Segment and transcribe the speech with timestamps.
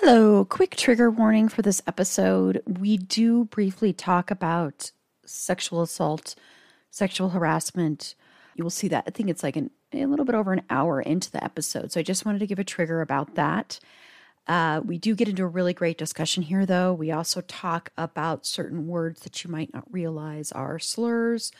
[0.00, 2.62] Hello, quick trigger warning for this episode.
[2.64, 4.92] We do briefly talk about
[5.26, 6.36] sexual assault,
[6.88, 8.14] sexual harassment.
[8.54, 9.04] You will see that.
[9.08, 11.90] I think it's like an, a little bit over an hour into the episode.
[11.90, 13.80] So I just wanted to give a trigger about that.
[14.46, 16.94] Uh, we do get into a really great discussion here, though.
[16.94, 21.50] We also talk about certain words that you might not realize are slurs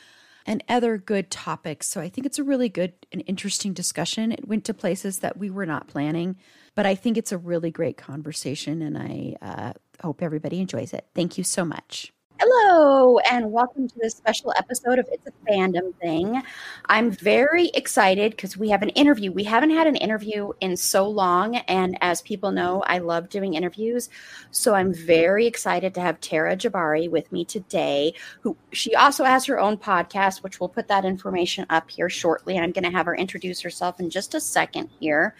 [0.47, 1.88] and other good topics.
[1.88, 4.32] So I think it's a really good and interesting discussion.
[4.32, 6.37] It went to places that we were not planning.
[6.74, 11.07] But I think it's a really great conversation, and I uh, hope everybody enjoys it.
[11.13, 12.13] Thank you so much.
[12.41, 16.41] Hello, and welcome to this special episode of It's a Fandom Thing.
[16.87, 19.33] I'm very excited because we have an interview.
[19.33, 23.55] We haven't had an interview in so long, and as people know, I love doing
[23.55, 24.09] interviews.
[24.53, 29.45] So I'm very excited to have Tara Jabbari with me today, who she also has
[29.47, 32.57] her own podcast, which we'll put that information up here shortly.
[32.57, 35.35] I'm going to have her introduce herself in just a second here.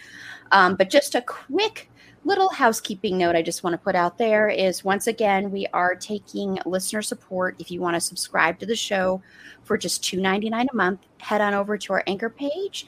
[0.51, 1.89] Um, but just a quick
[2.29, 5.95] little housekeeping note I just want to put out there is once again, we are
[5.95, 7.57] taking listener support.
[7.59, 9.23] If you want to subscribe to the show
[9.65, 12.87] for just $2.99 a month, head on over to our anchor page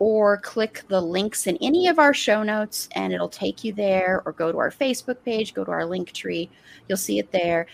[0.00, 4.22] or click the links in any of our show notes and it'll take you there
[4.26, 6.50] or go to our Facebook page, go to our link tree.
[6.88, 7.66] You'll see it there.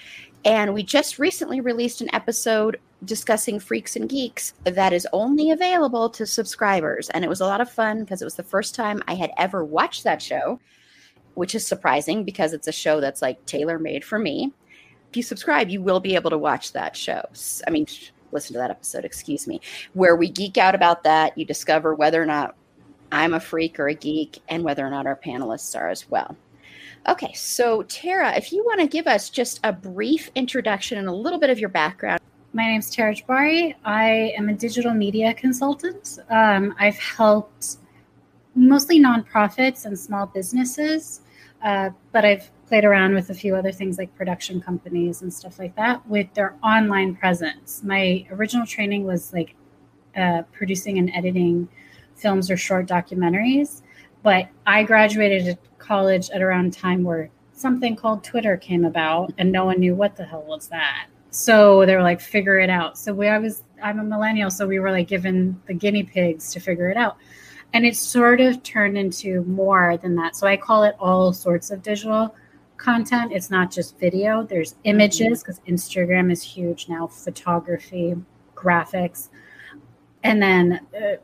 [0.44, 6.10] And we just recently released an episode discussing Freaks and Geeks that is only available
[6.10, 7.08] to subscribers.
[7.10, 9.32] And it was a lot of fun because it was the first time I had
[9.38, 10.60] ever watched that show,
[11.36, 14.52] which is surprising because it's a show that's like tailor made for me.
[15.10, 17.22] If you subscribe, you will be able to watch that show.
[17.66, 17.86] I mean,
[18.32, 19.60] listen to that episode, excuse me,
[19.92, 21.36] where we geek out about that.
[21.36, 22.56] You discover whether or not
[23.12, 26.36] I'm a freak or a geek and whether or not our panelists are as well.
[27.08, 31.12] Okay, so Tara, if you want to give us just a brief introduction and a
[31.12, 32.20] little bit of your background.
[32.52, 33.74] My name is Tara Jabbari.
[33.84, 36.18] I am a digital media consultant.
[36.30, 37.76] Um, I've helped
[38.56, 41.20] mostly nonprofits and small businesses,
[41.62, 45.58] uh, but I've played around with a few other things like production companies and stuff
[45.58, 47.82] like that with their online presence.
[47.84, 49.54] My original training was like
[50.16, 51.68] uh, producing and editing
[52.16, 53.82] films or short documentaries,
[54.22, 59.64] but I graduated college at around time where something called Twitter came about, and no
[59.64, 61.06] one knew what the hell was that.
[61.30, 62.98] So they were like, figure it out.
[62.98, 66.52] So we, I was, I'm a millennial, so we were like given the guinea pigs
[66.52, 67.16] to figure it out.
[67.76, 70.34] And it sort of turned into more than that.
[70.34, 72.34] So I call it all sorts of digital
[72.78, 73.32] content.
[73.34, 78.14] It's not just video, there's images because Instagram is huge now, photography,
[78.54, 79.28] graphics.
[80.24, 81.16] And then uh,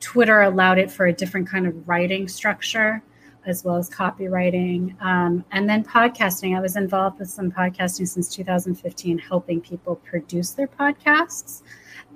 [0.00, 3.04] Twitter allowed it for a different kind of writing structure
[3.46, 5.00] as well as copywriting.
[5.00, 6.56] Um, and then podcasting.
[6.56, 11.62] I was involved with some podcasting since 2015, helping people produce their podcasts.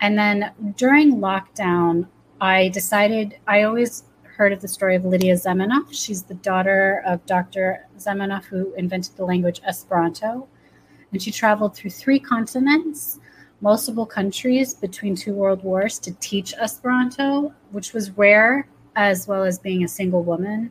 [0.01, 2.09] And then during lockdown,
[2.45, 4.05] I decided I always
[4.37, 5.87] heard of the story of Lydia Zamenhof.
[5.93, 7.87] She's the daughter of Dr.
[7.99, 10.47] Zamenhof, who invented the language Esperanto.
[11.11, 13.19] And she traveled through three continents,
[13.63, 19.59] multiple countries between two world wars to teach Esperanto, which was rare, as well as
[19.59, 20.71] being a single woman.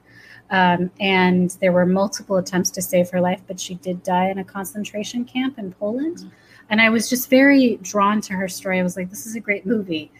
[0.51, 4.37] Um, and there were multiple attempts to save her life, but she did die in
[4.37, 6.17] a concentration camp in Poland.
[6.17, 6.29] Mm-hmm.
[6.69, 8.79] And I was just very drawn to her story.
[8.79, 10.11] I was like, this is a great movie.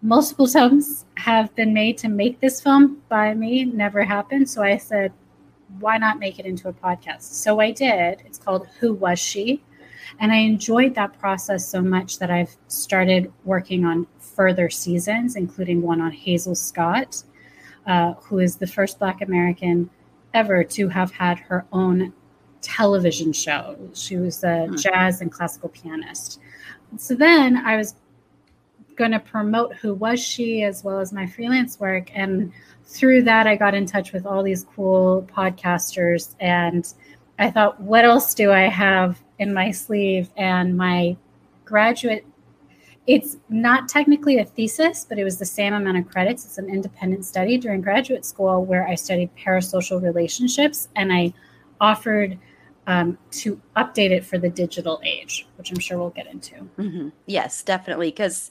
[0.00, 4.48] Multiple films have been made to make this film by me, never happened.
[4.48, 5.12] So I said,
[5.80, 7.22] why not make it into a podcast?
[7.22, 8.22] So I did.
[8.24, 9.62] It's called Who Was She?
[10.20, 15.82] And I enjoyed that process so much that I've started working on further seasons, including
[15.82, 17.22] one on Hazel Scott
[17.88, 19.90] uh, who is the first Black American
[20.34, 22.12] ever to have had her own
[22.60, 23.76] television show.
[23.94, 24.76] She was a hmm.
[24.76, 26.38] jazz and classical pianist.
[26.98, 27.94] So then I was
[28.98, 32.52] going to promote who was she as well as my freelance work and
[32.84, 36.92] through that I got in touch with all these cool podcasters and
[37.38, 41.16] I thought what else do I have in my sleeve and my
[41.64, 42.26] graduate
[43.06, 46.44] it's not technically a thesis, but it was the same amount of credits.
[46.44, 51.32] It's an independent study during graduate school where I studied parasocial relationships and I
[51.80, 52.38] offered
[52.86, 56.54] um, to update it for the digital age, which I'm sure we'll get into.
[56.78, 57.08] Mm-hmm.
[57.26, 58.10] Yes, definitely.
[58.10, 58.50] Because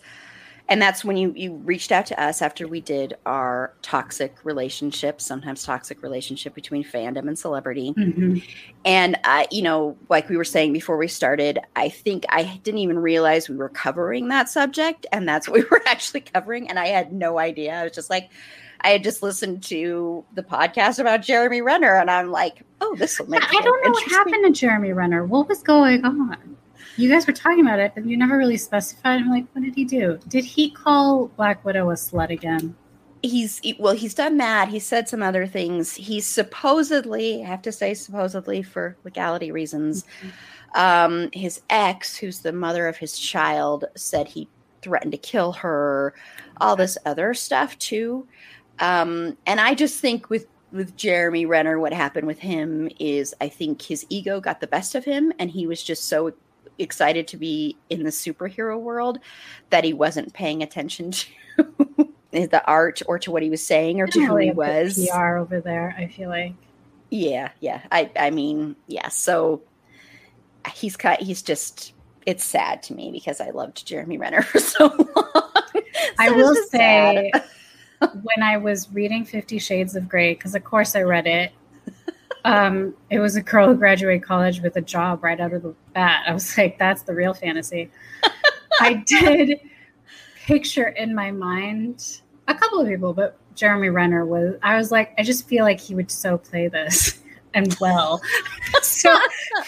[0.69, 5.21] and that's when you you reached out to us after we did our toxic relationship
[5.21, 8.37] sometimes toxic relationship between fandom and celebrity mm-hmm.
[8.85, 12.79] and i you know like we were saying before we started i think i didn't
[12.79, 16.79] even realize we were covering that subject and that's what we were actually covering and
[16.79, 18.29] i had no idea i was just like
[18.81, 23.19] I had just listened to the podcast about Jeremy Renner, and I'm like, oh, this
[23.19, 23.43] will make.
[23.43, 25.25] I don't know what happened to Jeremy Renner.
[25.25, 26.57] What was going on?
[26.97, 29.21] You guys were talking about it, but you never really specified.
[29.21, 30.19] I'm like, what did he do?
[30.27, 32.75] Did he call Black Widow a slut again?
[33.21, 34.69] He's well, he's done that.
[34.69, 35.93] He said some other things.
[35.93, 40.03] He's supposedly, I have to say, supposedly for legality reasons.
[40.21, 40.79] Mm-hmm.
[40.79, 44.49] Um, his ex, who's the mother of his child, said he
[44.81, 46.13] threatened to kill her.
[46.61, 48.27] All this other stuff too.
[48.79, 53.49] Um, and I just think with with Jeremy Renner, what happened with him is I
[53.49, 56.33] think his ego got the best of him, and he was just so
[56.79, 59.19] excited to be in the superhero world
[59.69, 61.27] that he wasn't paying attention to
[62.31, 65.07] the art or to what he was saying or to who he was.
[65.11, 66.53] PR over there, I feel like.
[67.09, 67.81] Yeah, yeah.
[67.91, 69.07] I I mean, yeah.
[69.09, 69.61] So
[70.73, 71.21] he's cut.
[71.21, 71.93] He's just.
[72.25, 75.33] It's sad to me because I loved Jeremy Renner for so long.
[75.33, 75.81] so
[76.19, 77.31] I will say,
[77.99, 81.53] when I was reading Fifty Shades of Grey, because of course I read it
[82.47, 85.75] um, it was a girl who graduated college with a job right out of the
[85.93, 86.23] bat.
[86.25, 87.91] I was like, that's the real fantasy.
[88.79, 89.59] I did
[90.45, 95.13] picture in my mind a couple of people, but Jeremy Renner was, I was like,
[95.17, 97.19] I just feel like he would so play this
[97.53, 98.21] and well.
[98.81, 99.13] so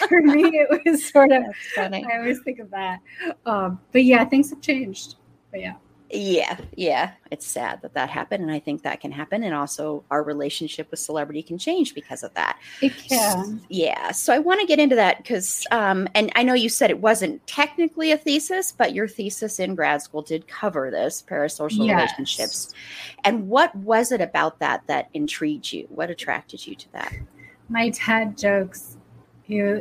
[0.08, 1.42] for me, it was sort of,
[1.74, 2.06] funny.
[2.10, 3.00] I always think of that.
[3.44, 5.16] Um, but yeah, things have changed.
[5.50, 5.74] But yeah.
[6.12, 7.12] Yeah, yeah.
[7.30, 8.42] It's sad that that happened.
[8.42, 9.44] And I think that can happen.
[9.44, 12.58] And also, our relationship with celebrity can change because of that.
[12.82, 13.58] It can.
[13.60, 14.10] So, yeah.
[14.10, 17.00] So, I want to get into that because, um, and I know you said it
[17.00, 21.96] wasn't technically a thesis, but your thesis in grad school did cover this parasocial yes.
[21.96, 22.74] relationships.
[23.22, 25.86] And what was it about that that intrigued you?
[25.90, 27.12] What attracted you to that?
[27.68, 28.96] My dad jokes.
[29.42, 29.80] He,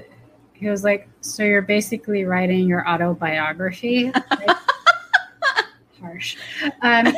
[0.54, 4.12] he was like, So, you're basically writing your autobiography?
[6.00, 6.38] harsh.
[6.82, 7.14] Um,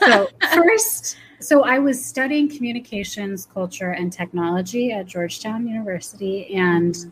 [0.00, 7.10] so first, so I was studying communications, culture, and technology at Georgetown University, and mm-hmm.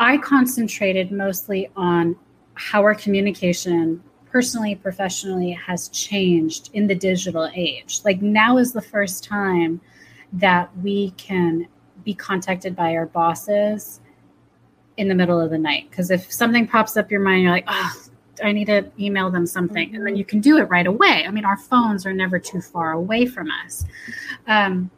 [0.00, 2.16] I concentrated mostly on
[2.54, 8.82] how our communication personally professionally has changed in the digital age like now is the
[8.82, 9.80] first time
[10.32, 11.66] that we can
[12.04, 14.00] be contacted by our bosses
[14.96, 17.64] in the middle of the night because if something pops up your mind you're like
[17.68, 18.07] oh
[18.42, 19.88] I need to email them something.
[19.88, 19.96] Mm-hmm.
[19.96, 21.24] And then you can do it right away.
[21.26, 23.84] I mean, our phones are never too far away from us.
[24.46, 24.90] Um,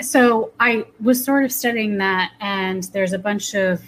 [0.00, 3.82] so I was sort of studying that, and there's a bunch of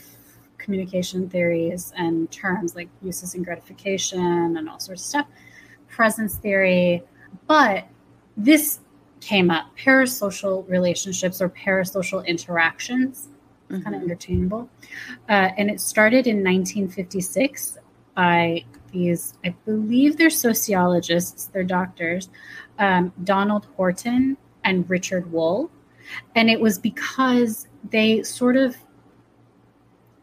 [0.56, 5.26] communication theories and terms like uses and gratification and all sorts of stuff,
[5.88, 7.02] presence theory.
[7.46, 7.86] But
[8.36, 8.80] this
[9.20, 13.28] came up parasocial relationships or parasocial interactions.
[13.70, 13.82] Mm-hmm.
[13.82, 14.70] Kind of interchangeable.
[15.28, 17.78] Uh, and it started in 1956
[18.18, 22.30] by these, I believe they're sociologists, they're doctors,
[22.80, 25.70] um, Donald Horton and Richard Wohl.
[26.34, 28.74] And it was because they sort of,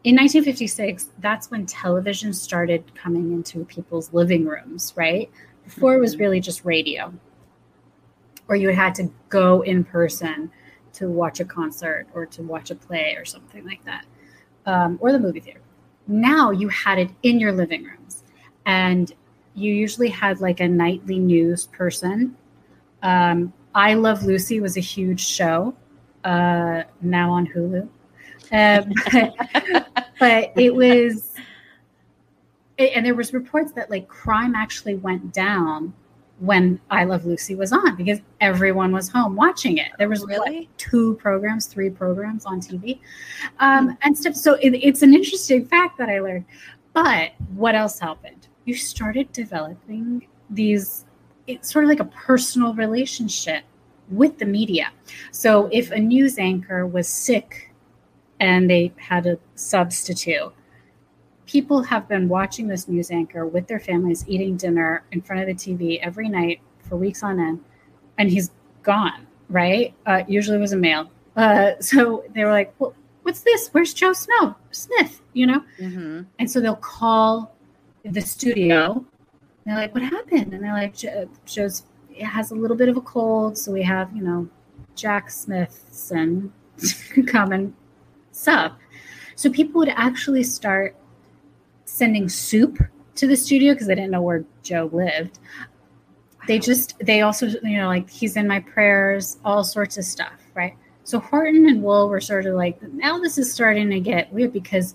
[0.04, 5.30] in 1956, that's when television started coming into people's living rooms, right?
[5.64, 6.20] Before it was mm-hmm.
[6.20, 7.14] really just radio,
[8.46, 10.50] or you had to go in person
[10.92, 14.04] to watch a concert or to watch a play or something like that,
[14.66, 15.62] um, or the movie theater
[16.06, 18.24] now you had it in your living rooms.
[18.64, 19.12] And
[19.54, 22.36] you usually had like a nightly news person.
[23.02, 25.74] Um, i love lucy was a huge show
[26.24, 27.88] uh, now on hulu.
[28.52, 31.34] Um, but, but it was
[32.78, 35.92] and there was reports that like crime actually went down
[36.38, 39.88] when I Love Lucy was on because everyone was home watching it.
[39.98, 43.00] There was really what, two programs, three programs on TV,
[43.58, 43.96] um, mm-hmm.
[44.02, 44.34] and stuff.
[44.34, 46.44] So it, it's an interesting fact that I learned.
[46.92, 48.48] But what else happened?
[48.64, 51.04] You started developing these.
[51.46, 53.62] It's sort of like a personal relationship
[54.10, 54.90] with the media.
[55.30, 57.72] So if a news anchor was sick
[58.40, 60.52] and they had a substitute,
[61.46, 65.46] people have been watching this news anchor with their families eating dinner in front of
[65.46, 67.64] the TV every night for weeks on end,
[68.18, 68.50] and he's
[68.82, 69.26] gone.
[69.48, 69.94] Right?
[70.06, 71.10] Uh, usually was a male.
[71.36, 73.68] Uh, so they were like, "Well, what's this?
[73.72, 76.22] Where's Joe Snow Smith?" You know, mm-hmm.
[76.38, 77.54] and so they'll call
[78.04, 79.04] the studio.
[79.64, 80.94] they're like, "What happened?" And they're like,
[81.46, 81.84] "Joe's
[82.20, 84.48] has a little bit of a cold, so we have you know
[84.94, 86.52] Jack Smithson
[87.26, 87.74] come and
[88.32, 88.78] sup."
[89.36, 90.96] So people would actually start
[91.96, 92.78] sending soup
[93.14, 95.38] to the studio because they didn't know where Joe lived.
[96.46, 100.40] They just, they also, you know, like he's in my prayers, all sorts of stuff,
[100.54, 100.76] right?
[101.04, 104.52] So Horton and Wohl were sort of like, now this is starting to get weird
[104.52, 104.94] because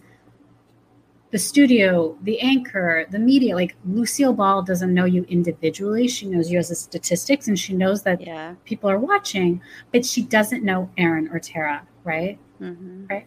[1.31, 6.07] the studio, the anchor, the media, like Lucille Ball doesn't know you individually.
[6.07, 8.55] She knows you as a statistics and she knows that Yeah.
[8.65, 12.37] people are watching, but she doesn't know Erin or Tara, right?
[12.59, 13.25] hmm Right.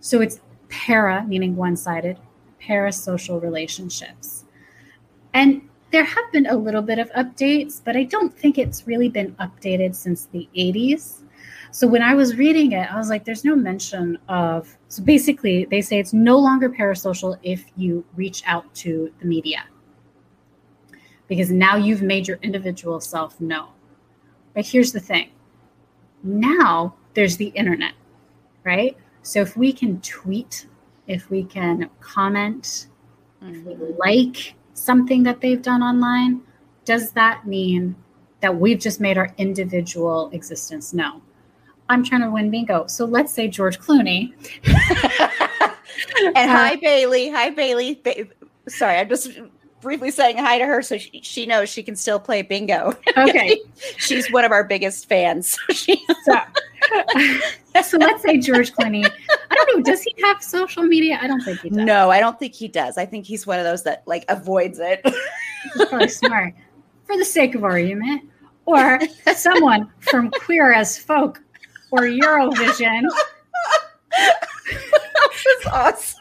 [0.00, 2.18] So it's para, meaning one sided,
[2.68, 4.44] parasocial relationships.
[5.34, 9.08] And there have been a little bit of updates, but I don't think it's really
[9.08, 11.22] been updated since the 80s.
[11.70, 14.76] So when I was reading it, I was like, there's no mention of.
[14.88, 19.64] So basically, they say it's no longer parasocial if you reach out to the media
[21.28, 23.68] because now you've made your individual self known.
[24.54, 25.30] But here's the thing
[26.22, 27.92] now there's the internet,
[28.64, 28.96] right?
[29.22, 30.66] So if we can tweet,
[31.08, 32.86] if we can comment,
[33.42, 33.98] if we mm-hmm.
[33.98, 36.42] like something that they've done online,
[36.84, 37.96] does that mean
[38.40, 41.22] that we've just made our individual existence known?
[41.88, 42.86] I'm trying to win bingo.
[42.86, 44.34] So let's say George Clooney.
[46.36, 47.30] and uh, hi Bailey.
[47.30, 47.94] Hi Bailey.
[47.94, 48.28] Ba-
[48.68, 49.30] Sorry, I'm just
[49.80, 52.94] briefly saying hi to her so she, she knows she can still play bingo.
[53.16, 53.60] Okay.
[53.96, 55.56] She's one of our biggest fans.
[56.24, 56.34] So
[57.82, 59.04] So, let's say George Clooney.
[59.06, 59.82] I don't know.
[59.82, 61.18] Does he have social media?
[61.20, 61.78] I don't think he does.
[61.78, 62.98] no, I don't think he does.
[62.98, 65.00] I think he's one of those that like avoids it.
[65.74, 66.54] He's probably smart
[67.04, 68.22] for the sake of argument.
[68.64, 68.98] Or
[69.34, 71.42] someone from Queer as Folk
[71.90, 73.02] or Eurovision.
[74.70, 76.20] That's awesome.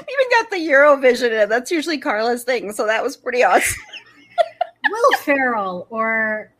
[0.06, 1.48] we even got the Eurovision in.
[1.48, 3.82] That's usually Carla's thing, so that was pretty awesome.
[4.90, 6.52] Will Ferrell or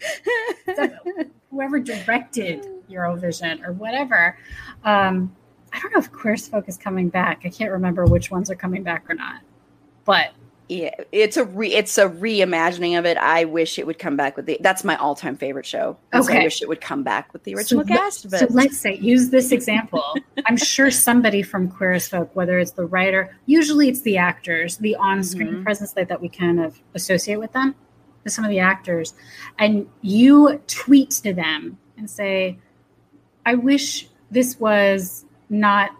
[1.51, 4.39] whoever directed Eurovision or whatever.
[4.85, 5.35] Um,
[5.73, 7.43] I don't know if Queer as Folk is coming back.
[7.45, 9.41] I can't remember which ones are coming back or not.
[10.05, 10.33] But
[10.69, 13.17] Yeah, it's a re, it's a reimagining of it.
[13.19, 14.57] I wish it would come back with the.
[14.61, 15.99] That's my all time favorite show.
[16.15, 18.31] is I wish it would come back with the original so, cast.
[18.31, 20.03] But so let's say use this example.
[20.47, 24.79] I'm sure somebody from Queer as Folk, whether it's the writer, usually it's the actors,
[24.79, 25.63] the on-screen Mhm.
[25.65, 27.75] presence that, that we kind of associate with them,
[28.25, 29.15] with some of the actors,
[29.59, 32.59] and you tweet to them and say,
[33.45, 35.91] "I wish this was not."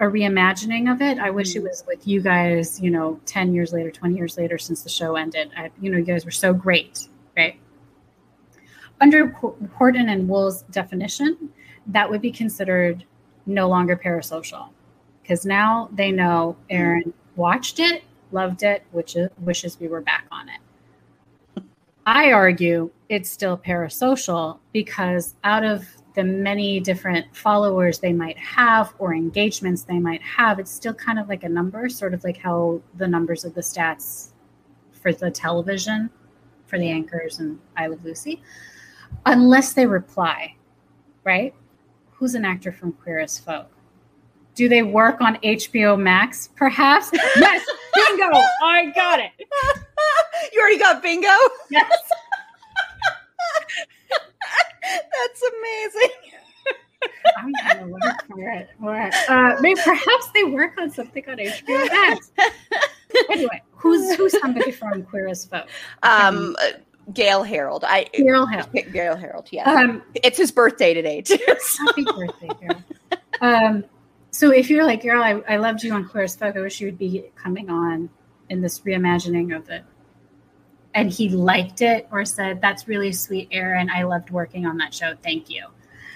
[0.00, 1.18] A reimagining of it.
[1.18, 1.68] I wish it Mhm.
[1.68, 5.14] was with you guys, you know, 10 years later, 20 years later since the show
[5.14, 5.50] ended.
[5.56, 7.56] I, you know, you guys were so great, right?
[9.00, 11.50] Under Horton and Wohl's definition,
[11.86, 13.04] that would be considered
[13.46, 14.70] no longer parasocial
[15.22, 20.26] because now they know Erin watched it, loved it, which is, wishes we were back
[20.32, 21.62] on it.
[22.06, 28.94] I argue it's still parasocial because out of the many different followers they might have
[28.98, 32.36] or engagements they might have, it's still kind of like a number, sort of like
[32.36, 34.30] how the numbers of the stats
[34.92, 36.08] for the television,
[36.66, 38.40] for the anchors and I Love Lucy,
[39.26, 40.54] unless they reply,
[41.24, 41.52] right?
[42.12, 43.70] Who's an actor from Queer as Folk?
[44.54, 46.48] Do they work on HBO Max?
[46.56, 47.10] Perhaps.
[47.36, 48.30] Yes, bingo!
[48.62, 49.30] I got it.
[50.52, 51.28] you already got bingo.
[51.70, 51.90] Yes.
[54.90, 56.10] That's amazing.
[57.36, 58.68] I'm gonna work for it.
[59.28, 62.30] Uh, maybe perhaps they work on something on HBO Max.
[63.30, 65.68] Anyway, who's who's somebody from Queer as Folk?
[66.02, 66.78] Um, uh,
[67.12, 67.84] Gale Harold.
[67.86, 68.44] I Hill.
[68.72, 69.46] pick Gale Harold.
[69.52, 71.38] Yeah, Um, it's his birthday today too.
[71.60, 72.82] so- happy birthday, Carol.
[73.40, 73.84] Um,
[74.32, 76.80] so if you're like, girl, I, I loved you on Queer as Folk, I wish
[76.80, 78.10] you would be coming on
[78.50, 79.84] in this reimagining of it.
[80.94, 83.90] And he liked it or said, That's really sweet, Erin.
[83.90, 85.14] I loved working on that show.
[85.22, 85.66] Thank you.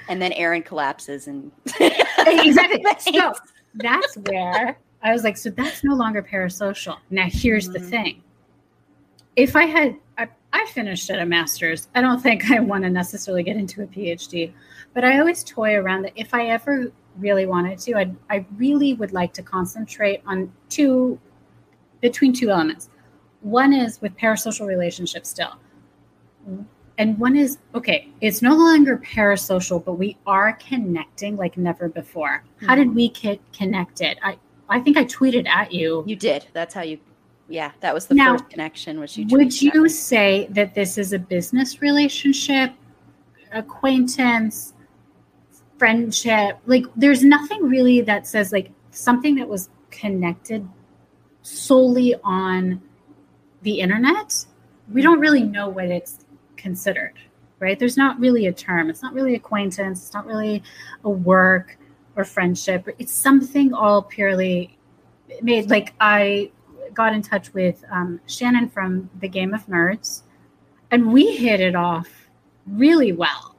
[0.09, 2.85] and then Erin collapses and exactly.
[3.13, 3.35] So
[3.75, 6.97] that's where I was like, so that's no longer parasocial.
[7.11, 7.91] Now, here's the Mhm.
[7.91, 8.23] thing.
[9.37, 12.91] If I had, I, I finished at a master's, I don't think I want to
[12.91, 14.53] necessarily get into a PhD,
[14.95, 18.95] but I always toy around that if I ever really wanted to, I'd, I really
[18.95, 21.21] would like to concentrate on two,
[22.01, 22.89] between two elements.
[23.41, 25.55] One is with parasocial relationships still.
[26.99, 32.43] And one is okay, it's no longer parasocial, but we are connecting like never before.
[32.61, 32.95] How did hmm.
[32.95, 34.19] we get connected?
[34.23, 34.37] I,
[34.69, 36.03] I think I tweeted at you.
[36.07, 36.47] you did.
[36.53, 36.99] That's how you.
[37.49, 39.01] Yeah, that was the Now, first connection.
[39.01, 39.27] Was you?
[39.31, 42.73] Would at you say that this is a business relationship,
[43.53, 44.75] acquaintance,
[45.79, 46.59] friendship?
[46.67, 50.69] Like, there's nothing really that says like something that was connected
[51.43, 52.83] solely on
[53.63, 54.47] the internet.
[54.93, 56.25] We don't really know what it's
[56.57, 57.15] considered,
[57.59, 57.79] right?
[57.79, 58.91] There's not really a term.
[58.91, 60.05] It's not really acquaintance.
[60.05, 60.63] It's not really
[61.05, 61.79] a work
[62.17, 62.89] or friendship.
[62.99, 64.77] It's something all purely
[65.43, 66.51] made like I
[66.95, 70.23] got in touch with um, Shannon from the Game of Nerds,
[70.91, 72.09] and we hit it off
[72.67, 73.55] really well.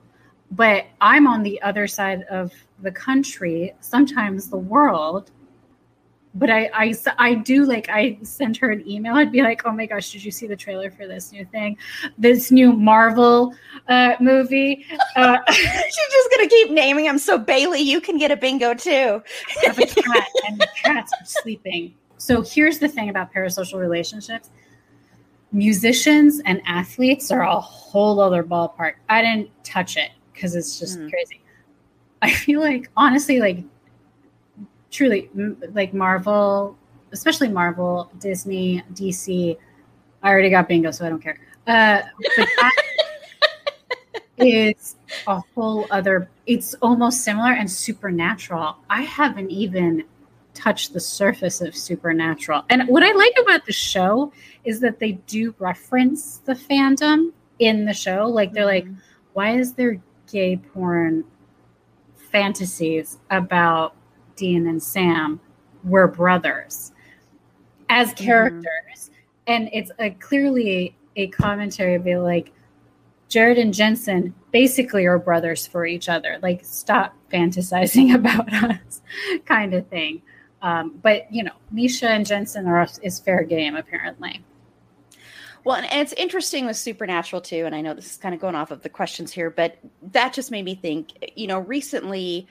[0.51, 2.51] But I'm on the other side of
[2.81, 5.31] the country, sometimes the world,
[6.35, 9.15] but I, I I do like I sent her an email.
[9.15, 11.77] I'd be like, "Oh my gosh, did you see the trailer for this new thing,
[12.17, 13.55] this new Marvel
[13.87, 17.17] uh, movie?" Uh, She's just gonna keep naming them.
[17.17, 19.23] So Bailey, you can get a bingo too.
[19.63, 21.95] I have a cat, and the cats are sleeping.
[22.17, 24.51] So here's the thing about parasocial relationships:
[25.51, 28.93] musicians and athletes are a whole other ballpark.
[29.09, 31.09] I didn't touch it because it's just mm.
[31.09, 31.41] crazy.
[32.21, 33.63] I feel like honestly, like
[34.91, 35.29] truly
[35.73, 36.77] like Marvel,
[37.11, 39.57] especially Marvel, Disney, DC.
[40.21, 41.39] I already got bingo, so I don't care.
[41.67, 42.01] Uh,
[42.37, 42.75] but that
[44.37, 44.95] is
[45.27, 46.29] a whole other.
[46.45, 48.77] It's almost similar and supernatural.
[48.89, 50.03] I haven't even
[50.53, 52.63] touched the surface of supernatural.
[52.69, 54.33] And what I like about the show
[54.65, 58.27] is that they do reference the fandom in the show.
[58.27, 58.95] Like they're like, mm-hmm.
[59.33, 61.23] why is there gay porn
[62.31, 63.95] fantasies about
[64.39, 65.39] Dean and Sam
[65.83, 66.91] were brothers
[67.89, 68.25] as mm-hmm.
[68.25, 68.63] characters.
[68.95, 69.13] Mm-hmm.
[69.47, 72.51] And it's a, clearly a commentary of like
[73.27, 76.39] Jared and Jensen basically are brothers for each other.
[76.41, 79.01] Like, stop fantasizing about us,
[79.45, 80.21] kind of thing.
[80.61, 84.43] Um, but you know, Misha and Jensen are is fair game apparently.
[85.63, 87.65] Well, and it's interesting with Supernatural too.
[87.65, 89.77] And I know this is kind of going off of the questions here, but
[90.11, 91.11] that just made me think.
[91.35, 92.47] You know, recently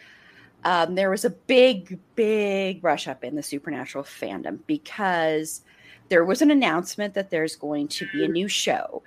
[0.64, 5.62] um, there was a big, big rush up in the supernatural fandom because
[6.08, 9.02] there was an announcement that there's going to be a new show,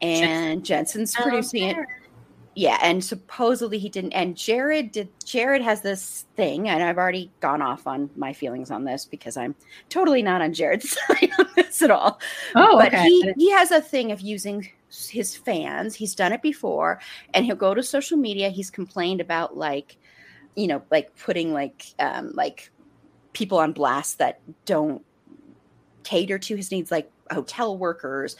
[0.00, 1.76] and Jensen's oh, producing it.
[2.54, 4.14] Yeah, and supposedly he didn't.
[4.14, 5.08] And Jared did.
[5.24, 9.36] Jared has this thing, and I've already gone off on my feelings on this because
[9.36, 9.54] I'm
[9.90, 12.20] totally not on Jared's side on this at all.
[12.56, 13.04] Oh, but okay.
[13.04, 14.68] he he has a thing of using
[15.08, 15.94] his fans.
[15.94, 16.98] He's done it before,
[17.32, 18.50] and he'll go to social media.
[18.50, 19.96] He's complained about like
[20.58, 22.70] you know, like putting like um, like
[23.32, 25.04] people on blast that don't
[26.02, 28.36] cater to his needs, like hotel workers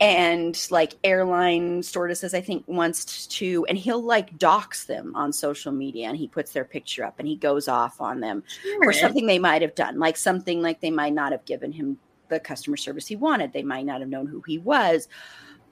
[0.00, 5.72] and like airline stewardesses i think wants to and he'll like dox them on social
[5.72, 8.84] media and he puts their picture up and he goes off on them sure.
[8.84, 11.98] for something they might have done like something like they might not have given him
[12.28, 15.08] the customer service he wanted they might not have known who he was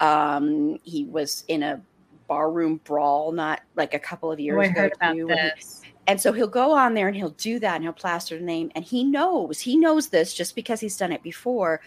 [0.01, 1.81] um he was in a
[2.29, 4.81] barroom brawl not like a couple of oh, years oh, I ago.
[4.81, 5.83] Heard about too, this.
[6.07, 8.71] And so he'll go on there and he'll do that and he'll plaster the name.
[8.75, 11.81] And he knows, he knows this just because he's done it before,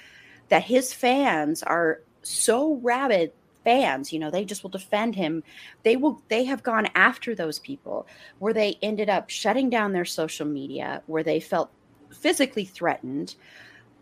[0.49, 3.31] that his fans are so rabid
[3.63, 5.43] fans, you know, they just will defend him.
[5.83, 8.07] They will, they have gone after those people
[8.39, 11.71] where they ended up shutting down their social media, where they felt
[12.11, 13.35] physically threatened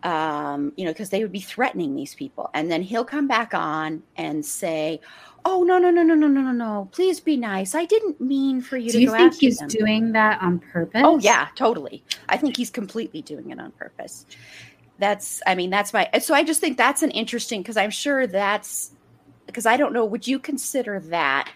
[0.03, 2.49] um, you know, because they would be threatening these people.
[2.53, 4.99] And then he'll come back on and say,
[5.45, 6.89] "Oh no, no, no, no, no, no, no, no!
[6.91, 7.75] Please be nice.
[7.75, 9.67] I didn't mean for you Do to." Do you think he's them.
[9.67, 11.01] doing that on purpose?
[11.03, 12.03] Oh yeah, totally.
[12.29, 14.25] I think he's completely doing it on purpose.
[14.99, 16.09] That's, I mean, that's my.
[16.19, 18.91] So I just think that's an interesting because I'm sure that's
[19.45, 20.05] because I don't know.
[20.05, 21.51] Would you consider that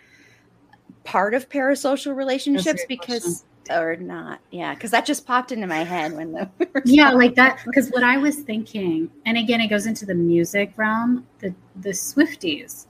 [1.03, 2.83] part of parasocial relationships?
[2.87, 4.39] Because question or not.
[4.51, 6.49] Yeah, because that just popped into my head when the
[6.85, 7.59] yeah, like that.
[7.65, 11.25] Because what I was thinking, and again, it goes into the music realm.
[11.39, 12.87] The the Swifties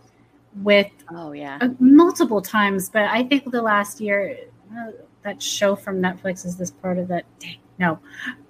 [0.63, 4.37] with oh yeah uh, multiple times, but I think the last year
[4.77, 4.91] uh,
[5.23, 7.25] that show from Netflix is this part of that.
[7.39, 7.99] Dang, no,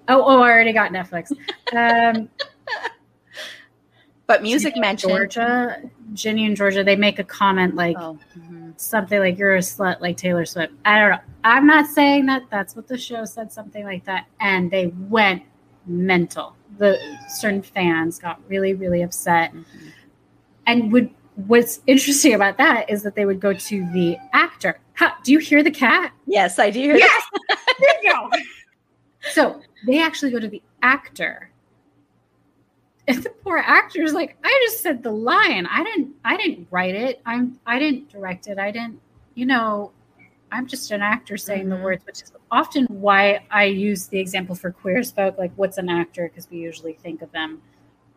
[0.08, 1.32] oh oh, I already got Netflix.
[1.74, 2.28] Um,
[4.26, 5.82] but music mentioned Georgia,
[6.14, 6.84] Ginny and Georgia.
[6.84, 7.96] They make a comment like.
[7.98, 8.18] Oh.
[8.36, 10.72] Mm-hmm something like you're a slut like Taylor Swift.
[10.84, 11.18] I don't know.
[11.44, 14.26] I'm not saying that that's what the show said, something like that.
[14.40, 15.42] And they went
[15.86, 16.56] mental.
[16.78, 19.52] The certain fans got really, really upset.
[19.52, 19.88] Mm-hmm.
[20.66, 21.10] And would
[21.46, 24.78] what's interesting about that is that they would go to the actor.
[25.24, 26.12] do you hear the cat?
[26.26, 27.24] Yes, I do hear yes!
[27.48, 28.30] there you go.
[29.30, 31.51] So they actually go to the actor
[33.06, 35.66] the poor actor is like, I just said the line.
[35.66, 37.20] I didn't I didn't write it.
[37.26, 38.58] I'm I didn't direct it.
[38.58, 39.00] I didn't,
[39.34, 39.92] you know,
[40.52, 41.70] I'm just an actor saying mm-hmm.
[41.70, 45.78] the words, which is often why I use the example for queer folk, like what's
[45.78, 46.28] an actor?
[46.28, 47.60] Because we usually think of them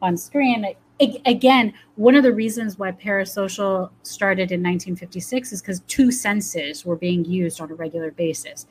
[0.02, 0.66] on screen.
[1.00, 6.96] Again, one of the reasons why parasocial started in 1956 is because two senses were
[6.96, 8.68] being used on a regular basis.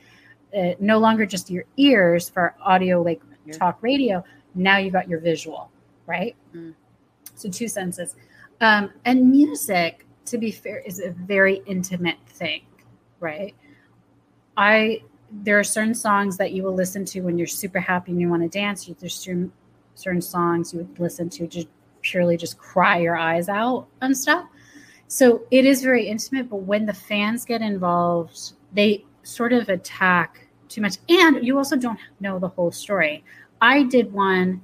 [0.56, 3.20] Uh, no longer just your ears for audio, like
[3.52, 4.24] talk radio.
[4.54, 5.70] Now you got your visual
[6.06, 6.36] right?
[6.54, 6.74] Mm.
[7.34, 8.16] So two senses.
[8.60, 12.62] Um, and music, to be fair, is a very intimate thing,
[13.20, 13.54] right?
[14.56, 15.02] I
[15.42, 18.28] there are certain songs that you will listen to when you're super happy and you
[18.28, 18.88] want to dance.
[18.98, 19.52] There's certain
[19.94, 21.68] certain songs you would listen to just
[22.02, 24.46] purely just cry your eyes out and stuff.
[25.08, 30.46] So it is very intimate, but when the fans get involved, they sort of attack
[30.68, 30.96] too much.
[31.08, 33.24] And you also don't know the whole story.
[33.60, 34.62] I did one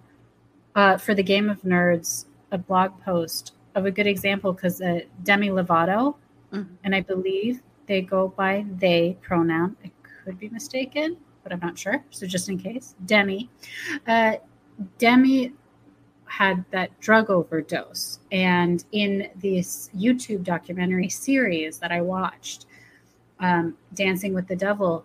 [0.74, 5.00] uh, for the Game of Nerds, a blog post of a good example because uh,
[5.22, 6.16] Demi Lovato,
[6.52, 6.74] mm-hmm.
[6.84, 9.76] and I believe they go by they pronoun.
[9.84, 9.90] I
[10.24, 12.04] could be mistaken, but I'm not sure.
[12.10, 13.50] So just in case, Demi.
[14.06, 14.34] Uh,
[14.98, 15.52] Demi
[16.30, 18.20] had that drug overdose.
[18.30, 22.66] And in this YouTube documentary series that I watched,
[23.40, 25.04] um, Dancing with the Devil,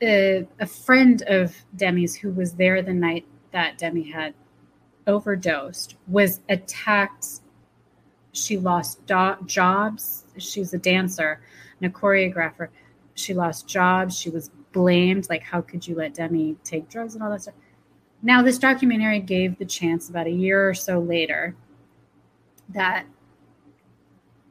[0.00, 4.34] uh, a friend of Demi's who was there the night that Demi had
[5.06, 7.26] overdosed was attacked.
[8.32, 10.24] She lost do- jobs.
[10.38, 11.40] She's a dancer
[11.80, 12.68] and a choreographer.
[13.14, 14.16] She lost jobs.
[14.16, 15.28] She was blamed.
[15.28, 17.54] Like, how could you let Demi take drugs and all that stuff?
[18.22, 21.56] Now, this documentary gave the chance about a year or so later
[22.68, 23.04] that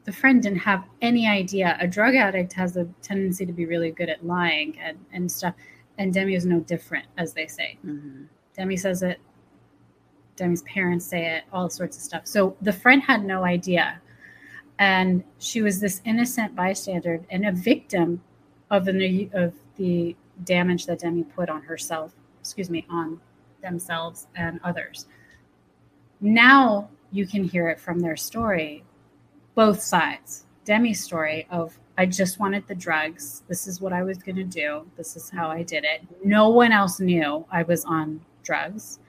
[0.03, 1.77] the friend didn't have any idea.
[1.79, 5.55] A drug addict has a tendency to be really good at lying and, and stuff.
[5.97, 7.77] And Demi is no different, as they say.
[7.85, 8.23] Mm-hmm.
[8.55, 9.19] Demi says it,
[10.35, 12.27] Demi's parents say it, all sorts of stuff.
[12.27, 14.01] So the friend had no idea.
[14.79, 18.21] And she was this innocent bystander and a victim
[18.71, 23.19] of the, of the damage that Demi put on herself, excuse me, on
[23.61, 25.05] themselves and others.
[26.19, 28.83] Now you can hear it from their story,
[29.53, 30.45] both sides.
[30.65, 33.43] Demi's story of, I just wanted the drugs.
[33.47, 34.85] This is what I was going to do.
[34.97, 36.01] This is how I did it.
[36.23, 38.99] No one else knew I was on drugs.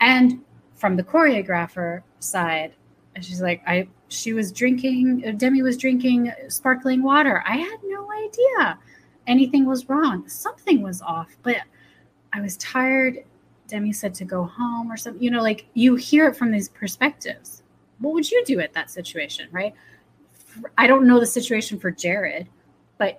[0.00, 0.42] And
[0.74, 2.74] from the choreographer side,
[3.20, 7.42] she's like, I, she was drinking, uh, Demi was drinking sparkling water.
[7.46, 8.78] I had no idea
[9.26, 10.28] anything was wrong.
[10.28, 11.56] Something was off, but
[12.32, 13.24] I was tired
[13.66, 15.22] Demi said to go home or something.
[15.22, 17.62] You know, like you hear it from these perspectives.
[17.98, 19.74] What would you do at that situation, right?
[20.76, 22.48] I don't know the situation for Jared,
[22.98, 23.18] but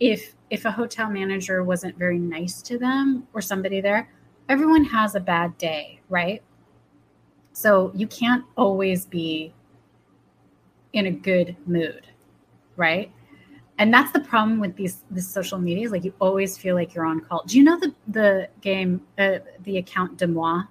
[0.00, 4.08] if if a hotel manager wasn't very nice to them or somebody there,
[4.48, 6.42] everyone has a bad day, right?
[7.52, 9.54] So you can't always be
[10.92, 12.06] in a good mood,
[12.76, 13.10] right?
[13.78, 16.94] and that's the problem with these this social media is like you always feel like
[16.94, 17.42] you're on call.
[17.46, 20.68] Do you know the the game uh, the account DeuxMoi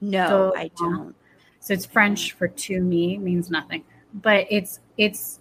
[0.00, 1.14] no i don't.
[1.60, 3.84] so it's french for to me means nothing.
[4.14, 5.40] But it's it's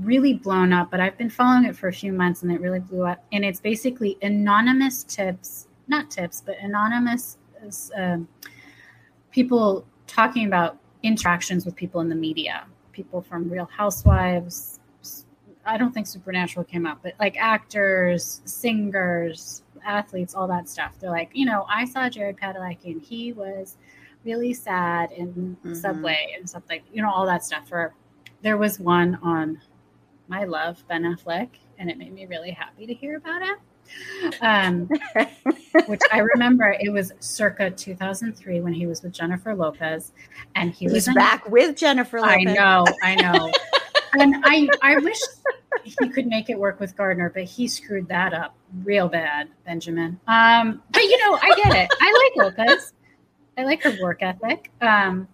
[0.00, 2.80] really blown up but i've been following it for a few months and it really
[2.80, 3.24] blew up.
[3.32, 7.38] And it's basically anonymous tips not tips but anonymous
[7.96, 8.26] um,
[9.30, 14.80] people talking about interactions with people in the media people from real housewives
[15.64, 20.96] I don't think Supernatural came out, but like actors, singers, athletes, all that stuff.
[20.98, 23.76] They're like, you know, I saw Jared Padalecki and he was
[24.24, 25.74] really sad in mm-hmm.
[25.74, 27.70] Subway and stuff like, you know, all that stuff.
[27.70, 27.94] Or
[28.42, 29.60] there was one on
[30.28, 33.58] my love, Ben Affleck, and it made me really happy to hear about it.
[34.40, 34.88] Um,
[35.86, 40.12] which I remember it was circa 2003 when he was with Jennifer Lopez,
[40.54, 42.36] and he He's was in, back with Jennifer Lopez.
[42.38, 43.52] I know, I know.
[44.20, 45.18] and I, I wish
[45.84, 50.18] he could make it work with Garner, but he screwed that up real bad, Benjamin.
[50.26, 51.90] Um, but you know, I get it.
[52.00, 52.92] I like Lopez.
[53.56, 54.70] I like her work ethic.
[54.80, 55.28] Um,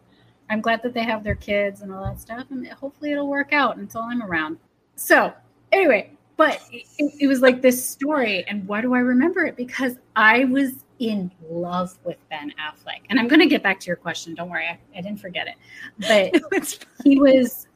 [0.51, 3.53] I'm glad that they have their kids and all that stuff, and hopefully it'll work
[3.53, 4.59] out until I'm around.
[4.97, 5.33] So
[5.73, 6.87] anyway, but it,
[7.21, 9.57] it was like this story, and why do I remember it?
[9.57, 13.87] Because I was in love with Ben Affleck, and I'm going to get back to
[13.89, 14.35] your question.
[14.35, 15.57] Don't worry, I, I didn't forget it.
[16.07, 17.67] But he was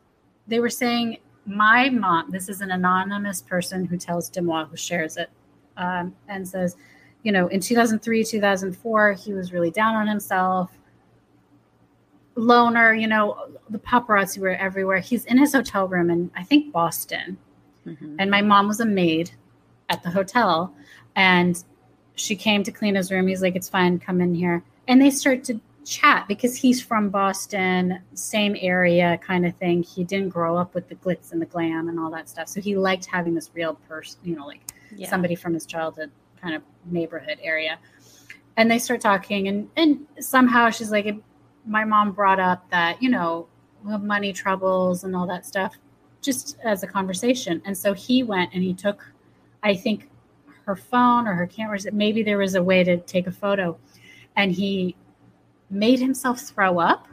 [0.46, 5.16] they were saying my mom this is an anonymous person who tells DeuxMoi's who shares
[5.16, 5.30] it
[5.76, 6.76] um, and says
[7.22, 10.70] you know in 2003 2004 he was really down on himself
[12.36, 16.72] loner you know the paparazzi were everywhere he's in his hotel room in i think
[16.72, 17.36] boston
[17.86, 18.16] mm-hmm.
[18.18, 19.30] and my mom was a maid
[19.88, 20.74] at the hotel
[21.16, 21.64] and
[22.14, 25.10] she came to clean his room he's like it's fine come in here and they
[25.10, 29.82] start to chat because he's from Boston, same area kind of thing.
[29.82, 32.48] He didn't grow up with the glitz and the glam and all that stuff.
[32.48, 34.60] So he liked having this real person, you know, like
[34.94, 35.08] yeah.
[35.08, 37.78] somebody from his childhood kind of neighborhood area.
[38.56, 41.14] And they start talking and and somehow she's like
[41.64, 43.48] my mom brought up that, you know,
[43.82, 45.76] money troubles and all that stuff
[46.22, 47.60] just as a conversation.
[47.64, 49.04] And so he went and he took
[49.62, 50.10] I think
[50.64, 51.86] her phone or her cameras.
[51.92, 53.78] maybe there was a way to take a photo
[54.36, 54.96] and he
[55.70, 57.08] made himself throw up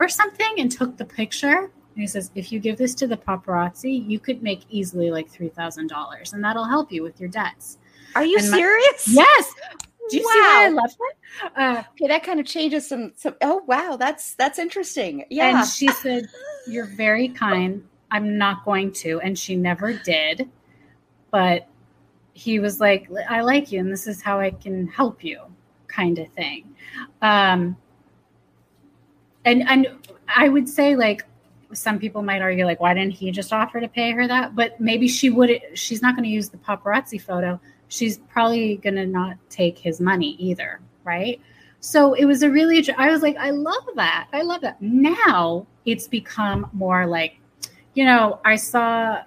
[0.00, 1.56] or something and took the picture.
[1.58, 5.30] And he says, if you give this to the paparazzi, you could make easily like
[5.32, 7.78] $3,000 and that'll help you with your debts.
[8.14, 9.08] Are you my, serious?
[9.08, 9.54] Yes.
[10.08, 10.32] Do you wow.
[10.32, 11.60] see why I love that?
[11.60, 13.12] Uh, okay, that kind of changes some.
[13.14, 13.34] Some.
[13.42, 15.26] Oh wow, that's that's interesting.
[15.28, 15.60] Yeah.
[15.60, 16.26] And she said,
[16.66, 17.84] "You're very kind.
[18.10, 20.48] I'm not going to," and she never did.
[21.30, 21.68] But
[22.32, 25.40] he was like, "I like you, and this is how I can help you,"
[25.86, 26.74] kind of thing.
[27.22, 27.76] Um,
[29.44, 29.88] and and
[30.34, 31.24] I would say like
[31.72, 34.54] some people might argue like why didn't he just offer to pay her that?
[34.56, 37.60] But maybe she would she's not going to use the paparazzi photo.
[37.88, 41.40] She's probably going to not take his money either right?
[41.80, 44.28] So it was a really i was like i love that.
[44.32, 44.80] I love that.
[44.82, 47.40] Now it's become more like
[47.98, 49.20] you know i saw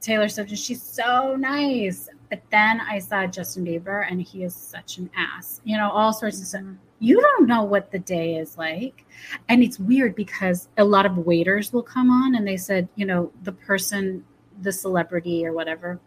[0.00, 4.52] taylor swift and she's so nice but then i saw justin bieber and he is
[4.52, 6.74] such an ass you know all sorts of stuff mm-hmm.
[6.98, 9.04] you don't know what the day is like.
[9.48, 13.04] And it's weird because a lot of waiters will come on and they said, you
[13.04, 14.24] know, the person,
[14.62, 16.00] the celebrity or whatever,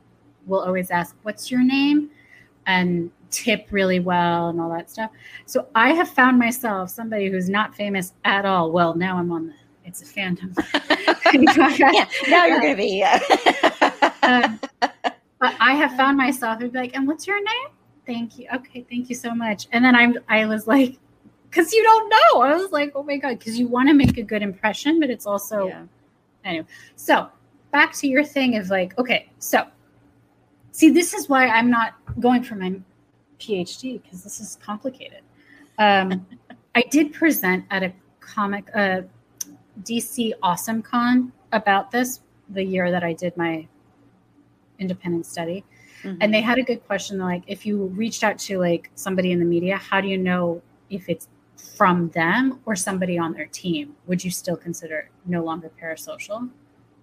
[0.48, 2.10] will always ask, What's your name?
[2.66, 5.10] and tip really well and all that stuff.
[5.46, 8.72] So I have found myself somebody who's not famous at all.
[8.72, 9.54] Well, now I'm on the
[9.90, 10.54] it's a phantom.
[11.34, 13.04] yeah, now you're going to be.
[13.04, 14.50] uh,
[15.40, 17.70] but I have found myself and be like, and what's your name?
[18.10, 18.48] thank you.
[18.52, 19.68] Okay, thank you so much.
[19.72, 20.98] And then I'm I was like,
[21.50, 22.42] because you don't know.
[22.42, 25.12] I was like, oh my god, because you want to make a good impression, but
[25.12, 25.84] it's also yeah.
[26.44, 26.66] anyway.
[26.96, 27.30] So
[27.72, 29.68] back to your thing of like, okay, so
[30.72, 32.74] see, this is why I'm not going for my
[33.40, 35.22] PhD because this is complicated.
[35.78, 36.26] Um,
[36.74, 39.02] I did present at a comic, uh,
[39.84, 43.68] DC Awesome Con about this the year that I did my
[44.80, 45.64] independent study.
[46.04, 46.18] Mm-hmm.
[46.22, 49.40] And they had a good question like, if you reached out to like somebody in
[49.40, 51.28] the media, how do you know if it's
[51.76, 53.96] from them or somebody on their team?
[54.08, 56.50] Would you still consider no longer parasocial?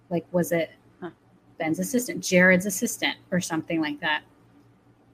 [0.09, 1.11] Like, was it huh.
[1.59, 4.23] Ben's assistant, Jared's assistant, or something like that?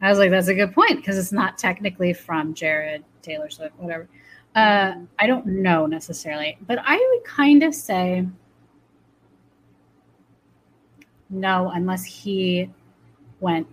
[0.01, 3.73] I was like, that's a good point because it's not technically from Jared, Taylor Swift,
[3.77, 4.09] whatever.
[4.55, 4.95] Uh.
[5.19, 8.27] I don't know necessarily, but I would kind of say
[11.29, 12.69] no, unless he
[13.39, 13.67] went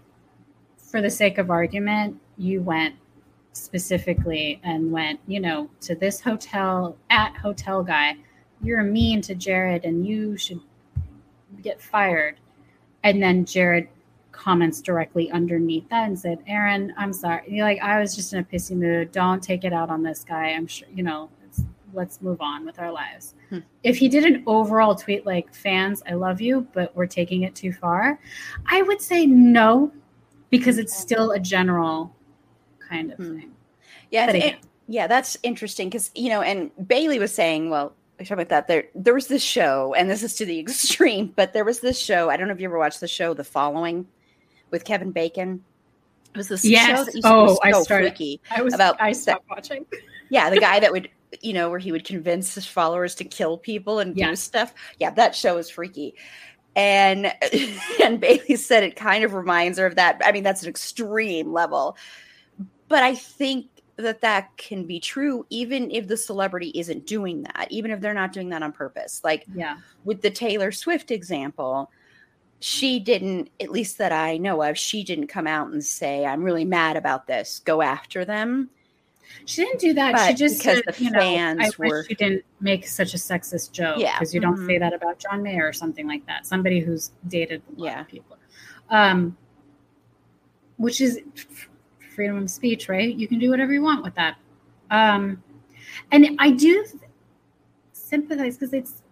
[0.78, 2.94] for the sake of argument, you went
[3.52, 8.16] specifically and went, you know, to this hotel at hotel guy,
[8.62, 10.60] you're mean to Jared and you should
[11.62, 12.40] get fired.
[13.02, 13.88] And then Jared
[14.40, 17.42] comments directly underneath that and said, Erin, I'm sorry.
[17.46, 19.12] You're like, I was just in a pissy mood.
[19.12, 20.46] Don't take it out on this guy.
[20.48, 21.28] I'm sure, you know,
[21.92, 23.34] let's move on with our lives.
[23.48, 23.58] Hmm.
[23.82, 27.54] If he did an overall tweet like, fans, I love you, but we're taking it
[27.54, 28.18] too far,
[28.66, 29.92] I would say no,
[30.50, 32.14] because it's still a general
[32.88, 33.38] kind of hmm.
[33.38, 33.50] thing.
[34.10, 34.56] Yeah, it,
[34.88, 38.66] yeah, that's interesting because you know, and Bailey was saying, well, we talk about that.
[38.66, 41.98] There, there was this show, and this is to the extreme, but there was this
[41.98, 42.28] show.
[42.28, 44.06] I don't know if you ever watched the show, The Following,
[44.70, 45.64] with Kevin Bacon.
[46.34, 46.86] It was this yes.
[46.86, 49.56] show that used oh, to so I started, freaky I was about I stopped that,
[49.56, 49.86] watching.
[50.32, 53.58] Yeah, the guy that would you know where he would convince his followers to kill
[53.58, 54.30] people and yeah.
[54.30, 54.72] do stuff.
[54.98, 56.14] Yeah, that show is freaky
[56.76, 57.32] and
[58.02, 60.20] and Bailey said it kind of reminds her of that.
[60.24, 61.96] I mean, that's an extreme level,
[62.88, 67.66] but I think that that can be true even if the celebrity isn't doing that,
[67.70, 69.20] even if they're not doing that on purpose.
[69.22, 71.90] Like, yeah, with the Taylor Swift example,
[72.60, 76.42] she didn't, at least that I know of, she didn't come out and say, "I'm
[76.42, 77.60] really mad about this.
[77.64, 78.70] Go after them."
[79.46, 80.12] She didn't do that.
[80.12, 81.98] But she just because said, the you fans know, I were.
[81.98, 83.98] Wish she didn't make such a sexist joke.
[83.98, 84.66] Yeah, because you don't mm-hmm.
[84.66, 86.46] say that about John Mayer or something like that.
[86.46, 88.00] Somebody who's dated a lot yeah.
[88.02, 88.36] of people,
[88.90, 89.36] um,
[90.76, 91.20] which is
[92.14, 93.14] freedom of speech, right?
[93.14, 94.36] You can do whatever you want with that.
[94.90, 95.42] Um,
[96.12, 96.84] and I do
[97.92, 99.02] sympathize because it's.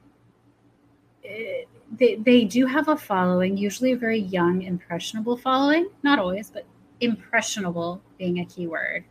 [1.22, 5.88] It, they, they do have a following, usually a very young, impressionable following.
[6.02, 6.66] Not always, but
[7.00, 9.04] impressionable being a key word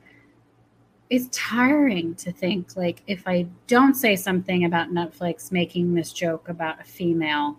[1.09, 6.49] it's tiring to think like if I don't say something about Netflix making this joke
[6.49, 7.57] about a female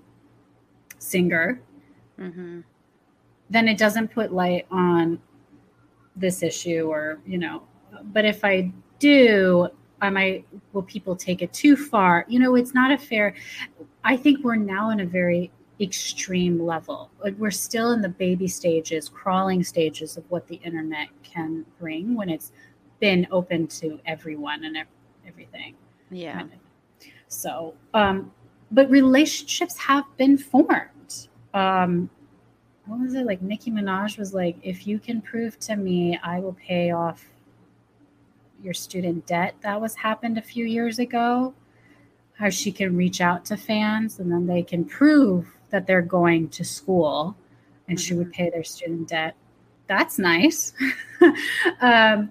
[0.99, 1.61] singer,
[2.19, 2.61] mm-hmm.
[3.49, 5.19] then it doesn't put light on
[6.15, 7.63] this issue or, you know,
[8.13, 9.69] but if I do,
[10.01, 12.27] I might, will people take it too far?
[12.29, 13.35] You know, it's not a fair,
[14.09, 17.11] I think we're now in a very extreme level.
[17.37, 22.31] We're still in the baby stages, crawling stages of what the internet can bring when
[22.31, 22.53] it's
[23.01, 24.79] been open to everyone and
[25.27, 25.75] everything.
[26.11, 26.44] Yeah.
[27.29, 28.33] So, um,
[28.71, 31.29] but relationships have been formed.
[31.53, 32.09] Um,
[32.87, 33.42] what was it like?
[33.42, 37.27] Nicki Minaj was like, if you can prove to me, I will pay off
[38.62, 39.55] your student debt.
[39.61, 41.53] That was happened a few years ago.
[42.38, 46.48] How she can reach out to fans and then they can prove that they're going
[46.51, 47.37] to school
[47.88, 48.05] and mm-hmm.
[48.05, 48.44] she would mm-hmm.
[48.44, 49.35] pay their student debt.
[49.87, 50.72] that's nice.
[51.81, 52.31] um,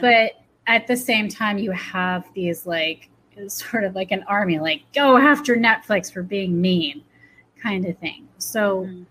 [0.00, 3.08] but at the same time, you have these like
[3.48, 7.02] sort of like an army, like go after Netflix for being mean,
[7.60, 8.28] kind of thing.
[8.38, 9.02] So, mm-hmm.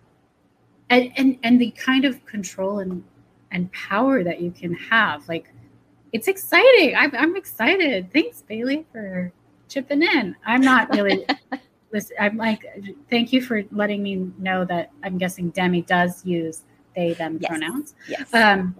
[0.90, 3.04] and and and the kind of control and
[3.52, 5.52] and power that you can have, like
[6.14, 6.96] it's exciting.
[6.96, 8.12] I'm I'm excited.
[8.14, 9.32] Thanks, Bailey, for
[9.72, 10.36] chipping in.
[10.46, 11.26] I'm not really.
[11.94, 12.64] listen, I'm like,
[13.10, 16.64] thank you for letting me know that I'm guessing Demi does use
[16.96, 17.50] they them yes.
[17.50, 17.96] pronouns.
[18.08, 18.34] Yes.
[18.34, 18.76] Um,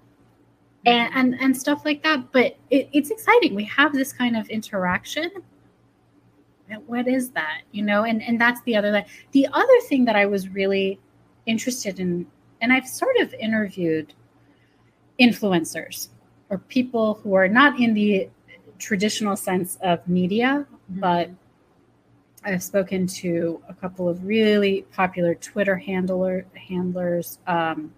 [0.86, 2.32] and, and and stuff like that.
[2.32, 3.56] But it, it's exciting.
[3.56, 5.32] We have this kind of interaction.
[6.88, 7.62] What is that?
[7.72, 11.00] You know, and and that's the other the other thing that I was really
[11.46, 12.26] interested in,
[12.62, 14.14] and I've sort of interviewed
[15.20, 16.10] influencers
[16.50, 18.30] or people who are not in the
[18.80, 21.00] traditional sense of media, mm-hmm.
[21.00, 21.30] but
[22.44, 27.92] I've spoken to a couple of really popular Twitter handler handlers, um,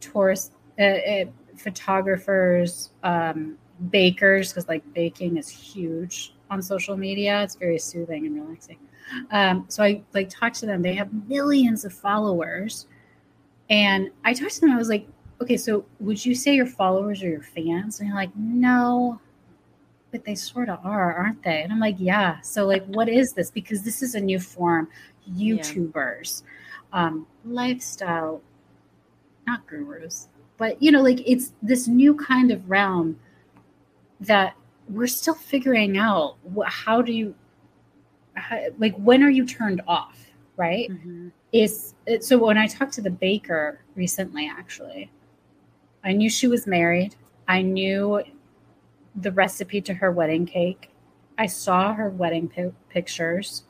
[0.00, 1.24] tourist uh, uh,
[1.56, 3.56] photographers, um,
[3.90, 7.42] bakers, because like baking is huge on social media.
[7.42, 8.78] It's very soothing and relaxing.
[9.30, 10.82] Um, so I like talked to them.
[10.82, 12.86] They have millions of followers,
[13.70, 14.72] and I talked to them.
[14.72, 15.06] I was like,
[15.40, 18.00] okay, so would you say your followers are your fans?
[18.00, 19.20] And they're like, no,
[20.12, 21.62] but they sort of are, aren't they?
[21.62, 22.40] And I'm like, yeah.
[22.42, 23.50] So like, what is this?
[23.50, 24.88] Because this is a new form.
[25.30, 26.42] YouTubers,
[26.92, 27.06] yeah.
[27.06, 28.42] um, lifestyle,
[29.46, 33.18] not gurus, but you know, like it's this new kind of realm
[34.18, 34.56] that
[34.88, 36.38] we're still figuring out.
[36.66, 37.36] How do you,
[38.34, 40.18] how, like, when are you turned off?
[40.56, 40.90] Right?
[40.90, 41.28] Mm-hmm.
[41.52, 45.08] Is so when I talked to the baker recently, actually,
[46.02, 47.14] I knew she was married.
[47.46, 48.22] I knew
[49.16, 50.90] the recipe to her wedding cake.
[51.38, 52.50] I saw her wedding
[52.88, 53.64] pictures.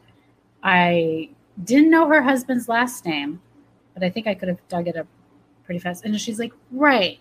[0.62, 1.30] I
[1.64, 3.40] didn't know her husband's last name,
[3.94, 5.06] but I think I could have dug it up
[5.64, 6.04] pretty fast.
[6.04, 7.18] And she's like, right.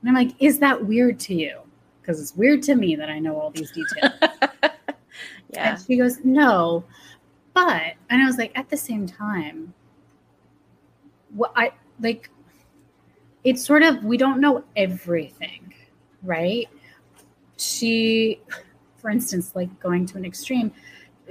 [0.00, 1.60] And I'm like, is that weird to you?
[2.00, 4.12] Because it's weird to me that I know all these details.
[5.50, 5.70] yeah.
[5.70, 6.84] And she goes, no.
[7.54, 9.72] But, and I was like, at the same time,
[11.34, 12.30] what I like,
[13.44, 15.74] it's sort of, we don't know everything,
[16.22, 16.68] right?
[17.56, 18.40] She,
[18.96, 20.72] for instance, like going to an extreme,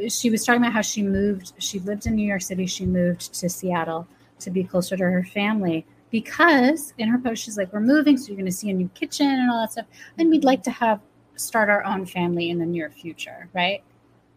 [0.08, 3.34] she was talking about how she moved, she lived in New York City, she moved
[3.34, 4.08] to Seattle
[4.40, 8.28] to be closer to her family because in her post she's like we're moving so
[8.28, 9.86] you're going to see a new kitchen and all that stuff.
[10.18, 11.02] And we'd like to have
[11.36, 13.84] start our own family in the near future right?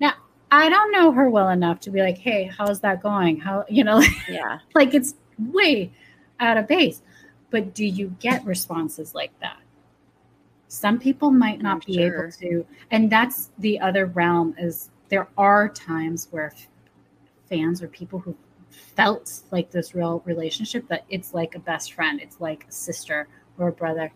[0.00, 0.14] Now
[0.50, 3.38] i don't know her well enough to be like hey how's that going?
[3.38, 4.02] How you know?
[4.28, 4.58] Yeah.
[4.74, 5.92] Like it's way
[6.40, 7.02] out of base.
[7.50, 9.58] But do you get responses like that
[10.68, 12.24] some people might not I'm be sure.
[12.24, 16.52] able to and that's the other realm is there are times where
[17.48, 18.36] fans or people who
[18.70, 23.28] felt like this real relationship that it's like a best friend, it's like a sister
[23.58, 24.12] or a brother,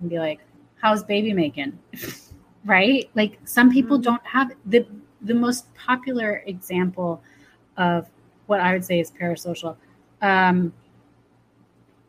[0.00, 0.40] and be like,
[0.80, 1.78] "How's baby making?"
[2.64, 3.08] right?
[3.14, 4.04] Like some people mm-hmm.
[4.04, 4.86] don't have the
[5.22, 7.22] the most popular example
[7.76, 8.08] of
[8.46, 9.76] what I would say is parasocial
[10.22, 10.72] um,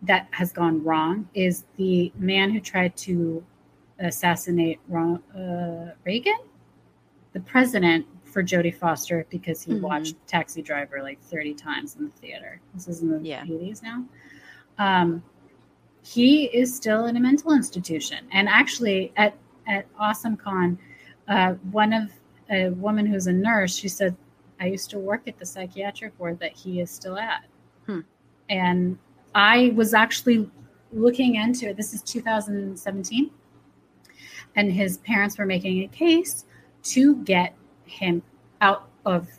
[0.02, 3.44] that has gone wrong is the man who tried to
[4.00, 6.40] assassinate Ron, uh, Reagan,
[7.34, 9.84] the president for Jodie Foster because he mm-hmm.
[9.84, 12.62] watched Taxi Driver like 30 times in the theater.
[12.74, 13.44] This is in the yeah.
[13.44, 14.06] 80s now.
[14.78, 15.24] Um,
[16.02, 18.26] he is still in a mental institution.
[18.32, 19.36] And actually, at,
[19.68, 20.78] at Awesome Con,
[21.28, 22.12] uh, one of
[22.50, 24.16] a woman who's a nurse, she said,
[24.60, 27.46] I used to work at the psychiatric ward that he is still at.
[27.86, 28.02] Hmm.
[28.50, 28.98] And
[29.36, 30.50] I was actually
[30.92, 31.78] looking into it.
[31.78, 33.32] This is 2017.
[34.60, 36.44] And his parents were making a case
[36.84, 38.22] to get him
[38.60, 39.30] out of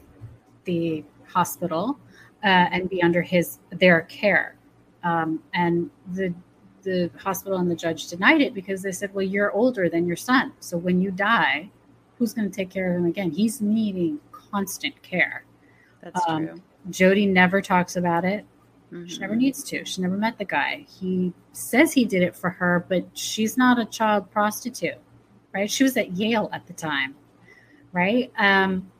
[0.64, 1.98] the hospital
[2.42, 4.56] uh, and be under his their care.
[5.04, 6.32] Um, and the
[6.84, 10.16] the hospital and the judge denied it because they said, "Well, you're older than your
[10.16, 11.68] son, so when you die,
[12.16, 13.30] who's going to take care of him again?
[13.30, 15.44] He's needing constant care."
[16.02, 16.62] That's um, true.
[16.88, 18.46] Jodie never talks about it.
[18.90, 19.06] Mm-hmm.
[19.06, 19.84] She never needs to.
[19.84, 20.86] She never met the guy.
[20.88, 24.98] He says he did it for her, but she's not a child prostitute,
[25.52, 25.70] right?
[25.70, 27.14] She was at Yale at the time
[27.92, 28.32] right?
[28.38, 28.90] Um,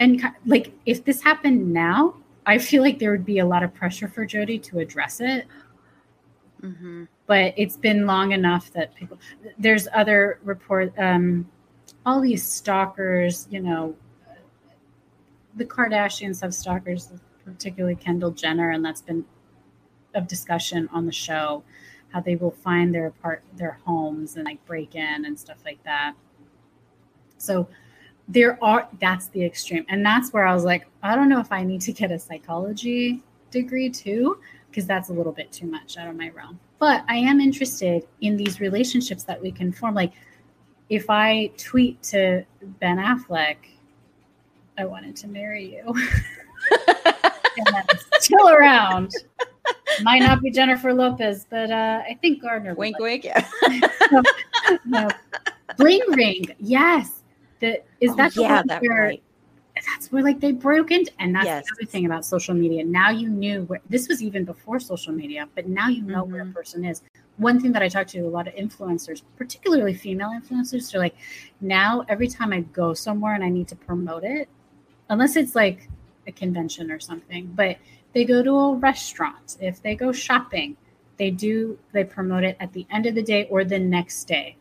[0.00, 2.14] and like if this happened now,
[2.46, 5.46] I feel like there would be a lot of pressure for Jodie to address it.
[6.62, 7.04] Mm-hmm.
[7.26, 9.18] But it's been long enough that people.
[9.58, 10.92] There's other report.
[10.98, 11.48] Um,
[12.06, 13.94] all these stalkers, you know,
[15.56, 17.12] the Kardashians have stalkers,
[17.44, 19.24] particularly Kendall Jenner, and that's been
[20.14, 21.62] of discussion on the show.
[22.12, 25.82] How they will find their part, their homes, and like break in and stuff like
[25.84, 26.14] that.
[27.38, 27.68] So
[28.28, 31.50] there are that's the extreme and that's where i was like i don't know if
[31.50, 34.38] i need to get a psychology degree too
[34.70, 36.58] because that's a little bit too much out of my realm.
[36.78, 39.94] But I am interested in these relationships that we can form.
[39.94, 40.12] Like
[40.88, 42.44] if I tweet to
[42.80, 43.56] Ben Affleck,
[44.76, 45.94] I wanted to marry you.
[47.56, 49.12] and still around.
[50.02, 52.74] Might not be Jennifer Lopez, but uh, I think Garner.
[52.74, 53.24] Wink, wink.
[53.24, 53.48] Yeah.
[54.84, 55.08] no.
[55.76, 56.44] Bling ring.
[56.58, 57.22] Yes.
[57.60, 59.22] The, is Oh, that the yeah, that where right.
[59.74, 61.64] that's where like they broke into and that's Yes.
[61.66, 65.12] the other thing about social media now you knew where this was even before social
[65.12, 66.54] media but now you know where a Mhm.
[66.54, 67.02] person is
[67.36, 71.16] one thing that i talk to a lot of influencers particularly female influencers they're like
[71.60, 74.48] now every time i go somewhere and i need to promote it
[75.10, 75.88] unless it's like
[76.28, 77.76] a convention or something but
[78.12, 80.76] they go to a restaurant if they go shopping
[81.16, 84.56] they do they promote it at the end of the day or the next day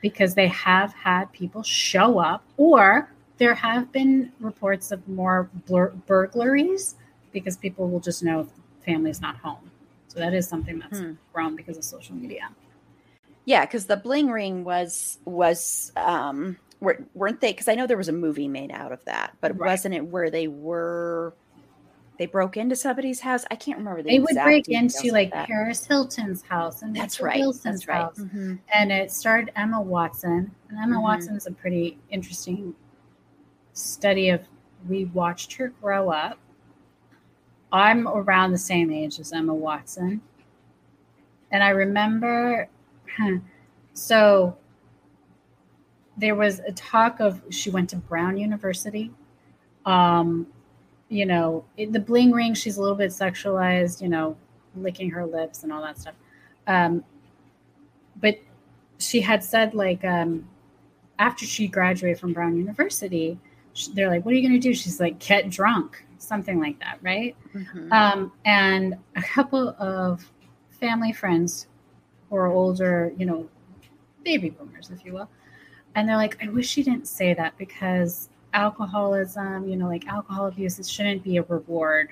[0.00, 5.92] because they have had people show up or there have been reports of more blur-
[6.06, 6.96] burglaries
[7.32, 9.70] because people will just know if the family's not home
[10.08, 11.12] so that is something that's Hmm.
[11.32, 12.48] grown because of social media
[13.44, 17.52] Yeah, because the bling ring was was um were, weren't they?
[17.52, 19.68] Because I know there was a movie made out of that, but Right.
[19.72, 21.34] wasn't it where they were?
[22.18, 23.44] They broke into somebody's house.
[23.50, 24.02] I can't remember.
[24.02, 27.36] The they would break into like paris hilton's house and That's right.
[27.36, 27.96] Bilson's That's right.
[28.02, 28.58] house Mhm.
[28.74, 30.50] and it starred Emma Watson.
[30.68, 31.02] And Emma Mhm.
[31.02, 32.74] Watson is a pretty interesting
[33.72, 34.42] study of
[34.88, 36.38] we watched her grow up.
[37.72, 40.20] I'm around the same age as Emma Watson.
[41.52, 42.68] And I remember
[43.92, 44.56] so
[46.16, 49.12] there was a talk of she went to Brown University.
[49.86, 50.48] Um,
[51.08, 54.36] you know, it, the bling ring, she's a little bit sexualized, you know,
[54.76, 56.14] licking her lips and all that stuff.
[56.66, 57.04] Um,
[58.20, 58.38] but
[58.98, 60.48] she had said like um,
[61.18, 63.38] after she graduated from Brown University,
[63.72, 66.78] sh they're like, "What are you going to do?" She's like, "Get drunk," something like
[66.80, 67.36] that, right?
[67.54, 67.92] Mhm.
[67.92, 70.30] Um, and a couple of
[70.70, 71.68] family friends
[72.28, 73.48] who are older, you know,
[74.24, 75.30] baby boomers, if you will,
[75.94, 78.28] and they're like, "I wish she didn't say that because
[78.58, 82.08] alcoholism, you know, like alcohol abuse, it shouldn't be a reward."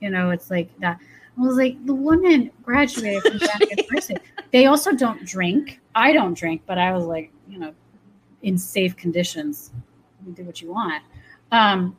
[0.00, 0.98] You know, it's like that.
[1.36, 4.20] I was like, the woman graduated from University.
[4.50, 5.78] They also don't drink.
[5.94, 7.74] I don't drink, but I was like, you know,
[8.42, 9.72] in safe conditions,
[10.26, 11.02] you do what you want.
[11.52, 11.96] Um,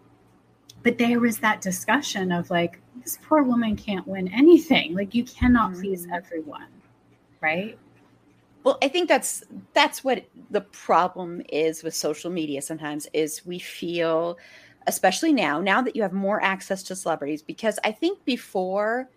[0.82, 4.96] but there was that discussion of like, this poor woman can't win anything.
[4.96, 6.16] Like, you cannot please Mhm.
[6.16, 6.68] everyone,
[7.40, 7.78] right?
[8.64, 9.44] Well, I think that's
[9.74, 14.38] that's what the problem is with social media sometimes is we feel
[14.88, 19.10] especially now now that you have more access to celebrities because I think before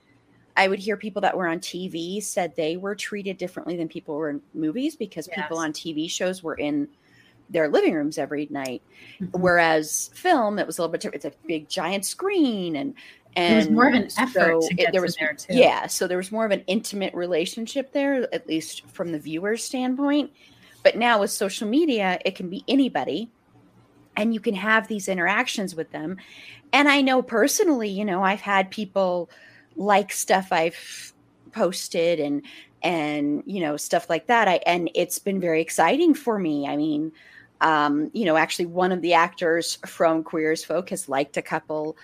[0.57, 4.16] I would hear people that were on TV said they were treated differently than people
[4.16, 6.88] were in movies because people on TV shows were in
[7.51, 8.82] their living rooms every night.
[9.20, 9.40] Mhm.
[9.40, 11.24] whereas film it was a little bit different.
[11.24, 12.95] It's a big giant screen and
[13.37, 15.55] and It was more of an effort so to it- there was there, too.
[15.55, 19.64] yeah so there was more of an intimate relationship there at least from the viewer's
[19.64, 20.30] standpoint.
[20.83, 23.30] But now with social media it can be anybody
[24.16, 26.16] and you can have these interactions with them.
[26.72, 29.30] And i know personally you know i've had people
[29.76, 31.12] like stuff i've
[31.53, 32.43] posted and
[32.83, 34.49] and you know stuff like that.
[34.49, 36.66] I and it's been very exciting for me.
[36.66, 37.12] I mean
[37.61, 41.43] um you know actually one of the actors from queer as folk has liked a
[41.43, 41.97] couple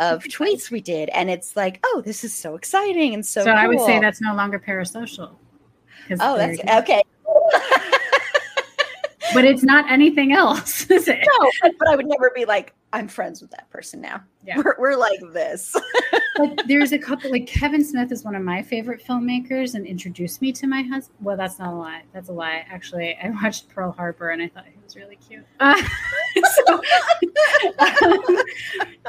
[0.00, 3.50] of tweets we did and it's like oh this is so exciting and so So,
[3.50, 5.30] I would say that's no longer parasocial.
[6.20, 7.02] oh that's okay
[9.34, 11.18] But it's not anything else, is it?
[11.40, 14.56] no but i would never be like i'm friends with that person now Yeah.
[14.58, 15.74] we're, we're like this
[16.36, 20.42] But there's a couple, like Kevin Smith is one of my favorite filmmakers and introduced
[20.42, 21.16] me to my husband.
[21.22, 22.02] Well, that's not a lie.
[22.12, 22.66] That's a lie.
[22.70, 25.44] Actually, I watched Pearl Harbor and I thought was really cute.
[25.60, 25.76] Uh,
[26.66, 26.82] so, um,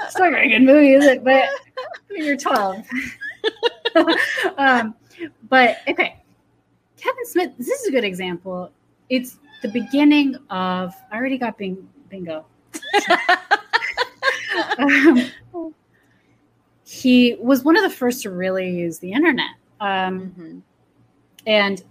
[0.03, 1.23] it's not a very good movie, is it?
[1.23, 1.49] But
[2.09, 2.85] you're 12.
[4.57, 4.95] um,
[5.49, 6.17] but okay,
[6.97, 8.71] Kevin Smith, this is a good example.
[9.09, 12.45] It's the beginning of, I already got bing, bingo.
[14.79, 15.29] Um,
[16.83, 19.51] he was one of the first to really use the internet.
[19.79, 20.61] Um, Mhm.
[21.45, 21.83] and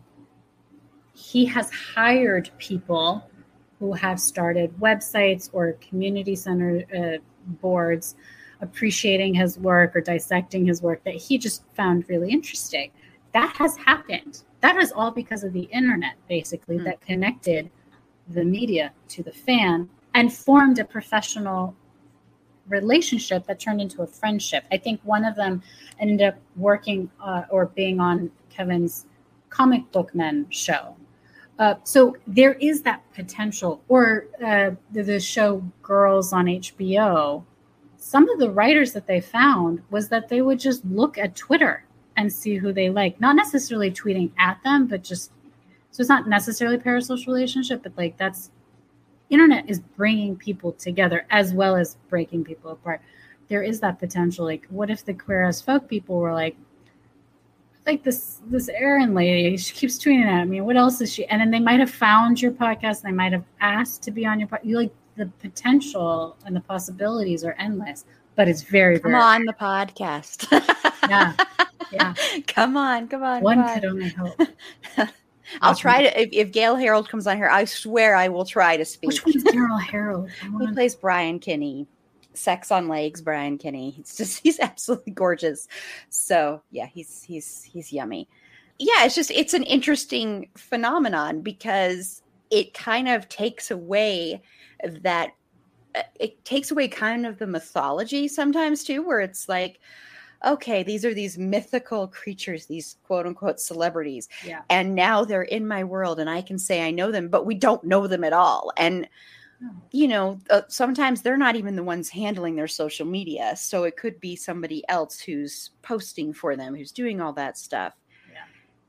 [1.14, 3.28] he has hired people
[3.78, 7.18] who have started websites or community center uh,
[7.60, 8.16] boards
[8.60, 12.90] appreciating his work or dissecting his work that he just found really interesting.
[13.32, 14.42] That has happened.
[14.60, 16.84] That is all because of the internet, basically, Hmm.
[16.84, 17.70] that connected
[18.28, 21.74] the media to the fan and formed a professional
[22.68, 24.64] relationship that turned into a friendship.
[24.72, 25.62] I think one of them
[26.00, 29.06] ended up working uh, or being on Kevin's
[29.50, 30.96] comic book men show.
[31.58, 33.82] Uh, so there is that potential.
[33.88, 37.44] Or uh, the, the show Girls on HBO,
[37.96, 41.84] some of the writers that they found was that they would just look at Twitter
[42.16, 43.20] and see who they like.
[43.20, 45.30] Not necessarily tweeting at them, but just
[45.90, 48.50] so it's not necessarily parasocial relationship, but like that's
[49.30, 53.00] internet is bringing people together as well as breaking people apart.
[53.48, 54.44] There is that potential.
[54.44, 56.56] Like, what if the queer as folk people were like,
[57.86, 60.60] like this this Erin lady, she keeps tweeting at me.
[60.60, 61.24] What else is she?
[61.26, 63.02] And then they might have found your podcast.
[63.02, 64.64] They might have asked to be on your podcast.
[64.64, 69.44] You like the potential and the possibilities are endless, but it's very come very on
[69.44, 70.50] the podcast.
[71.08, 71.34] yeah,
[71.92, 72.14] yeah.
[72.46, 73.42] come on, come on.
[73.42, 73.90] One come could on.
[73.90, 74.40] only hope.
[75.62, 76.20] I'll try to.
[76.20, 79.08] If, if Gale Harold comes on here, I swear I will try to speak.
[79.08, 80.28] Which one's Daryl Harold?
[80.30, 81.86] He plays Brian Kinney.
[82.36, 83.90] Sex on Legs, Brian Kinney.
[83.90, 85.68] He's just he's absolutely gorgeous.
[86.10, 88.28] So yeah, he's he's he's yummy.
[88.78, 94.42] Yeah, it's just it's an interesting phenomenon because it kind of takes away
[95.02, 95.30] that
[95.94, 99.80] uh, it takes away kind of the mythology sometimes too, where it's like,
[100.44, 104.60] okay, these are these mythical creatures, these quote unquote celebrities, Yeah.
[104.68, 107.54] and now they're in my world, and I can say I know them, but we
[107.54, 109.08] don't know them at all, and.
[109.90, 113.56] You know, uh, sometimes they're not even the ones handling their social media.
[113.56, 117.94] So it could be somebody else who's posting for them, who's doing all that stuff.
[118.32, 118.44] Yeah.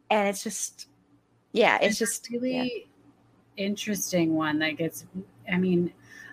[0.09, 0.88] And it's just,
[1.53, 2.88] yeah, it's just, really
[3.55, 3.65] yeah.
[3.65, 5.05] interesting one that gets
[5.51, 5.91] i mean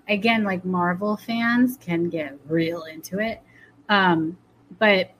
[0.08, 3.40] again like marvel fans can get real into it
[3.88, 4.36] um
[4.78, 5.10] but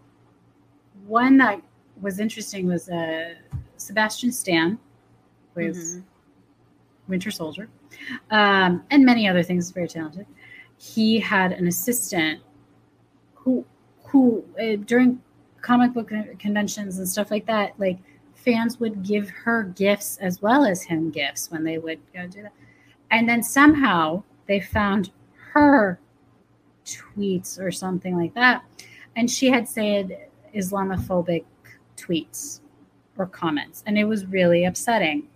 [1.07, 1.62] one that
[2.03, 3.35] was interesting was uh
[3.79, 4.79] sebastian stan
[5.55, 6.05] was Mhm.
[7.09, 7.69] winter soldier
[8.30, 10.26] um and many other things very talented
[10.78, 12.40] he had an assistant
[13.34, 13.64] who
[14.05, 15.20] who uh, during
[15.62, 17.99] comic book conventions and stuff like that like
[18.45, 22.42] fans would give her gifts as well as him gifts when they would go do
[22.42, 22.53] that.
[23.11, 25.11] And then somehow they found
[25.53, 25.99] her
[26.84, 28.62] tweets or something like that.
[29.16, 31.45] And she had said Islamophobic
[31.97, 32.61] tweets
[33.16, 33.82] or comments.
[33.86, 35.28] And it was really upsetting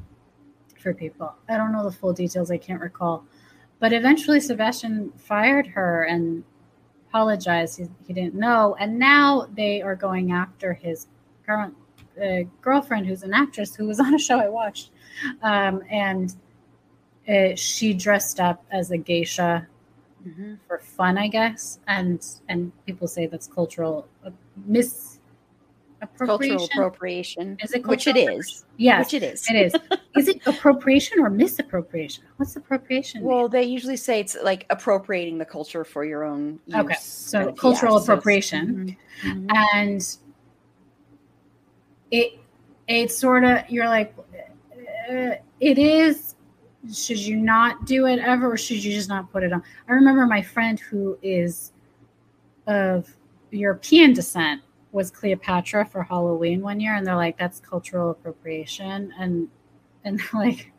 [0.81, 1.35] for people.
[1.49, 3.24] I don't know the full details, I can't recall.
[3.81, 6.43] But eventually Sebastian fired her and
[7.09, 7.79] apologized.
[7.79, 8.76] He, he didn't know.
[8.81, 11.07] And now they are going after his
[11.47, 11.74] current
[12.20, 14.91] uh, girlfriend, who's an actress, who was on a show I watched.
[15.43, 16.35] Um, and
[17.29, 19.66] uh, she dressed up as a geisha
[20.26, 20.59] Mhm.
[20.66, 21.79] for fun, I guess.
[21.87, 24.31] And and people say that's cultural uh,
[24.66, 25.07] misappropriation.
[26.16, 28.64] Cultural appropriation, Is it which it is.
[28.76, 29.46] Yes, which it is.
[29.51, 29.74] it is.
[30.16, 32.24] Is it appropriation or misappropriation?
[32.36, 33.20] What's appropriation?
[33.22, 33.28] mean?
[33.30, 36.76] Well, they usually say it's like appropriating the culture for your own use.
[36.76, 38.96] Okay, so cultural so it's- appropriation.
[39.22, 39.46] Mhm.
[39.46, 39.46] Mhm.
[39.74, 40.16] and
[42.11, 42.38] it
[42.86, 44.14] it's sort of you're like
[45.11, 45.30] uh,
[45.61, 46.36] it is
[46.94, 49.92] should you not do it ever or should you just not put it on i
[49.92, 51.72] remember my friend who is
[52.66, 53.14] of
[53.51, 54.62] european descent
[54.99, 59.49] was cleopatra for halloween one year and they're like that's cultural appropriation and
[60.05, 60.72] and like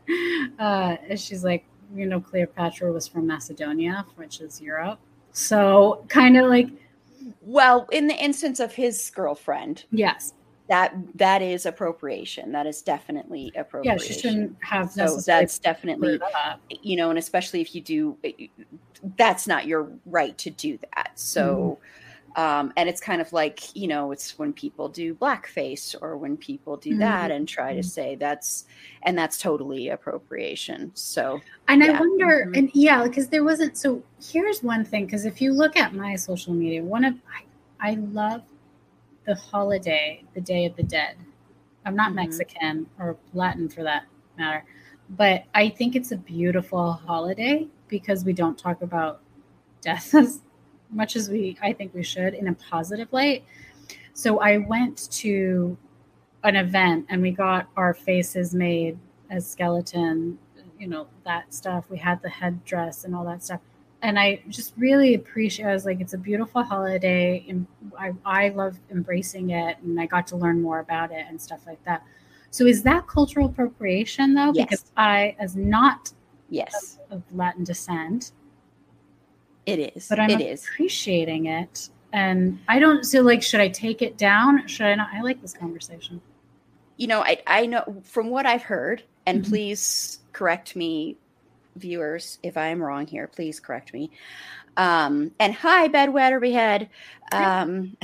[0.60, 1.64] uh and she's like
[1.96, 5.00] you know cleopatra was from macedonia which is europe
[5.32, 6.70] so kind of like
[7.42, 10.34] Well, in the instance of his girlfriend, yes
[10.68, 12.52] that that is appropriation.
[12.52, 14.00] That is definitely appropriation.
[14.00, 16.20] yeah she shouldn't have So that's definitely
[16.82, 18.18] you know, and especially if you do,
[19.18, 21.12] that's not your right to do that.
[21.16, 22.09] So, Mm-hmm.
[22.36, 26.38] Um, and it's kind of like you know, it's when people do blackface or when
[26.38, 27.00] people do Mm-hmm.
[27.00, 28.66] that and try to say that's,
[29.04, 30.92] and that's totally appropriation.
[30.94, 32.00] So And I Yeah.
[32.00, 32.56] wonder, Mhm.
[32.58, 33.78] and yeah, because there wasn't.
[33.78, 37.16] So here's one thing, because if you look at my social media, one of
[37.80, 38.42] I, I love
[39.26, 41.16] the holiday, the Day of the Dead.
[41.86, 42.16] I'm not Mhm.
[42.16, 44.04] Mexican or Latin for that
[44.38, 44.64] matter,
[45.12, 49.22] but I think it's a beautiful holiday because we don't talk about
[49.82, 50.42] death as
[50.92, 53.44] much as we I think we should in a positive light.
[54.14, 55.78] So I went to
[56.44, 58.98] an event and we got our faces made
[59.30, 60.38] as skeleton,
[60.78, 61.86] you know, that stuff.
[61.90, 63.62] We had the headdress and all that stuff.
[64.02, 67.68] And I just really appreciate I was like, it's a beautiful holiday and
[67.98, 71.68] I, I love embracing it and I got to learn more about it and stuff
[71.68, 72.04] like that.
[72.52, 74.54] So is that cultural appropriation though?
[74.54, 74.66] Yes.
[74.66, 76.14] Because I as not
[76.50, 78.32] yes, of Latin descent,
[79.70, 80.08] it is.
[80.10, 80.64] but I'm it is.
[80.66, 81.90] appreciating it.
[82.14, 84.68] And I don't so like should I take it down?
[84.68, 85.10] Should I not?
[85.14, 86.22] I like this conversation.
[86.98, 89.50] you know, I I know from what I've heard, and Mhm.
[89.50, 91.18] please correct me,
[91.76, 93.28] viewers, if I'm wrong here.
[93.28, 94.12] Please correct me.
[94.78, 96.90] Um, and hi, Bed, Wed, or Behead.
[97.32, 97.98] Um,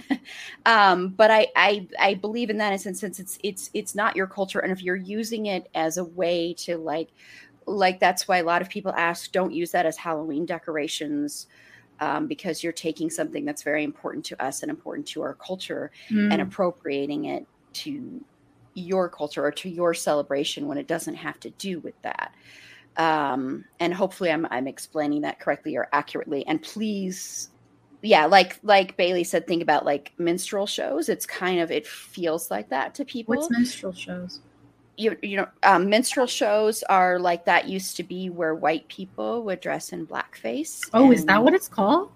[0.66, 4.26] um, but I, I I believe in that instance, since it's it's it's not your
[4.26, 7.10] culture, and if you're using it as a way to like
[7.72, 11.46] like that's why a lot of people ask, don't use that as Halloween decorations.
[12.00, 15.92] um, because you're taking something that's very important to us and important to our culture
[16.10, 16.32] Mm.
[16.32, 18.24] and appropriating it to
[18.74, 22.34] your culture or to your celebration when it doesn't have to do with that.
[22.96, 26.44] Um, and hopefully I'm I'm explaining that correctly or accurately.
[26.46, 27.50] And please,
[28.02, 31.08] yeah, like like Bailey said, think about like minstrel shows.
[31.08, 33.36] It's kind of it feels like that to people.
[33.36, 34.40] What's minstrel shows?
[34.96, 39.42] You you know um, minstrel shows are like that used to be where white people
[39.44, 40.80] would dress in blackface.
[40.92, 42.10] Oh, is that what it's called?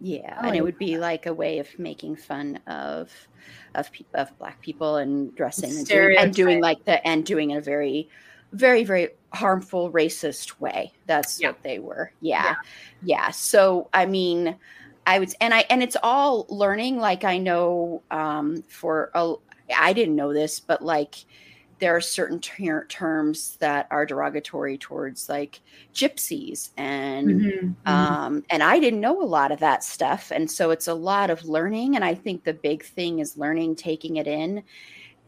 [0.00, 3.10] yeah, Oh, and it would be like a way of making fun of
[3.74, 7.58] of of black people and dressing and doing, and doing like the and doing in
[7.58, 8.08] a very
[8.52, 10.92] very very harmful racist way.
[11.06, 11.48] That's Yeah.
[11.48, 12.12] what they were.
[12.20, 12.54] Yeah.
[13.02, 13.30] yeah.
[13.30, 14.56] So I mean,
[15.06, 16.98] I would and I and it's all learning.
[16.98, 19.34] Like I know um, for a,
[19.76, 21.14] I didn't know this, but like
[21.80, 25.60] there are certain ter- terms that are derogatory towards like
[25.94, 28.16] gypsies and Mhm, mhm.
[28.24, 30.32] um, and I didn't know a lot of that stuff.
[30.32, 31.96] And so it's a lot of learning.
[31.96, 34.64] And I think the big thing is learning, taking it in,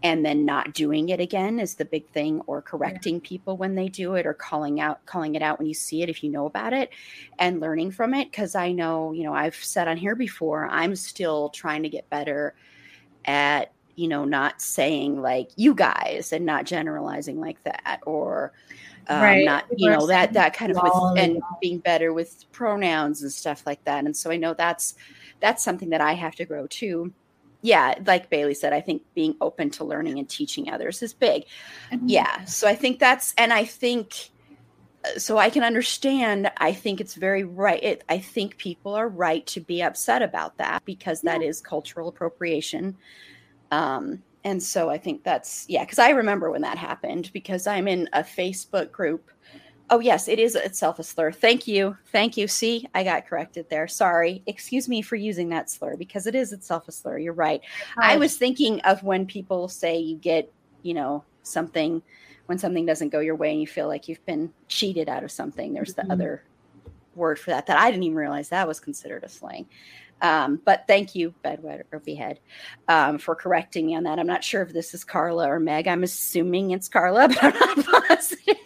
[0.03, 3.89] and then not doing it again is the big thing, or correcting people when they
[3.89, 6.47] do it, or calling out, calling it out when you see it if you know
[6.47, 6.91] about it,
[7.39, 8.31] and learning from it.
[8.31, 12.11] Because I know, you know, I've said on here before, I'm still trying to get
[12.11, 12.55] better
[13.27, 18.53] at you know not saying like you guys and not generalizing like that or
[19.09, 19.45] um, Right.
[19.45, 23.33] not you are know that that kind of with and being better with pronouns and
[23.33, 24.95] stuff like that and so i know that's
[25.41, 27.13] that's something that i have to grow too.
[27.63, 31.45] Yeah like bailey said i think being open to learning and teaching others is big.
[31.91, 34.31] And- yeah so i think that's and i think
[35.05, 39.09] uh, so i can understand i think it's very right it, i think people are
[39.09, 42.97] right to be upset about that because that is cultural appropriation
[43.71, 47.89] um and so i think that's yeah because i remember when that happened because i'm
[47.89, 49.31] in a facebook group.
[49.89, 51.97] Oh yes it is itself a slur thank you.
[52.11, 52.49] Thank you.
[52.49, 53.87] See i got corrected there.
[53.87, 54.43] Sorry.
[54.47, 57.61] Excuse me for using that slur because it is itself a slur you're right.
[57.99, 60.53] I was thinking of when people say you get,
[60.83, 62.03] you know, something
[62.47, 65.31] when something doesn't go your way and you feel like you've been cheated out of
[65.31, 65.73] something.
[65.73, 66.13] There's the Mhm.
[66.13, 66.45] other
[67.15, 69.69] word for that that I didn't even realize that was considered a slang.
[70.23, 72.39] Um, but thank you, Bed, Wed, or Behead,
[72.89, 74.19] um, for correcting me on that.
[74.19, 75.87] I'm not sure if this is Carla or Meg.
[75.87, 78.57] I'm assuming it's Carla, but I'm not positive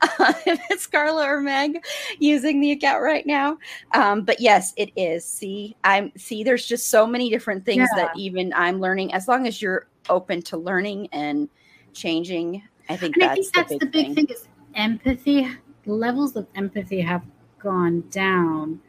[0.00, 1.84] uh, if it's Carla or Meg
[2.18, 3.58] using the account right now.
[3.92, 5.24] Um, but yes, it is.
[5.24, 6.44] See, I'm see.
[6.44, 9.12] There's just so many different things that even I'm learning.
[9.14, 11.48] As long as you're open to learning and
[11.92, 14.26] changing, I think that's, I think that's the big, thing.
[14.28, 15.48] is empathy.
[15.86, 17.22] Levels of empathy have
[17.58, 18.80] gone down.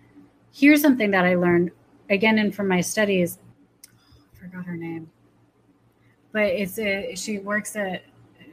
[0.58, 1.72] Here's something that I learned
[2.10, 3.40] again and from my studies.
[3.86, 5.12] I forgot her name,
[6.32, 8.04] but it's a she works at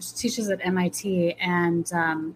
[0.00, 2.34] she teaches at MIT and um,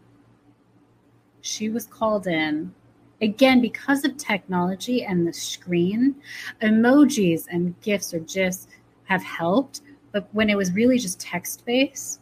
[1.41, 2.73] she was called in
[3.21, 6.15] again because of technology and the screen.
[6.63, 8.69] Emojis and gifs or gifs
[9.07, 9.81] have helped,
[10.13, 12.21] but when it was really just text based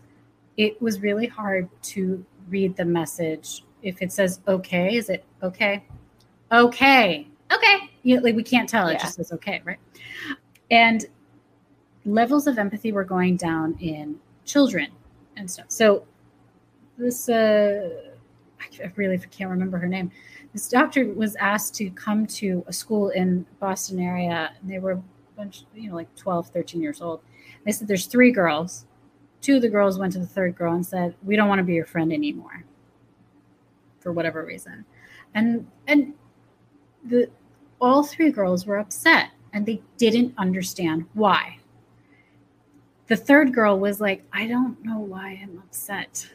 [0.57, 3.65] it was really hard to read the message.
[3.83, 5.85] If it says okay, is it okay?
[6.51, 7.29] Okay.
[7.55, 7.91] Okay.
[8.03, 8.89] You, like we can't tell.
[8.89, 8.99] It Yeah.
[9.03, 9.79] just says okay, right?
[10.71, 11.05] And
[12.05, 14.89] levels of empathy were going down in children
[15.37, 15.67] and stuff.
[15.69, 16.05] So
[16.99, 17.91] this uh
[18.61, 20.11] I really can't remember her name.
[20.53, 24.93] This doctor was asked to come to a school in Boston area and they were
[24.93, 25.03] a
[25.37, 27.21] bunch, you know, like 12, 13 years old.
[27.65, 28.87] They said there's three girls
[29.45, 31.63] two of the girls went to the third girl and said we don't want to
[31.65, 32.65] be your friend anymore
[34.01, 34.83] for whatever reason
[35.35, 36.15] and and
[37.05, 37.29] the
[37.85, 41.59] all three girls were upset and they didn't understand why
[43.09, 46.27] the third girl was like i don't know why i'm upset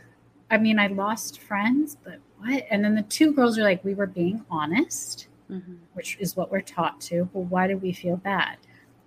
[0.51, 3.93] i mean i lost friends but what and then the two girls are like we
[3.95, 5.77] were being honest Mhm.
[5.93, 7.27] which is what we're taught to.
[7.33, 8.57] But why did we feel bad?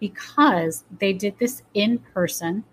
[0.01, 2.65] Because they did this in person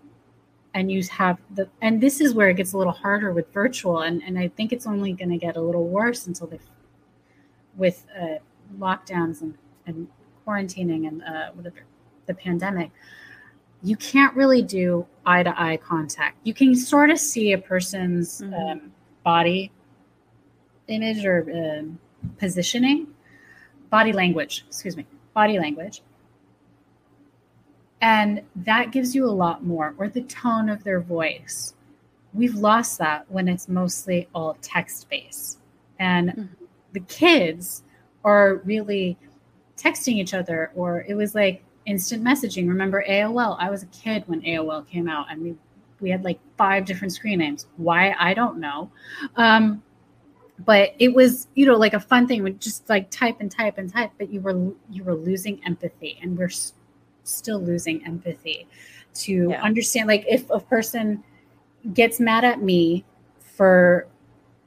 [0.74, 4.00] and you have the and this is where it gets a little harder with virtual
[4.00, 6.58] and, and I think it's only going to get a little worse until they
[7.76, 8.38] with uh,
[8.76, 9.54] lockdowns and,
[9.86, 10.08] and
[10.46, 11.80] quarantining and uh, whatever
[12.26, 12.90] the pandemic
[13.82, 18.40] you can't really do eye to eye contact you can sort of see a person's
[18.42, 18.72] Mhm.
[18.72, 18.92] um,
[19.24, 19.70] body
[20.88, 21.98] image or um,
[22.38, 23.06] positioning
[23.90, 25.04] body language, excuse me,
[25.34, 26.02] body language.
[28.00, 31.74] And that gives you a lot more, or the tone of their voice.
[32.32, 35.58] We've lost that when it's mostly all text based.
[35.98, 36.48] And Mhm.
[36.92, 37.82] the kids
[38.24, 39.18] are really
[39.80, 42.68] texting each other, or it was like instant messaging.
[42.68, 43.56] Remember AOL?
[43.58, 45.56] I was a kid when AOL came out, and we,
[46.00, 47.66] we had like five different screen names.
[47.76, 48.14] Why?
[48.18, 48.90] I don't know.
[49.36, 49.82] Um,
[50.64, 53.78] but it was you know like a fun thing with just like type and type
[53.78, 56.74] and type but you were you were losing empathy and we're s-
[57.24, 58.66] still losing empathy
[59.14, 59.62] to yeah.
[59.62, 61.22] understand like if a person
[61.94, 63.04] gets mad at me
[63.40, 64.06] for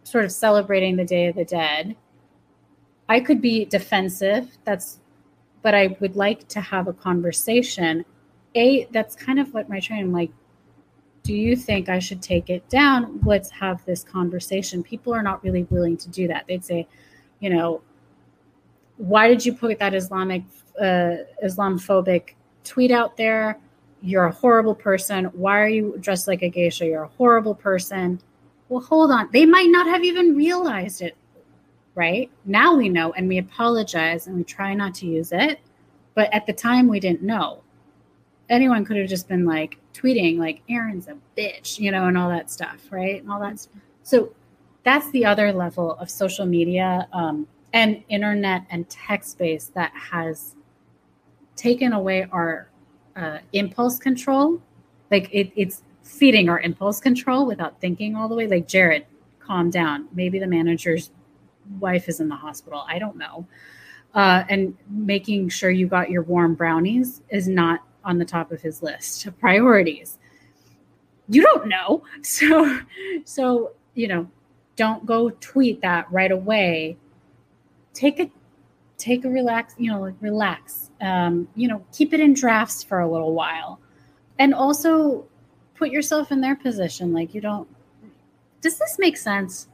[0.04, 1.96] sort of celebrating the day of the dead
[3.08, 5.00] i could be defensive that's
[5.64, 8.06] but i would like to have a conversation
[8.56, 10.30] a that's kind of what my training like
[11.24, 13.22] do you think I should take it down?
[13.26, 14.84] Let's have this conversation.
[14.84, 16.46] People are not really willing to do that.
[16.48, 16.86] They'd say,
[17.40, 17.82] you know,
[18.98, 20.44] why did you put that Islamic,
[20.80, 22.34] uh, Islamophobic
[22.64, 23.58] tweet out there?
[24.02, 25.26] You're a horrible person.
[25.26, 26.86] Why are you dressed like a geisha?
[26.86, 28.20] You're a horrible person.
[28.68, 29.30] Well, hold on.
[29.32, 31.16] They might not have even realized it,
[31.96, 32.30] right?
[32.46, 35.60] Now we know and we apologize and we try not to use it.
[36.16, 37.64] But at the time, we didn't know
[38.50, 42.30] anyone could have just been like tweeting like Erin's a bitch, you know, and all
[42.30, 43.22] that stuff, right?
[43.22, 43.60] And all that.
[43.60, 43.74] Stuff.
[44.04, 44.34] So
[44.84, 50.56] that's the other level of social media um, and internet and tech space that has
[51.56, 52.70] taken away our
[53.16, 54.62] uh, impulse control.
[55.10, 58.48] Like it, it's feeding our impulse control without thinking all the way.
[58.48, 59.06] Like Jared,
[59.40, 60.08] calm down.
[60.14, 61.12] Maybe the manager's
[61.80, 62.84] wife is in the hospital.
[62.88, 63.48] I don't know.
[64.14, 68.62] Uh, and making sure you got your warm brownies is not on the top of
[68.62, 70.20] his list of priorities.
[71.28, 72.04] You don't know.
[72.24, 72.80] So
[73.26, 74.30] so, you know,
[74.76, 76.98] don't go tweet that right away.
[77.94, 78.30] Take a
[78.98, 80.92] take a relax, you know, relax.
[81.02, 83.80] Um, you know, keep it in drafts for a little while.
[84.40, 85.26] And also
[85.76, 87.14] put yourself in their position.
[87.14, 87.68] Like you don't
[88.62, 89.68] does this make sense?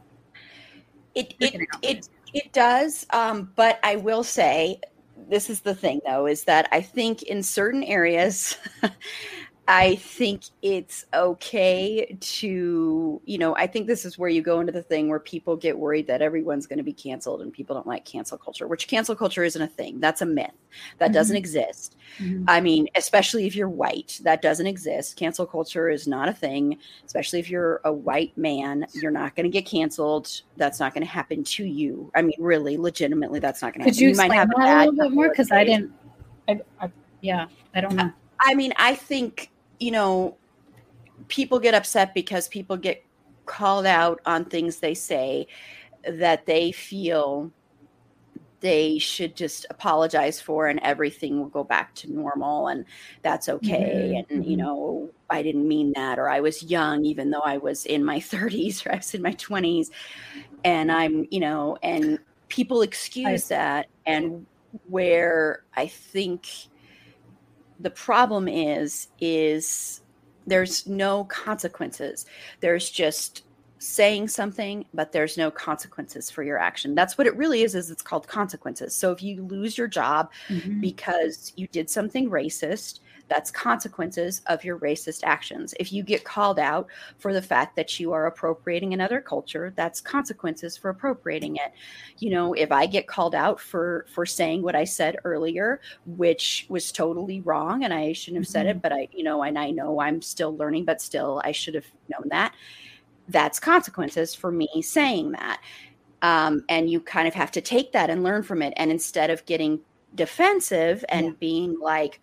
[1.16, 3.06] It it it, it does.
[3.12, 4.80] Um, but I will say
[5.28, 8.58] this is the thing though is that i think in certain areas
[9.72, 14.72] I think it's okay to, you know, I think this is where you go into
[14.72, 17.86] the thing where people get worried that everyone's going to be canceled and people don't
[17.86, 20.00] like cancel culture, which cancel culture isn't a thing.
[20.00, 20.50] That's a myth.
[20.98, 21.14] That mm-hmm.
[21.14, 21.98] doesn't exist.
[22.18, 22.46] Mm-hmm.
[22.48, 25.18] I mean, especially if you're white, that doesn't exist.
[25.18, 28.88] Cancel culture is not a thing, especially if you're a white man.
[28.94, 30.42] You're not going to get canceled.
[30.58, 32.12] That's not going to happen to you.
[32.16, 33.94] I mean, really, legitimately, that's not going to happen.
[33.94, 35.30] Could you, you might have that a little bit more?
[35.30, 35.94] Because I didn't,
[36.48, 36.90] I, I,
[37.22, 37.46] yeah,
[37.76, 38.12] I don't know.
[38.40, 40.38] I mean, I think you know,
[41.28, 43.04] people get upset because people get
[43.46, 45.48] called out on things they say
[46.08, 47.52] that they feel
[48.62, 52.86] they should just apologize for and everything will go back to normal and
[53.22, 54.34] that's okay mm-hmm.
[54.34, 54.66] and you mm-hmm.
[54.66, 58.20] know i didn't mean that or i was young even though i was in my
[58.20, 59.90] 30s or i was in my 20s
[60.64, 62.20] and i'm you know and
[62.50, 64.46] people excuse I, that and
[64.88, 66.48] where i think
[67.80, 70.02] the problem is is
[70.48, 72.26] there's no consequences.
[72.60, 73.44] There's just
[73.82, 76.96] saying something but there's no consequences for your action.
[76.96, 78.94] That's what it really is is it's called consequences.
[78.94, 80.82] So if you lose your job mm-hmm.
[80.82, 83.00] because you did something racist
[83.30, 85.74] that's consequences of your racist actions.
[85.80, 90.02] If you get called out for the fact that you are appropriating another culture, that's
[90.02, 91.72] consequences for appropriating it.
[92.18, 96.66] You know, if I get called out for for saying what I said earlier, which
[96.70, 98.52] was totally wrong and I shouldn't have mm-hmm.
[98.52, 98.80] said it, mm-hmm.
[98.80, 101.88] but I, you know, and I know I'm still learning, but still I should have
[102.10, 102.54] known that.
[103.28, 105.62] That's consequences for me saying that.
[106.22, 108.74] Um, and you kind of have to take that and learn from it.
[108.76, 109.80] And instead of getting
[110.16, 111.34] defensive and yeah.
[111.40, 112.20] being like,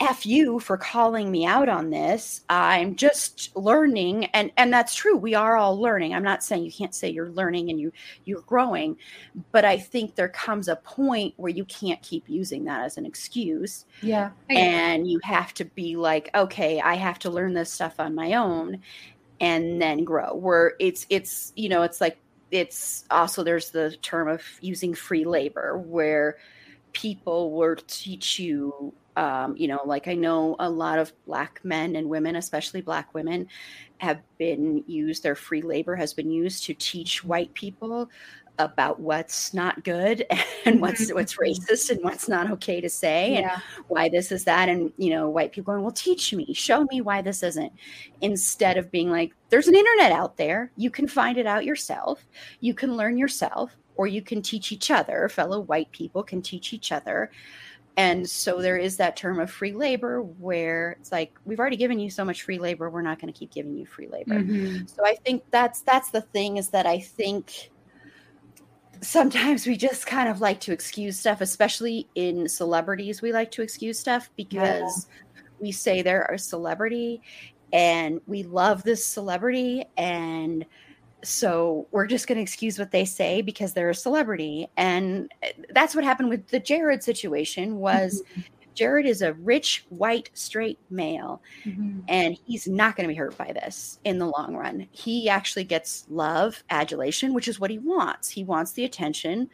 [0.00, 2.40] F you for calling me out on this.
[2.48, 5.14] I'm just learning and and that's true.
[5.14, 6.14] We are all learning.
[6.14, 7.92] I'm not saying you can't say you're learning and you
[8.24, 8.96] you're growing,
[9.52, 13.04] but I think there comes a point where you can't keep using that as an
[13.04, 13.84] excuse.
[14.00, 14.30] Yeah.
[14.48, 18.34] And you have to be like, okay, I have to learn this stuff on my
[18.34, 18.80] own
[19.38, 20.34] and then grow.
[20.34, 22.16] Where it's it's you know, it's like
[22.50, 26.38] it's also there's the term of using free labor where
[26.92, 31.94] people will teach you um, you know, like I know a lot of black men
[31.94, 33.48] and women, especially black women,
[33.98, 38.08] have been used, their free labor has been used to teach white people
[38.58, 40.24] about what's not good
[40.64, 41.16] and what's mm-hmm.
[41.16, 43.52] what's racist and what's not okay to say yeah.
[43.52, 44.70] and why this is that.
[44.70, 47.72] And you know white people going well teach me show me why this isn't.
[48.22, 50.72] Instead of being like there's an internet out there.
[50.76, 52.24] You can find it out yourself.
[52.60, 55.28] You can learn yourself or you can teach each other.
[55.28, 57.30] Fellow white people can teach each other
[57.96, 61.98] and so there is that term of free labor where it's like we've already given
[61.98, 64.86] you so much free labor we're not going to keep giving you free labor mm-hmm.
[64.86, 67.70] so i think that's that's the thing is that i think
[69.00, 73.62] sometimes we just kind of like to excuse stuff especially in celebrities we like to
[73.62, 75.42] excuse stuff because yeah.
[75.58, 77.20] we say they're a celebrity
[77.72, 80.66] and we love this celebrity and
[81.22, 85.52] so we're just going to excuse what they say because they're a celebrity and eh,
[85.70, 88.40] that's what happened with the jared situation was mm-hmm.
[88.74, 92.00] jared is a rich white straight male mm-hmm.
[92.08, 95.64] and he's not going to be hurt by this in the long run he actually
[95.64, 99.48] gets love adulation which is what he wants he wants the attention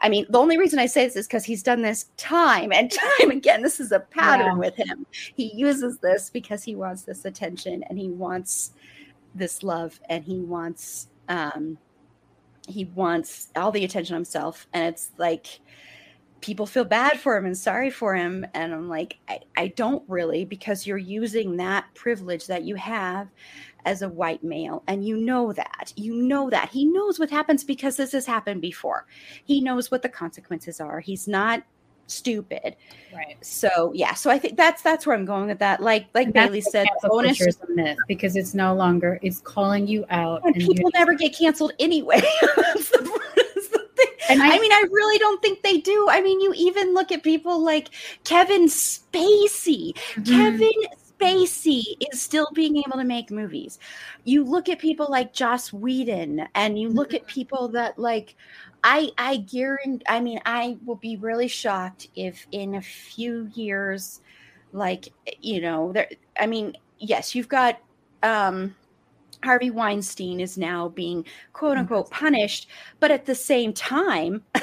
[0.00, 2.90] I mean, the only reason I say this is because he's done this time and
[3.18, 3.62] time again.
[3.62, 4.58] This is a pattern yeah.
[4.58, 5.06] with him.
[5.10, 8.72] He uses this because he wants this attention and he wants
[9.38, 11.78] this love and he wants um
[12.68, 14.66] he wants all the attention himself.
[14.72, 15.60] And it's like
[16.40, 18.46] people feel bad for him and sorry for him.
[18.54, 23.28] And i'm like I, I don't really because you're using that privilege that you have
[23.84, 24.82] as a white male.
[24.88, 26.70] And you know that you know that.
[26.70, 29.06] He knows what happens because this has happened before.
[29.44, 31.00] He knows what the consequences are.
[31.00, 31.62] He's not
[32.06, 32.76] stupid.
[33.14, 33.36] Right.
[33.40, 35.82] So yeah, so I think that's that's where I'm going with that.
[35.82, 40.04] Like like Bailey said, bonus is a myth because it's no longer it's calling you
[40.10, 40.42] out.
[40.44, 42.20] And, and people never get canceled anyway.
[42.56, 44.06] that's the, that's the thing.
[44.28, 46.08] And I, I, mean, I really don't think they do.
[46.10, 47.88] I mean, you even look at people like
[48.24, 49.94] Kevin Spacey.
[49.94, 50.22] Mm-hmm.
[50.24, 50.72] Kevin
[51.18, 53.78] Spacey is still being able to make movies.
[54.24, 57.34] You look at people like Joss Whedon, and you look at mm-hmm.
[57.34, 58.36] people that like
[58.88, 64.20] I I guarantee I mean I will be really shocked if in a few years
[64.72, 65.08] like
[65.40, 66.08] you know there
[66.38, 67.80] I mean yes you've got
[68.22, 68.76] um
[69.42, 72.68] Harvey Weinstein is now being quote unquote punished
[73.00, 74.44] but at the same time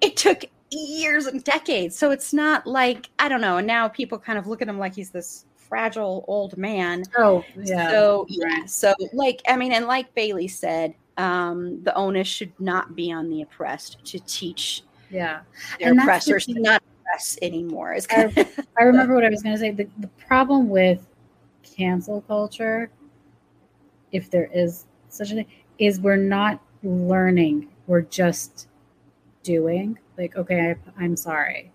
[0.00, 1.98] it took years and decades.
[1.98, 4.78] So it's not like I don't know and now people kind of look at him
[4.78, 7.02] like he's this fragile old man.
[7.18, 7.90] Oh yeah.
[7.90, 12.94] So yeah so like I mean and like Bailey said um, the onus should not
[12.94, 15.40] be on the oppressed to teach yeah
[15.78, 17.96] their and oppressors to not oppress anymore.
[18.10, 18.46] I,
[18.78, 19.70] I remember what I was going to say.
[19.70, 21.06] The, the problem with
[21.62, 22.90] cancel culture,
[24.12, 25.46] if there is such a thing,
[25.78, 27.68] is we're not learning.
[27.86, 28.68] We're just
[29.42, 29.98] doing.
[30.16, 31.72] Like, okay, I, I'm sorry.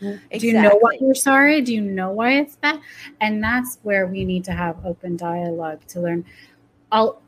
[0.00, 0.38] Exactly.
[0.38, 1.60] Do you know what you're sorry?
[1.60, 2.80] Do you know why it's bad?
[3.20, 6.24] And that's where we need to have open dialogue to learn.
[6.90, 7.20] I'll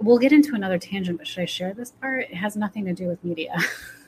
[0.00, 2.24] we'll get into another tangent, but should I share this part?
[2.24, 3.54] It has nothing to do with media,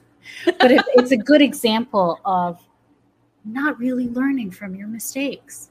[0.44, 2.60] but it, it's a good example of
[3.44, 5.70] not really learning from your mistakes.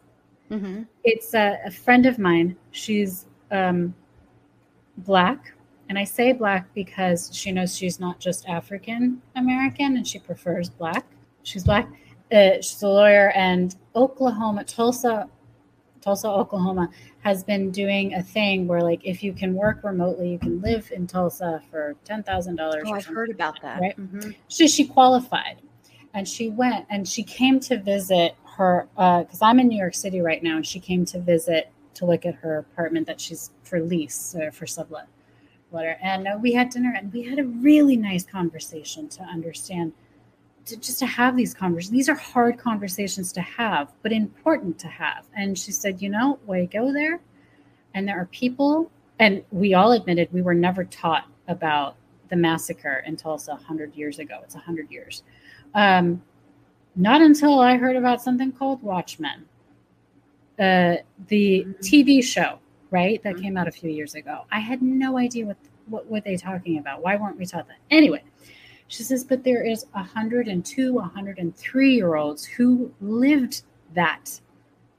[0.49, 0.83] Mm-hmm.
[1.03, 2.57] It's a, a, friend of mine.
[2.71, 3.95] She's um,
[4.97, 5.53] black.
[5.87, 10.69] And I say black because she knows she's not just African American and she prefers
[10.69, 11.05] black.
[11.43, 11.89] She's black.
[12.31, 15.29] Uh, she's a lawyer and Oklahoma, Tulsa,
[16.01, 16.89] Tulsa, Oklahoma
[17.21, 20.91] has been doing a thing where like if you can work remotely, you can live
[20.91, 22.83] in Tulsa for ten thousand dollars.
[22.87, 23.79] Oh, I've heard about that.
[23.79, 23.97] Right?
[23.97, 24.31] Mm-hmm.
[24.47, 25.57] So she qualified,
[26.13, 29.95] and she went and she came to visit her because uh, I'm in New York
[29.95, 33.51] City right now, and she came to visit to look at her apartment that she's
[33.63, 35.07] for lease or for sublet,
[35.69, 35.99] whatever.
[36.01, 39.93] And uh, we had dinner, and we had a really nice conversation to understand
[40.65, 41.91] to just to have these conversations.
[41.91, 45.25] These are hard conversations to have, but important to have.
[45.35, 47.19] And she said, you know, we go there,
[47.93, 51.95] and there are people, and we all admitted we were never taught about
[52.29, 54.39] the massacre in Tulsa 100 years ago.
[54.43, 55.23] It's 100 years.
[55.73, 56.21] Um,
[56.95, 59.45] not until I heard about something called Watchmen,
[60.59, 60.97] uh,
[61.27, 61.71] the mm-hmm.
[61.81, 62.59] TV show,
[62.89, 63.43] right, that mm-hmm.
[63.43, 64.45] came out a few years ago.
[64.51, 65.57] I had no idea what
[65.87, 67.01] what were they talking about.
[67.01, 67.77] Why weren't we taught that?
[67.89, 68.23] Anyway,
[68.91, 73.63] she says, but there is 102, 103 year olds who lived
[73.93, 74.41] that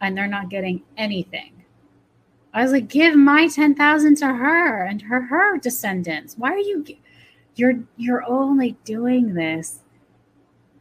[0.00, 1.62] and they're not getting anything.
[2.54, 6.38] I was like, give my 10,000 to her and her, her descendants.
[6.38, 6.86] Why are you,
[7.54, 9.80] you're, you're only doing this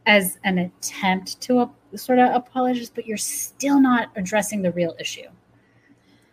[0.06, 4.96] as an attempt to a, sort of apologize, but you're still not addressing the real
[4.98, 5.28] issue.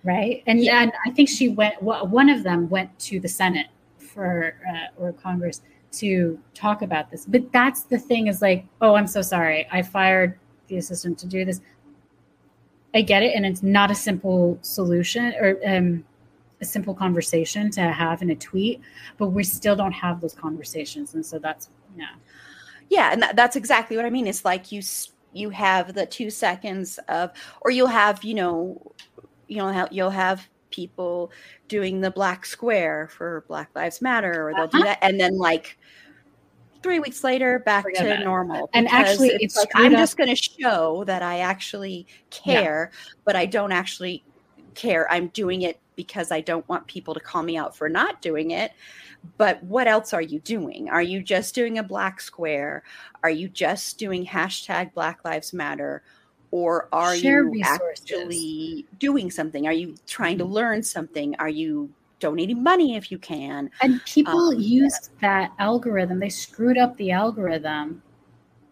[0.05, 0.43] Right.
[0.47, 0.83] And, yeah.
[0.83, 3.67] and I think she went, one of them went to the Senate
[3.97, 5.61] for, uh, or Congress
[5.91, 7.25] to talk about this.
[7.25, 9.67] But that's the thing is like, oh, I'm so sorry.
[9.71, 10.37] I fired
[10.67, 11.61] the assistant to do this.
[12.93, 13.35] I get it.
[13.35, 16.03] And it's not a simple solution or um,
[16.61, 18.81] a simple conversation to have in a tweet,
[19.17, 21.13] but we still don't have those conversations.
[21.13, 22.15] And so that's, yeah.
[22.89, 23.11] Yeah.
[23.11, 24.27] And that, that's exactly what I mean.
[24.27, 24.81] It's like you,
[25.33, 27.31] you have the two seconds of,
[27.61, 28.93] or you'll have, you know,
[29.47, 31.31] you'll have, you'll have people
[31.67, 34.77] doing the black square for Black Lives Matter, or they'll uh-huh.
[34.77, 35.77] do that, and then like
[36.81, 38.69] three weeks later, back Forget to normal.
[38.73, 39.99] And actually, it's, it's like I'm up.
[39.99, 43.11] just going to show that I actually care, yeah.
[43.25, 44.23] but I don't actually
[44.75, 45.11] care.
[45.11, 48.51] I'm doing it because I don't want people to call me out for not doing
[48.51, 48.71] it.
[49.37, 50.89] But what else are you doing?
[50.89, 52.83] Are you just doing a black square?
[53.21, 56.03] Are you just doing hashtag Black Lives Matter?
[56.51, 58.03] Or are Share you resources.
[58.03, 60.53] actually doing something are you trying to mm-hmm.
[60.53, 63.71] learn something are you donating money if you can.
[63.81, 66.19] And people um, used that algorithm.
[66.19, 68.03] They screwed up the algorithm.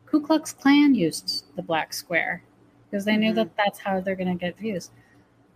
[0.05, 2.43] Ku Klux Klan used the black square
[2.89, 3.21] because they mm-hmm.
[3.21, 4.91] knew that that's how they're going to get views.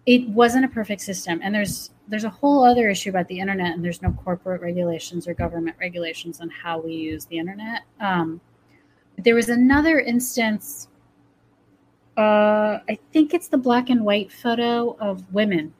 [0.06, 3.76] It wasn't a perfect system, and there's there's a whole other issue about the internet,
[3.76, 7.84] and there's no corporate regulations or government regulations on how we use the internet.
[8.00, 8.42] Um,
[9.20, 10.88] there was another instance.
[12.22, 15.74] Uh, I think it's the black and white photo of women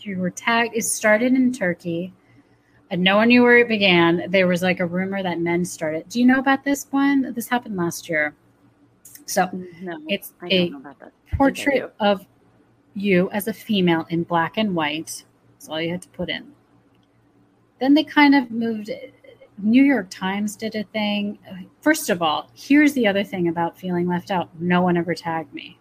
[0.00, 0.74] you were tagged.
[0.74, 2.12] It started in Turkey,
[2.90, 4.30] and no one knew where it began.
[4.30, 6.08] There was like a rumor that men started.
[6.08, 7.32] Do you know about this one?
[7.34, 8.34] This happened last year.
[9.26, 9.48] So
[9.82, 10.72] no, it's a
[11.36, 12.24] portrait of
[12.94, 15.24] you as a female in black and white.
[15.52, 16.52] That's all you had to put in.
[17.80, 18.90] Then they kind of moved.
[19.58, 21.38] New York Times did a thing.
[21.80, 24.48] First of all, here's the other thing about feeling left out.
[24.60, 25.78] No one ever tagged me,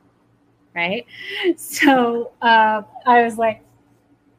[0.76, 1.06] right?
[1.58, 3.64] So uh, I was like,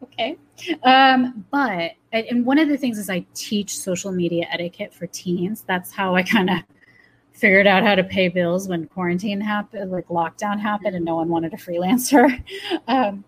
[0.03, 0.37] okay.
[0.83, 5.65] Um, but and one of the things is I teach social media etiquette for teens.
[5.67, 6.59] That's how I kind of
[7.33, 11.29] figured out how to pay bills when quarantine happened, like lockdown happened, and no one
[11.29, 12.43] wanted a freelancer.
[12.89, 13.25] Um,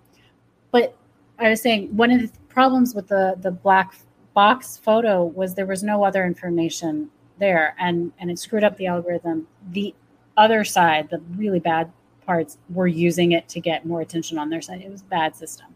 [0.70, 0.96] but
[1.38, 3.94] I was saying one of the problems with the the black
[4.34, 8.86] box photo was there was no other information there, and and it screwed up the
[8.86, 9.46] algorithm.
[9.70, 9.94] The
[10.36, 11.90] other side, the really bad
[12.26, 14.80] parts, were using it to get more attention on their side.
[14.82, 15.66] It was bad system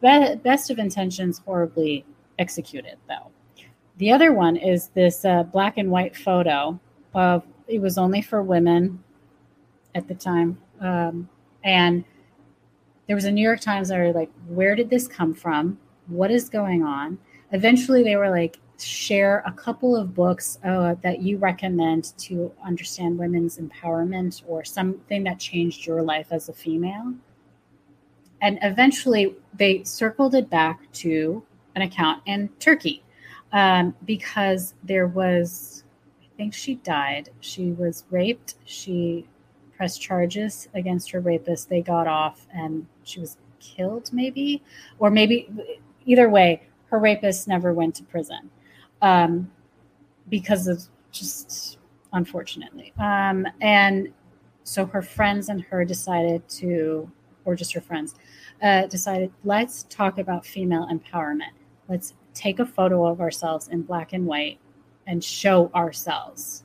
[0.00, 2.04] be- best of intentions horribly
[2.38, 3.30] executed though
[3.98, 6.78] the other one is this uh, black and white photo
[7.14, 9.02] of it was only for women
[9.94, 11.28] at the time um,
[11.64, 12.04] and
[13.06, 16.30] there was a new york times that were like where did this come from what
[16.30, 17.18] is going on
[17.52, 23.18] eventually they were like share a couple of books uh, that you recommend to understand
[23.18, 27.12] women's empowerment or something that changed your life as a female
[28.40, 31.42] and eventually they circled it back to
[31.74, 33.02] an account in Turkey
[33.52, 35.84] um, because there was,
[36.22, 37.30] I think she died.
[37.40, 38.54] She was raped.
[38.64, 39.26] She
[39.76, 41.68] pressed charges against her rapist.
[41.68, 44.62] They got off and she was killed, maybe,
[44.98, 45.48] or maybe
[46.06, 48.50] either way, her rapist never went to prison
[49.02, 49.50] um,
[50.28, 50.82] because of
[51.12, 51.78] just
[52.12, 52.92] unfortunately.
[52.98, 54.08] Um, and
[54.64, 57.10] so her friends and her decided to,
[57.44, 58.14] or just her friends,
[58.62, 61.52] uh, decided let's talk about female empowerment.
[61.88, 64.58] Let's take a photo of ourselves in black and white
[65.06, 66.64] and show ourselves.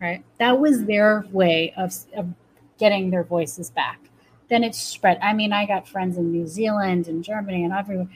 [0.00, 0.24] Right?
[0.38, 2.28] That was their way of, of
[2.78, 3.98] getting their voices back.
[4.48, 5.18] Then it spread.
[5.20, 8.08] I mean, I got friends in New Zealand and Germany and everywhere.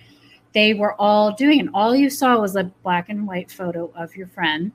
[0.54, 4.14] They were all doing and All you saw was a black and white photo of
[4.16, 4.72] your friend,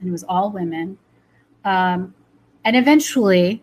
[0.00, 0.98] and it was all women.
[1.64, 2.14] Um,
[2.64, 3.62] and eventually,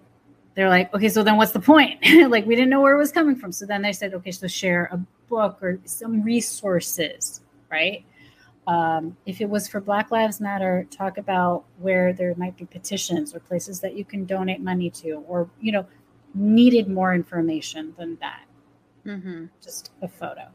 [0.56, 2.00] they're like, okay, so then what's the point?
[2.30, 3.52] like we didn't know where it was coming from.
[3.52, 8.06] So then they said, okay, so share a book or some resources, right?
[8.68, 13.36] Um, if it was for Black Lives Matter, talk about where there might be petitions
[13.36, 15.86] or places that you can donate money to, or you know,
[16.34, 18.46] needed more information than that.
[19.06, 19.46] Mm-hmm.
[19.62, 20.48] Just a photo.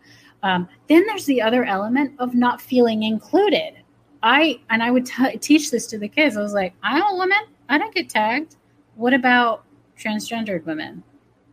[0.43, 3.74] Um, then there's the other element of not feeling included.
[4.22, 6.36] I and I would t- teach this to the kids.
[6.36, 7.38] I was like, I'm a woman.
[7.68, 8.57] I don't get tagged.
[8.97, 9.64] What about
[10.01, 11.03] transgendered women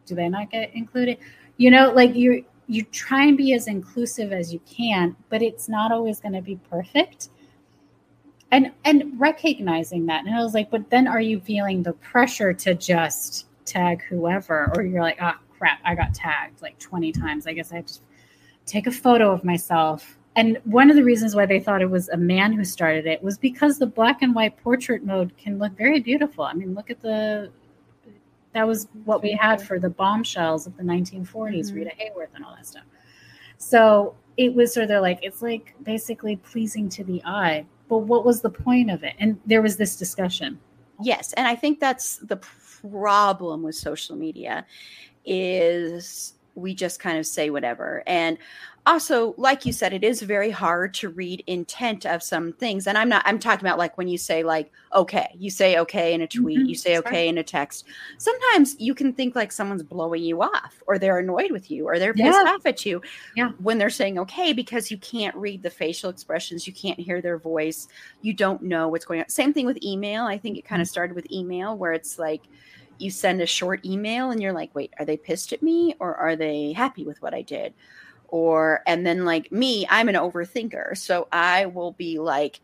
[0.05, 1.17] do they not get included
[1.57, 5.67] you know like you you try and be as inclusive as you can but it's
[5.69, 7.29] not always going to be perfect
[8.51, 12.53] and and recognizing that and i was like but then are you feeling the pressure
[12.53, 17.47] to just tag whoever or you're like oh crap i got tagged like 20 times
[17.47, 17.99] i guess i have to
[18.67, 22.09] take a photo of myself and one of the reasons why they thought it was
[22.09, 25.75] a man who started it was because the black and white portrait mode can look
[25.75, 27.51] very beautiful i mean look at the
[28.57, 31.75] that was what we had for the bombshells of the 1940s, mm-hmm.
[31.75, 32.85] Rita Hayworth and all that stuff.
[33.59, 37.65] So it was sort of like, it's like basically pleasing to the eye.
[37.87, 39.13] But what was the point of it?
[39.19, 40.59] And there was this discussion.
[41.01, 41.33] Yes.
[41.33, 44.65] And I think that's the problem with social media
[45.23, 48.03] is we just kind of say whatever.
[48.07, 48.37] And
[48.87, 52.97] also like you said it is very hard to read intent of some things and
[52.97, 56.21] i'm not i'm talking about like when you say like okay you say okay in
[56.21, 56.69] a tweet mm-hmm.
[56.69, 57.83] you say okay in a text
[58.17, 61.99] sometimes you can think like someone's blowing you off or they're annoyed with you or
[61.99, 62.51] they're pissed yeah.
[62.51, 63.01] off at you
[63.35, 63.49] yeah.
[63.59, 67.37] when they're saying okay because you can't read the facial expressions you can't hear their
[67.37, 67.89] voice
[68.21, 70.85] you don't know what's going on same thing with email i think it kind of
[70.85, 70.93] mm-hmm.
[70.93, 72.43] started with email where it's like
[72.99, 76.15] you send a short email and you're like wait are they pissed at me or
[76.15, 77.73] are they happy with what i did?
[78.29, 82.59] Or and then like me i'm an overthinker so i will be like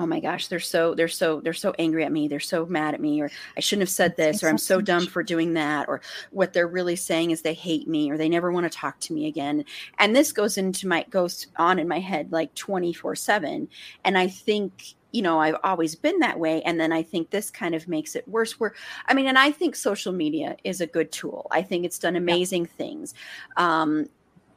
[0.00, 2.94] oh my gosh they're so they're so they're so angry at me they're so mad
[2.94, 5.88] at me or i shouldn't have said this or i'm so dumb for doing that
[5.88, 6.00] or
[6.30, 9.12] what they're really saying is they hate me or they never want to talk to
[9.12, 9.64] me again.
[9.98, 13.68] And this goes into my goes on in my head like 24 7
[14.04, 17.50] and i think you know i've always been that way and then i think this
[17.50, 18.74] kind of makes it worse where
[19.06, 22.16] i mean and i think social media is a good tool i think it's done
[22.16, 22.70] amazing yeah.
[22.76, 23.14] things
[23.56, 24.08] um,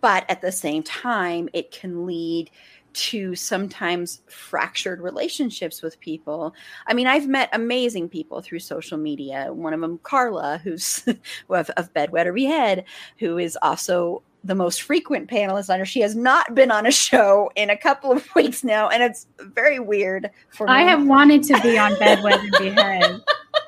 [0.02, 2.50] but at the same time it can lead
[2.94, 6.54] to sometimes fractured relationships with people.
[6.88, 9.52] I mean, I've met amazing people through social media.
[9.52, 11.04] One of them, Carla, who's
[11.50, 12.84] of, of Bed, Wed, or Behead,
[13.18, 15.86] who is also the most frequent panelist on her.
[15.86, 19.28] She has not been on a show in a couple of weeks now, and it's
[19.40, 20.74] very weird for me.
[20.74, 23.22] I have wanted to be on Bed, Wed, or Behead.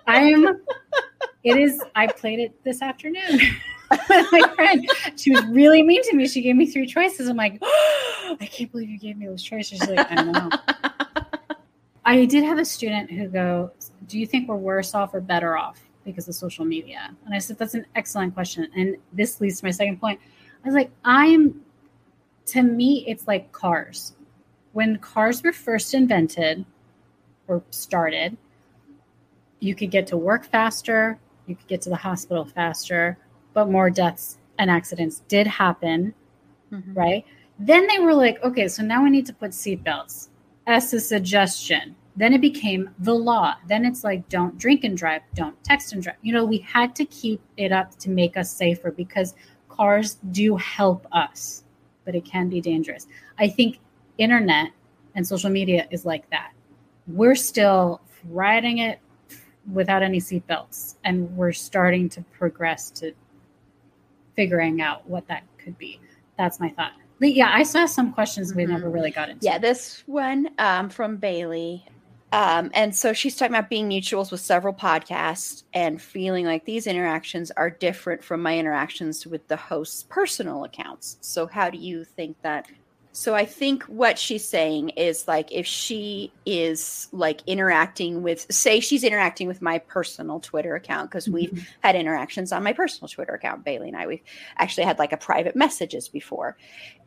[0.07, 0.61] I am.
[1.43, 1.81] It is.
[1.95, 3.39] I played it this afternoon.
[4.09, 4.89] my friend.
[5.15, 6.27] She was really mean to me.
[6.27, 7.27] She gave me three choices.
[7.27, 9.79] I'm like, oh, I can't believe you gave me those choices.
[9.79, 10.49] She's like, I know.
[12.05, 15.57] I did have a student who goes, Do you think we're worse off or better
[15.57, 17.15] off because of social media?
[17.25, 18.67] And I said, That's an excellent question.
[18.75, 20.19] And this leads to my second point.
[20.65, 21.61] I was like, I'm,
[22.47, 24.15] to me, it's like cars.
[24.73, 26.65] When cars were first invented
[27.47, 28.35] or started,
[29.59, 33.15] you could get to work faster, you could get to the hospital faster,
[33.53, 36.15] but more deaths and accidents did happen,
[36.71, 36.93] mm-hmm.
[36.93, 37.25] right?
[37.59, 40.29] Then they were like, okay, so now we need to put seatbelts
[40.65, 41.95] as a suggestion.
[42.15, 43.55] Then it became the law.
[43.67, 46.15] Then it's like, don't drink and drive, don't text and drive.
[46.23, 49.35] You know, we had to keep it up to make us safer because
[49.75, 51.63] cars do help us,
[52.03, 53.07] but it can be dangerous.
[53.37, 53.79] I think
[54.17, 54.71] internet
[55.15, 56.51] and social media is like that.
[57.07, 58.99] We're still riding it
[59.71, 63.13] without any seatbelts, and we're starting to progress to
[64.35, 65.99] figuring out what that could be.
[66.37, 66.93] That's my thought.
[67.19, 68.73] Yeah, I saw some questions we mm-hmm.
[68.73, 69.45] never really got into.
[69.45, 71.85] Yeah, this one um, from Bailey.
[72.31, 76.87] Um, and so she's talking about being mutuals with several podcasts and feeling like these
[76.87, 81.17] interactions are different from my interactions with the host's personal accounts.
[81.21, 82.67] So, how do you think that
[83.15, 88.81] so I think what she's saying is like if she is like interacting with, say,
[88.81, 91.63] she's interacting with my personal Twitter account because we've mm-hmm.
[91.79, 93.63] had interactions on my personal Twitter account.
[93.63, 94.23] Bailey and I, we've
[94.57, 96.57] actually had like a private messages before,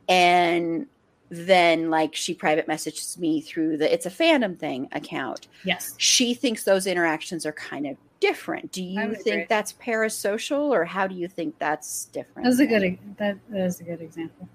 [0.08, 0.86] and
[1.30, 5.48] then like she private messages me through the it's a fandom thing account.
[5.64, 8.72] Yes, she thinks those interactions are kind of different.
[8.72, 9.46] Do you think agree.
[9.48, 12.46] that's parasocial, or how do you think that's different?
[12.46, 14.48] That's a good that, that is a good example.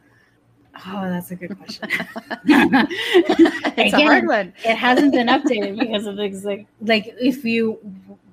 [0.88, 1.88] Oh, that's a good question.
[2.45, 4.53] it's Again, a hard one.
[4.65, 7.80] it hasn't been updated because of things like like if you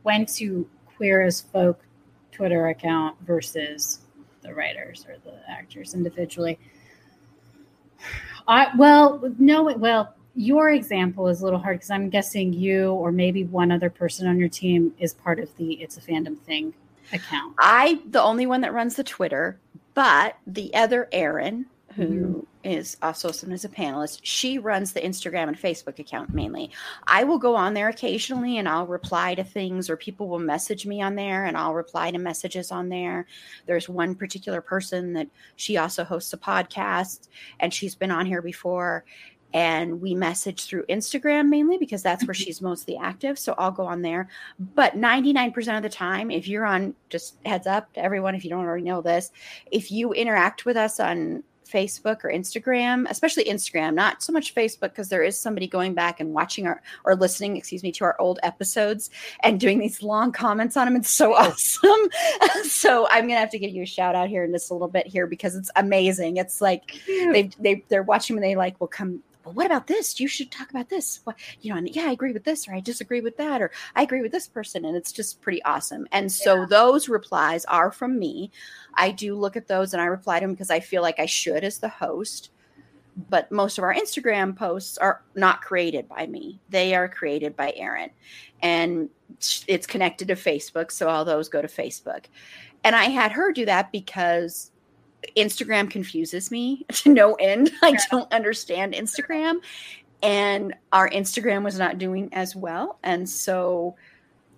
[0.05, 0.66] went to
[0.97, 1.84] Queer as Folk
[2.32, 4.01] Twitter account versus
[4.43, 6.59] the writers or the actors individually.
[8.49, 13.12] I well no well your example is a little hard because I'm guessing you or
[13.12, 16.72] maybe one other person on your team is part of the It's a Fandom Thing
[17.12, 17.55] account.
[17.59, 19.59] I the only one that runs the Twitter,
[19.95, 22.41] but the other Erin who mm-hmm.
[22.62, 26.70] is also sometimes a panelist, she runs the Instagram and Facebook account mainly.
[27.07, 30.86] I will go on there occasionally and I'll reply to things, or people will message
[30.86, 33.26] me on there and I'll reply to messages on there.
[33.66, 37.28] There's one particular person that she also hosts a podcast
[37.59, 39.05] and she's been on here before.
[39.53, 42.45] And we message through Instagram mainly because that's where mm-hmm.
[42.45, 43.36] she's mostly active.
[43.36, 44.28] So I'll go on there.
[44.61, 48.51] But 99% of the time, if you're on, just heads up to everyone, if you
[48.51, 49.32] don't already know this,
[49.72, 54.91] if you interact with us on Facebook or Instagram, especially Instagram, not so much Facebook
[54.91, 58.21] because there is somebody going back and watching our or listening, excuse me, to our
[58.21, 59.11] old episodes
[59.42, 60.97] and doing these long comments on them.
[60.97, 62.11] It's so awesome.
[62.64, 64.88] so I'm gonna have to give you a shout out here in just a little
[64.88, 66.37] bit here because it's amazing.
[66.37, 70.21] It's like they they they're watching and they like will come well, what about this?
[70.21, 71.21] You should talk about this.
[71.25, 73.71] Well, you know, and yeah, I agree with this, or I disagree with that, or
[73.96, 74.84] I agree with this person.
[74.84, 76.07] And it's just pretty awesome.
[76.12, 76.67] And so yeah.
[76.68, 78.50] those replies are from me.
[78.95, 81.26] I do look at those and I reply to them because I feel like I
[81.26, 82.50] should as the host.
[83.29, 86.61] But most of our Instagram posts are not created by me.
[86.68, 88.11] They are created by Erin.
[88.62, 89.11] And
[89.67, 90.91] it's connected to Facebook.
[90.91, 92.26] So all those go to Facebook.
[92.84, 94.70] And I had her do that because
[95.37, 97.71] Instagram confuses me to no end.
[97.83, 99.61] I don't understand Instagram.
[100.22, 102.99] And our Instagram was not doing as well.
[103.03, 103.97] And so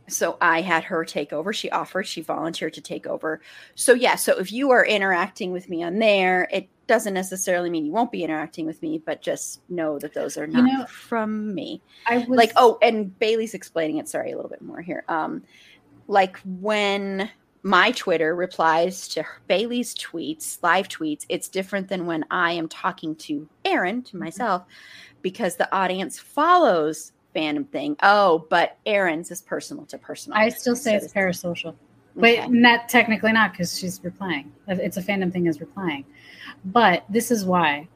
[0.09, 1.53] so I had her take over.
[1.53, 3.41] She offered, she volunteered to take over.
[3.75, 7.87] So yeah, so if you are interacting with me on there, it doesn't necessarily mean
[7.87, 10.87] you won't be interacting with me, but just know that those are not you know,
[10.87, 11.81] from me.
[12.07, 14.09] I was like, oh, and Bailey's explaining it.
[14.09, 15.05] Sorry, a little bit more here.
[15.09, 15.43] Um,
[16.09, 17.31] like when
[17.63, 23.15] my Twitter replies to Bailey's tweets, live tweets, it's different than when I am talking
[23.17, 24.19] to Erin, to mm-hmm.
[24.19, 24.65] myself,
[25.23, 27.97] because the audience follows fandom thing.
[28.03, 30.39] Oh, but Erin's is personal to personal.
[30.39, 31.75] I still say So it's parasocial.
[32.19, 32.41] Okay.
[32.41, 34.53] But not technically not because she's replying.
[34.69, 36.05] It's a fandom thing as replying.
[36.65, 37.89] But this is why.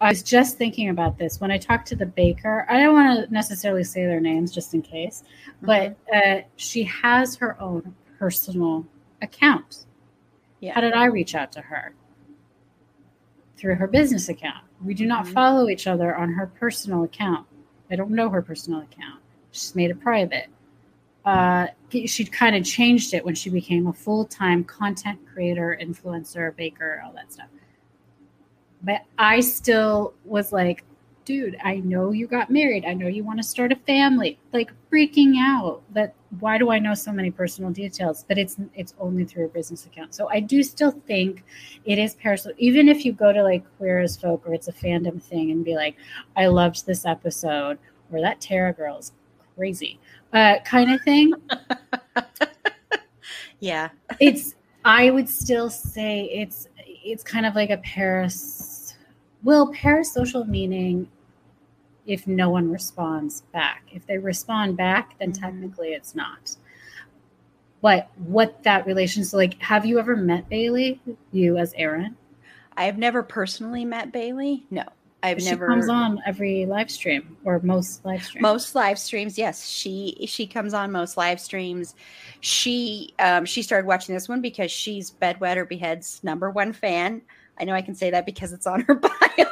[0.00, 2.66] I was just thinking about this when I talked to the baker.
[2.68, 5.22] I don't want to necessarily say their names just in case,
[5.62, 6.40] but Mm-hmm.
[6.40, 8.84] uh, she has her own personal
[9.22, 9.86] account.
[10.60, 10.74] Yeah.
[10.74, 11.94] How did I reach out to her?
[13.56, 14.64] Through her business account.
[14.84, 15.32] We do not Mhm.
[15.32, 17.46] follow each other on her personal account.
[17.90, 19.20] I don't know her personal account.
[19.52, 20.48] She's made it private.
[21.24, 21.68] Uh,
[22.04, 27.00] she kind of changed it when she became a full time content creator, influencer, baker,
[27.04, 27.46] all that stuff.
[28.84, 30.84] But I still was like,
[31.24, 32.84] dude, I know you got married.
[32.84, 34.38] I know you want to start a family.
[34.52, 38.24] Like freaking out that why do I know so many personal details?
[38.28, 40.14] But it's it's only through a business account.
[40.14, 41.44] So I do still think
[41.84, 42.54] it is parasocial.
[42.58, 45.64] Even if you go to like Queer as Folk or it's a fandom thing and
[45.64, 45.96] be like,
[46.36, 47.78] I loved this episode
[48.12, 49.12] or that Tara girl is
[49.56, 49.98] crazy,
[50.32, 51.32] uh, kind of thing.
[53.60, 53.88] yeah.
[54.20, 54.54] it's
[54.84, 58.73] I would still say it's it's kind of like a paras
[59.44, 61.08] well parasocial meaning
[62.06, 63.84] if no one responds back.
[63.92, 65.40] If they respond back, then Mhm.
[65.40, 66.56] technically it's not.
[67.80, 71.00] But what that relation so like have you ever met Bailey?
[71.32, 72.16] You as Erin?
[72.76, 74.66] I have never personally met Bailey.
[74.70, 74.82] No,
[75.22, 75.66] I've she never.
[75.66, 78.42] comes on every live stream or most live streams.
[78.42, 81.94] most live streams yes she she comes on most live streams
[82.40, 86.72] she um she started watching this one because she's Bed, Wed, or Behead's number one
[86.72, 87.22] fan
[87.58, 88.94] i know i can say that because it's on her
[89.36, 89.46] bio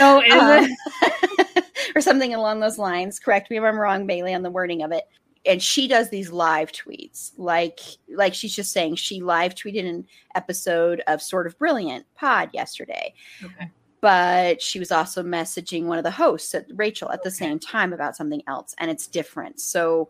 [0.00, 1.64] Oh, is Um, it?
[1.94, 4.92] or something along those lines correct me if i'm wrong bailey on the wording of
[4.92, 5.04] it
[5.44, 7.80] and she does these live tweets like
[8.14, 13.12] like she's just saying she live tweeted an episode of sort of brilliant pod yesterday
[13.44, 13.70] Okay.
[14.00, 17.36] but she was also messaging one of the hosts at Rachel at the Okay.
[17.36, 20.08] same time about something else and it's different so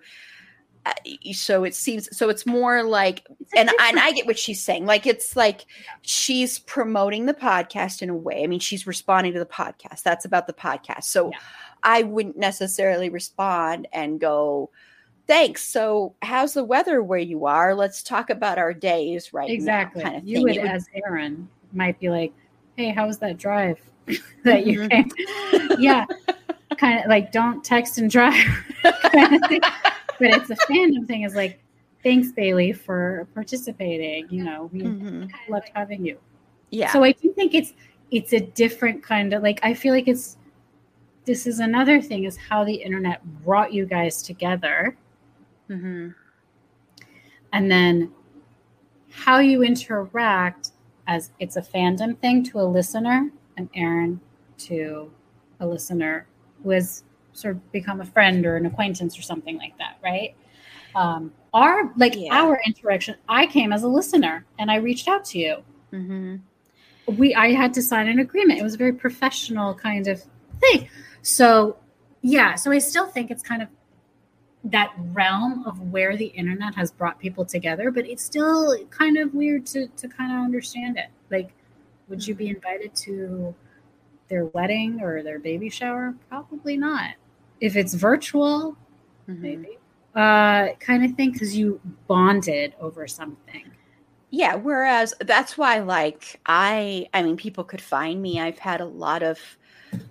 [1.33, 3.27] so it seems so it's more like
[3.57, 5.65] and and I get what she's saying like it's like
[6.03, 10.25] she's promoting the podcast in a way I mean she's responding to the podcast that's
[10.25, 11.39] about the podcast so Yeah.
[11.85, 14.71] I wouldn't necessarily respond and go
[15.29, 19.55] thanks so how's the weather where you are let's talk about our days right now,"
[19.55, 20.03] exactly.
[20.03, 22.33] kind of you would, would- as Erin, might be like,
[22.77, 23.79] "Hey, how was that drive
[24.45, 24.91] that you Mhm.
[24.91, 25.11] came?"
[25.81, 26.07] yeah,
[26.77, 28.35] kind of like don't text and drive.
[28.83, 29.92] kind of.
[30.23, 31.23] But it's a fandom thing.
[31.23, 31.59] Is like,
[32.05, 34.29] thanks Bailey for participating.
[34.31, 35.31] You know, we Mhm.
[35.49, 36.19] loved having you.
[36.71, 37.75] yeah So I do think it's
[38.13, 40.37] it's a different kind of like I feel like it's
[41.25, 44.97] this is another thing is how the internet brought you guys together
[45.69, 46.15] Mhm.
[47.53, 48.13] and then
[49.11, 50.71] how you interact
[51.09, 54.21] as it's a fandom thing to a listener and Erin
[54.69, 55.11] to
[55.61, 56.27] a listener
[56.63, 60.35] who has sort of become a friend or an acquaintance or something like that, right?
[60.95, 62.35] Um, our like Yeah.
[62.35, 65.57] our interaction, I came as a listener and I reached out to you.
[65.93, 66.41] Mhm.
[67.17, 68.61] We I had to sign an agreement.
[68.61, 70.23] It was a very professional kind of
[70.61, 70.89] thing.
[71.23, 71.77] So
[72.21, 73.69] yeah, so I still think it's kind of
[74.65, 79.35] that realm of where the internet has brought people together, but it's still kind of
[79.35, 81.09] weird to to kind of understand it.
[81.31, 81.53] Like,
[82.09, 83.55] would you be invited to
[84.29, 86.15] their wedding or their baby shower?
[86.29, 87.15] Probably not.
[87.63, 88.77] If it's virtual,
[89.29, 89.39] Mhm.
[89.39, 89.79] maybe.
[90.15, 93.71] Uh, kind of thing because you bonded over something.
[94.31, 98.41] Yeah, whereas that's why like I I mean people could find me.
[98.41, 99.39] I've had a lot of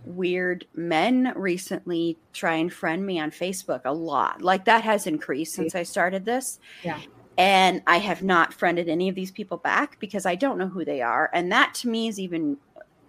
[0.05, 4.41] weird men recently try and friend me on Facebook a lot.
[4.41, 6.59] Like that has increased since I started this.
[6.83, 6.99] Yeah.
[7.37, 10.85] And I have not friended any of these people back because I don't know who
[10.85, 11.29] they are.
[11.33, 12.57] And that to me is even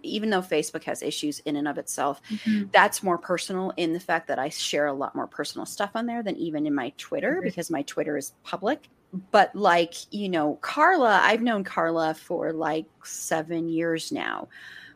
[0.02, 2.64] even though Facebook has issues in and of itself, mm-hmm.
[2.72, 6.06] that's more personal in the fact that I share a lot more personal stuff on
[6.06, 7.50] there than even in my Twitter Agreed.
[7.50, 8.88] because my Twitter is public.
[9.30, 14.48] But like, you know, Carla, I've known Carla for like seven years now.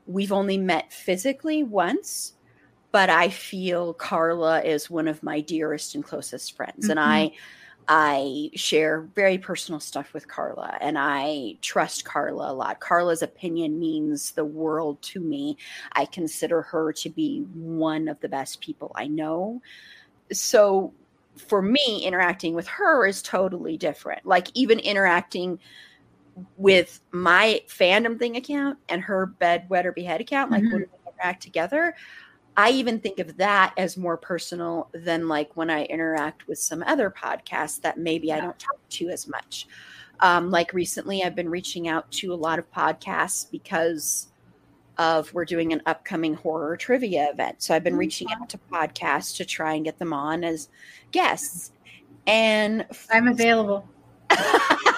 [0.07, 2.33] We've only met physically once,
[2.93, 6.89] but I feel Carla is one of my dearest and closest friends.
[6.89, 7.37] And I mm-hmm.
[7.89, 12.81] I share very personal stuff with Carla and I trust Carla a lot.
[12.81, 15.57] Carla's opinion means the world to me.
[15.93, 19.63] I consider her to be one of the best people I know.
[20.33, 20.95] So
[21.37, 24.27] for me, interacting with her is totally different.
[24.27, 25.61] Like even interacting
[26.57, 30.73] with my fandom thing account and her Bed, Wed, or Behead account, like Mhm.
[30.73, 31.95] when we interact together,
[32.57, 36.83] I even think of that as more personal than like when I interact with some
[36.87, 39.67] other podcasts that maybe I don't talk to as much.
[40.21, 44.29] Um, like recently, I've been reaching out to a lot of podcasts because
[44.99, 47.63] of we're doing an upcoming horror trivia event.
[47.63, 50.71] So I've been Oh, reaching out to podcasts to try and get them on as
[51.13, 51.73] guests.
[52.27, 53.89] And I'm available.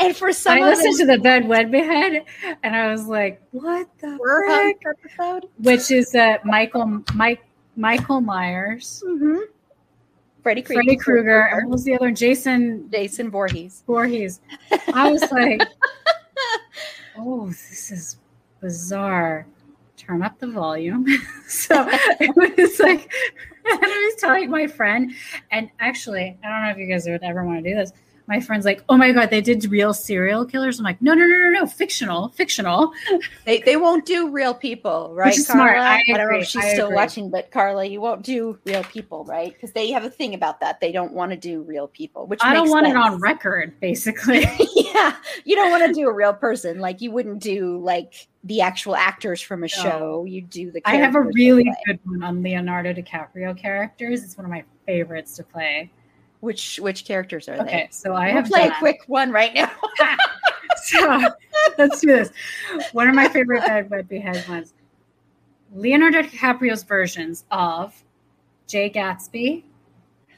[0.00, 2.24] and for some I of listened them, to the Bed Wed Behead,
[2.62, 5.50] and I was like, "What the were frick?" on episode.
[5.58, 7.44] Which is uh, Michael Mike
[7.76, 9.38] Michael Myers, Mm-hmm.
[10.42, 10.82] Freddy Krueger.
[10.82, 12.06] Freddy Krueger, and what was the other?
[12.06, 12.14] one?
[12.14, 13.82] Jason Jason Voorhees.
[13.86, 14.40] Voorhees.
[14.94, 15.60] I was like,
[17.18, 18.16] "Oh, this is
[18.60, 19.46] bizarre."
[19.96, 21.06] Turn up the volume.
[21.46, 21.86] so
[22.20, 23.12] it was like,
[23.70, 25.12] and I was telling my friend,
[25.52, 27.92] and actually, I don't know if you guys would ever want to do this.
[28.30, 31.26] My friend's like, "Oh my god, they did real serial killers." I'm like, "No, no,
[31.26, 32.92] no, no, no, fictional, fictional."
[33.44, 35.34] They they won't do real people, right?
[35.34, 35.44] Carla?
[35.44, 35.76] smart.
[35.78, 36.96] I don't know if she's I still agree.
[36.96, 39.52] watching, but Carla, you won't do real people, right?
[39.52, 40.80] Because they have a thing about that.
[40.80, 44.44] They don't want to do real people, which I don't want it on record, basically.
[44.76, 46.78] yeah, you don't want to do a real person.
[46.78, 50.24] Like you wouldn't do like the actual actors from a show.
[50.24, 50.82] You do the.
[50.84, 54.22] I have a really good one on Leonardo DiCaprio characters.
[54.22, 55.90] It's one of my favorites to play.
[56.40, 57.88] Which which characters are Okay, they?
[57.90, 59.70] so I We'll have play done- a quick one right now.
[60.84, 61.20] so
[61.78, 62.30] let's do this.
[62.92, 64.72] One of my favorite Bed Wed Behead ones.
[65.74, 67.94] Leonardo DiCaprio's versions of
[68.66, 69.64] Jay Gatsby,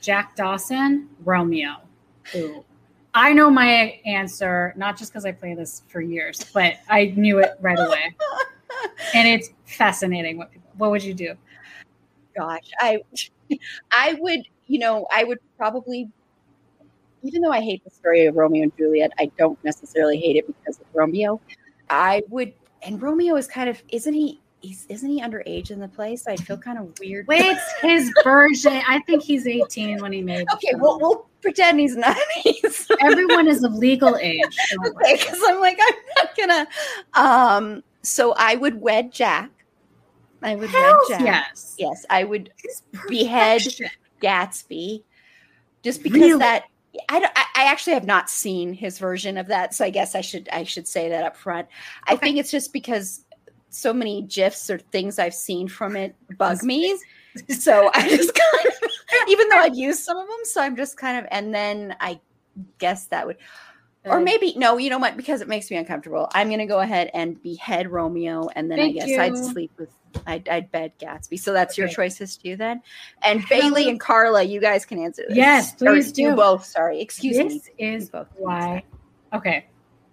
[0.01, 1.77] Jack Dawson, Romeo.
[2.35, 2.65] Ooh.
[3.15, 7.39] I know my answer, not just because I play this for years, but I knew
[7.39, 8.15] it right away.
[9.15, 10.39] And it's fascinating.
[10.39, 11.35] What what would you do?
[12.37, 12.99] Gosh i
[13.93, 16.09] i would you know i would probably
[17.23, 20.47] even though i hate the story of romeo and juliet i don't necessarily hate it
[20.47, 21.41] because of romeo
[21.91, 22.53] i would
[22.83, 26.31] and romeo is kind of isn't he he's isn't he underage in the play so
[26.31, 28.81] i feel kind of weird Wait, it's his version.
[28.89, 30.47] I think he's 18 when he made.
[30.55, 34.41] okay we'll, we'll pretend he's not he's everyone is of legal age.
[35.01, 36.67] because i'm like i'm not gonna
[37.15, 39.51] um so i would wed jack
[40.43, 41.75] i would wed Hells jack yes.
[41.79, 42.51] yes i would
[43.09, 43.63] Behead.
[44.23, 45.03] Gatsby,
[45.83, 46.39] just because Really?
[46.39, 46.65] that
[47.09, 50.15] I, don't- I I actually have not seen his version of that, so I guess
[50.15, 51.67] I should I should say that up front.
[52.05, 53.25] I think it's just because
[53.71, 56.97] so many gifs or things I've seen from it bug me,
[57.49, 58.91] so I just kind of
[59.29, 62.21] even though I've used some of them, so I'm just kind of and then I
[62.79, 63.39] guess that would
[64.05, 65.17] or maybe no, you know what?
[65.17, 69.01] Because it makes me uncomfortable, I'm gonna go ahead and behead Romeo, and then Thank
[69.03, 69.91] I guess I'd sleep with
[70.27, 71.39] I'd, I'd bed Gatsby.
[71.39, 72.83] So that's your choices too, then.
[73.25, 75.37] And Bailey and Carla, you guys can answer this.
[75.37, 76.37] Yes, Or please you do.
[76.37, 76.65] both.
[76.65, 77.45] Sorry, excuse me.
[77.49, 78.83] this is both why.
[79.33, 79.67] Okay,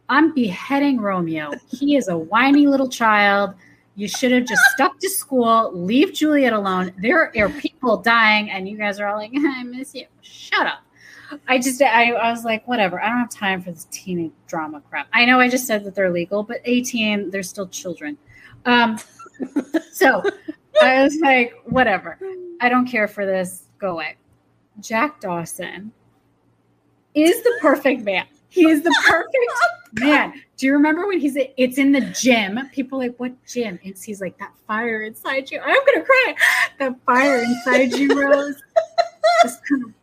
[0.07, 1.51] I'm beheading Romeo.
[1.67, 3.53] He is a whiny little child.
[3.95, 5.71] You should have just stuck to school.
[5.73, 6.93] Leave Juliet alone.
[6.99, 10.79] There are people dying, and you guys are all like, "I miss you." Shut up.
[11.47, 13.01] I just, I, I was like, whatever.
[13.01, 15.07] I don't have time for this teenage drama crap.
[15.13, 18.17] I know I just said that they're legal, but 18, they're still children.
[18.65, 18.97] Um,
[19.91, 20.23] so
[20.81, 22.17] I was like, whatever.
[22.61, 23.65] I don't care for this.
[23.77, 24.17] Go away.
[24.79, 25.91] Jack Dawson
[27.13, 28.25] is the perfect man.
[28.49, 29.37] He is the perfect
[29.93, 30.33] man.
[30.57, 32.59] Do you remember when he's it's in the gym?
[32.73, 33.79] People are like, what gym?
[33.83, 35.59] And he's like, that fire inside you.
[35.59, 36.35] I'm gonna cry.
[36.79, 38.55] That fire inside you, Rose.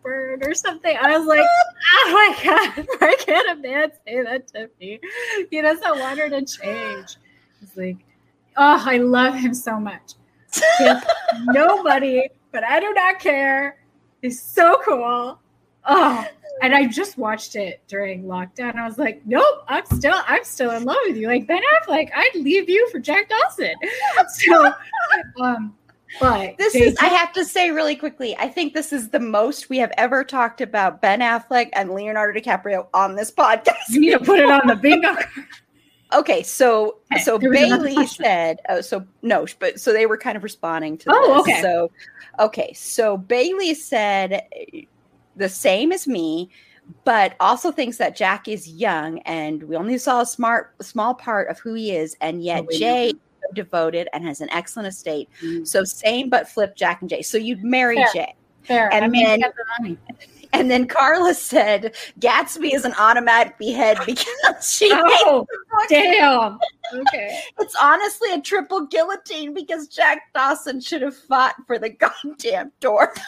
[0.02, 0.97] Burn or something.
[1.01, 5.01] I was like, oh my god, why can't a man say that to me?
[5.51, 7.16] He doesn't want her to change.
[7.60, 7.98] He's like,
[8.56, 10.14] oh, I love him so much.
[11.44, 13.78] Nobody, but I do not care.
[14.22, 15.38] He's so cool.
[15.88, 16.26] Oh,
[16.62, 18.76] and I just watched it during lockdown.
[18.76, 21.28] I was like, nope, I'm still, I'm still in love with you.
[21.28, 23.74] Like Ben Affleck, I'd leave you for Jack Dawson.
[24.28, 24.72] So,
[25.40, 25.74] um,
[26.20, 29.68] but This is, I have to say really quickly, I think this is the most
[29.68, 33.74] we have ever talked about Ben Affleck and Leonardo DiCaprio on this podcast.
[33.90, 35.28] you need to put it on the bingo card.
[36.12, 40.16] Okay, so so there was another Bailey said, oh, so no, but so they were
[40.16, 41.10] kind of responding to.
[41.12, 41.55] Oh, this.
[41.55, 41.62] okay.
[41.62, 41.90] So,
[42.38, 44.82] okay, so Bailey said eh,
[45.34, 46.48] the same as me,
[47.05, 51.48] but also thinks that Jack is young, and we only saw a smart, small part
[51.48, 53.12] of who he is, and yet Oh, Jay
[53.47, 55.28] so devoted and has an excellent estate.
[55.43, 55.66] Mm.
[55.66, 57.23] So same, but flip Jack and Jay.
[57.23, 58.09] So you'd marry Fair.
[58.12, 58.35] Jay.
[58.62, 58.93] Fair.
[58.93, 59.40] And I mean, then-
[59.81, 59.97] the.
[60.52, 64.27] And then Carla said Gatsby is an automatic behead because
[64.62, 65.47] she Oh,
[65.89, 66.59] damn.
[66.94, 67.40] Okay.
[67.59, 73.12] It's honestly a triple guillotine because Jack Dawson should have fought for the goddamn door.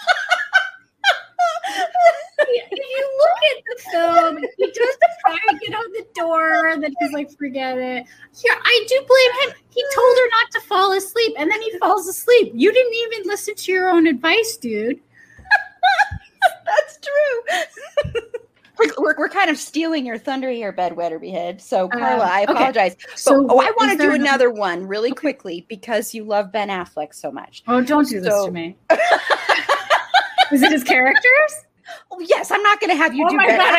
[2.50, 6.82] if you look at the film, he does try to get on the door, and
[6.82, 8.06] then he's like, forget it.
[8.36, 9.62] Here, I do blame him.
[9.70, 12.52] He told her not to fall asleep, and then he falls asleep.
[12.54, 15.00] You didn't even listen to your own advice, dude.
[16.66, 18.22] That's true.
[18.78, 21.60] we're, we're, we're kind of stealing your thunder here, Bed, Wed, or Behead.
[21.60, 22.52] So Um, Carla, I okay.
[22.52, 22.96] apologize.
[23.14, 26.68] So but, oh, I want to do another one really quickly because you love Ben
[26.68, 27.62] Affleck so much.
[27.66, 28.76] Oh, don't do this to me.
[30.52, 31.66] Is it his characters?
[32.10, 33.74] Oh, yes, I'm not going to have you oh do my Ben god,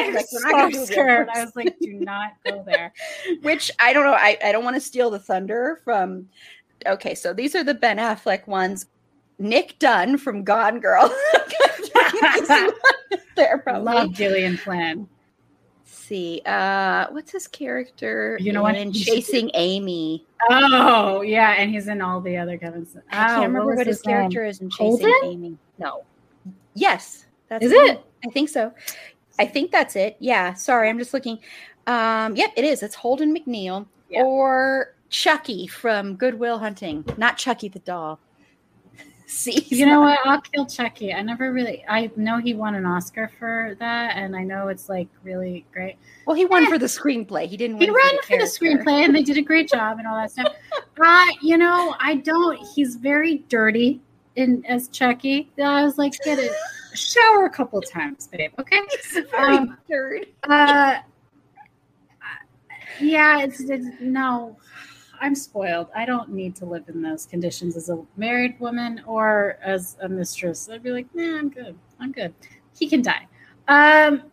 [0.45, 1.29] I'm not do so scared.
[1.29, 2.91] I was like, do not go there.
[3.41, 4.13] Which I don't know.
[4.13, 6.27] I, I don't want to steal the thunder from.
[6.85, 8.85] Okay, so these are the Ben Affleck ones.
[9.37, 11.13] Nick Dunn from Gone Girl.
[13.35, 13.93] there, probably.
[13.93, 15.07] Love Gillian Flynn.
[15.85, 16.41] see.
[16.45, 18.37] Uh, what's his character?
[18.41, 18.75] You know what?
[18.75, 20.25] in Chasing Amy?
[20.49, 22.87] Oh yeah, and he's in all the other Kevin.
[23.11, 24.15] I Oh, can't remember was what his name?
[24.15, 25.13] character is in Chasing Holden?
[25.23, 25.57] Amy.
[25.77, 26.03] No.
[26.73, 28.01] Yes, that's Is it?
[28.25, 28.71] I think so.
[29.39, 30.15] I think that's it.
[30.19, 30.53] Yeah.
[30.53, 31.39] Sorry, I'm just looking.
[31.87, 32.83] Um, yep, it is.
[32.83, 34.23] It's Holden McNeil Yeah.
[34.23, 38.19] or Chucky from Good Will Hunting, not Chucky the doll.
[39.25, 40.27] See, You know not- what?
[40.27, 41.13] I'll kill Chucky.
[41.13, 41.83] I never really.
[41.87, 45.95] I know he won an Oscar for that, and I know it's like really great.
[46.25, 46.69] Well, he won Eh.
[46.69, 47.45] for the screenplay.
[47.47, 47.79] He didn't.
[47.79, 50.31] He win ran for the screenplay, and they did a great job and all that
[50.31, 50.53] stuff.
[51.01, 52.59] Uh, you know, I don't.
[52.75, 54.01] He's very dirty
[54.35, 55.49] in as Chucky.
[55.63, 56.51] I was like, get it,
[56.93, 58.51] shower a couple times, babe.
[58.59, 58.79] Okay.
[59.37, 60.27] Um, third.
[60.47, 60.99] Uh,
[62.99, 64.57] yeah, it's, it's no.
[65.21, 65.87] I'm spoiled.
[65.95, 70.07] I don't need to live in those conditions as a married woman or as a
[70.07, 70.69] mistress.
[70.69, 71.77] I'd be like, nah, I'm good.
[71.99, 72.33] I'm good.
[72.77, 73.27] He can die.
[73.67, 74.23] Um,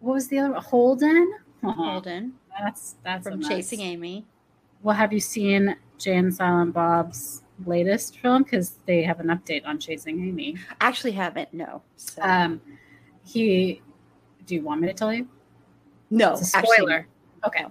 [0.00, 0.62] what was the other one?
[0.62, 1.34] Holden.
[1.62, 3.42] Holden That's that's from.
[3.42, 4.24] Chasing Amy.
[4.82, 8.42] Well, have you seen Jay and Silent Bob's latest film?
[8.42, 10.56] Because they have an update on Chasing Amy.
[10.80, 11.52] Actually, haven't.
[11.52, 11.82] No.
[11.96, 12.60] So, Um,
[13.24, 13.80] he.
[14.46, 15.28] Do you want me to tell you?
[16.10, 16.32] no.
[16.32, 17.06] It's a actually, spoiler.
[17.46, 17.64] Okay.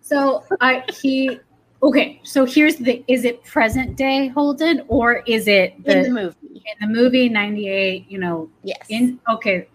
[0.00, 1.40] So I he
[1.82, 2.20] okay.
[2.24, 6.36] So here's the: is it present day Holden or is it the in the movie.
[6.54, 8.10] in the movie '98?
[8.10, 8.78] You know, Yes.
[8.88, 9.68] in okay.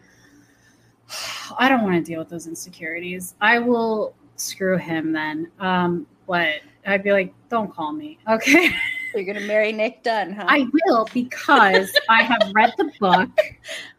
[1.58, 3.36] I don't want to deal with those insecurities.
[3.42, 5.52] I will screw him then.
[5.60, 8.70] Um, but I'd be like, don't call me, okay?
[9.14, 10.46] You're gonna marry Nick Dunn, huh?
[10.48, 13.30] I will because I have read the book.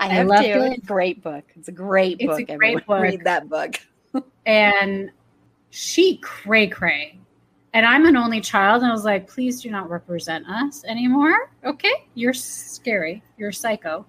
[0.01, 0.49] I I have love to.
[0.67, 0.73] it.
[0.73, 1.45] It's a great book.
[1.55, 2.37] It's a great It's a book.
[2.37, 3.03] great Everyone book.
[3.03, 3.77] Read that book.
[4.47, 5.11] and
[5.71, 7.19] she cray cray.
[7.75, 11.51] And I'm an only child, and I was like, please do not represent us anymore.
[11.65, 13.23] Okay, you're scary.
[13.39, 14.05] You're psycho.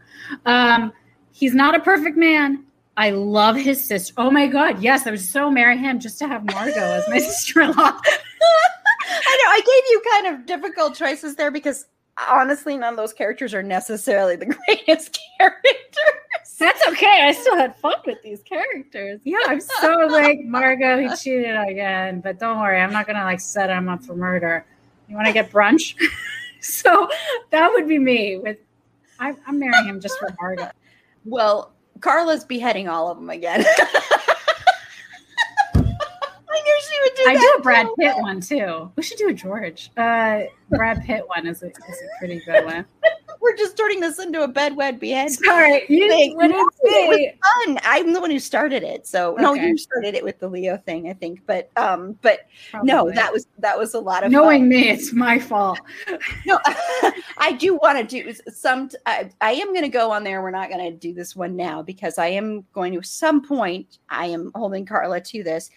[0.45, 0.91] Um,
[1.31, 2.65] he's not a perfect man.
[2.97, 4.13] I love his sister.
[4.17, 7.17] Oh my god, yes, I would so marry him just to have Margot as my
[7.19, 7.99] sister-in-law.
[9.09, 9.51] I know.
[9.51, 11.85] I gave you kind of difficult choices there because
[12.30, 16.57] honestly, none of those characters are necessarily the greatest characters.
[16.59, 17.23] That's okay.
[17.23, 19.21] I still had fun with these characters.
[19.23, 21.09] Yeah, I'm so like Margot.
[21.09, 24.65] He cheated again, but don't worry, I'm not gonna like set him up for murder.
[25.09, 25.95] You want to get brunch?
[26.61, 27.09] so
[27.49, 28.38] that would be me.
[28.38, 28.57] With
[29.19, 30.71] I, I'm marrying him just for Margot.
[31.25, 33.63] Well, Carla's beheading all of them again.
[35.75, 38.91] I knew she would do I do a Brad Pitt one too.
[38.95, 39.91] We should do a George.
[39.97, 42.85] Uh, Brad Pitt one is a, is a pretty good one.
[43.41, 45.31] We're just turning this into a bedwed behead.
[45.31, 46.37] Sorry, you thing.
[46.37, 47.79] what No, it was fun.
[47.83, 49.05] I'm the one who started it.
[49.05, 51.41] So no, you started it with the Leo thing, I think.
[51.45, 52.47] But um, but
[52.83, 54.69] no, that was that was a lot of knowing fun.
[54.69, 55.79] me, it's my fault.
[56.45, 56.59] No,
[57.37, 58.89] I do want to do some.
[59.05, 60.41] I, I am going to go on there.
[60.41, 63.99] We're not going to do this one now because I am going to some point.
[64.09, 65.69] I am holding Carla to this,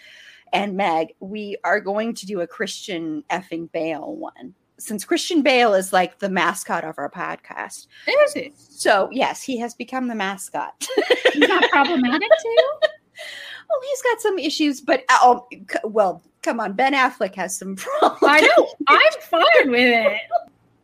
[0.53, 1.15] and Meg.
[1.21, 4.55] We are going to do a Christian effing Bale one.
[4.79, 8.59] Since Christian Bale is like the mascot of our podcast, Is it?
[8.59, 10.87] so yes, he has become the mascot.
[11.33, 12.73] He's not problematic to you?
[13.69, 15.49] Oh, he's got some issues, but oh,
[15.83, 16.75] well, come on.
[16.75, 18.19] Ben Affleck has some problems.
[18.23, 18.69] I know.
[18.87, 20.07] I'm fine with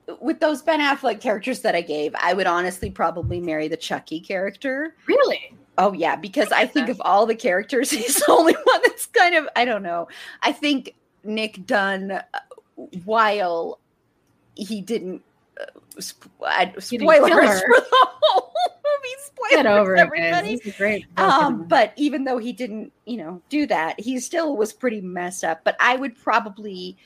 [0.08, 0.18] it.
[0.20, 4.18] With those Ben Affleck characters that I gave, I would honestly probably marry the Chucky
[4.18, 4.96] character.
[5.06, 5.54] Really?
[5.78, 9.34] Oh yeah, because I think of all the characters, he's the only one that's kind
[9.34, 10.08] of I don't know.
[10.42, 10.94] I think
[11.24, 12.22] Nick Dunn, uh,
[13.04, 13.78] while
[14.54, 15.22] he didn't.
[15.60, 15.64] Uh,
[16.00, 19.14] sp- I- He didn't kill spoilers for the whole movie.
[19.24, 20.54] Spoilers, Get over it, everybody.
[20.54, 21.06] is great.
[21.16, 25.42] Um, but even though he didn't, you know, do that, he still was pretty messed
[25.42, 25.62] up.
[25.64, 26.96] But I would probably,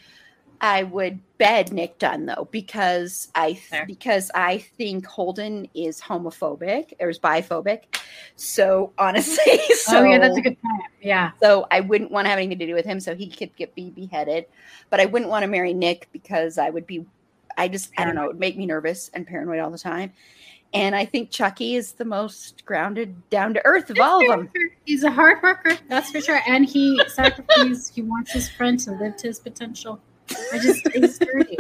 [0.61, 6.95] I would bed Nick Dunn though because I th- because I think Holden is homophobic
[7.01, 7.83] or is biphobic.
[8.37, 10.83] So honestly, so oh yeah, that's a good point.
[11.01, 11.33] Yeah.
[11.43, 13.01] so I wouldn't want to have anything to do with him.
[13.01, 14.47] So he could get be beheaded,
[14.91, 17.05] but I wouldn't want to marry Nick because I would be,
[17.57, 20.13] I just I don't know, it would make me nervous and paranoid all the time.
[20.75, 24.51] And I think Chucky is the most grounded, down to earth of all of them.
[24.85, 26.41] He's a hard worker, that's for sure.
[26.47, 27.89] And he sacrifices.
[27.95, 30.01] he wants his friend to live to his potential.
[30.53, 31.59] I just he's dirty,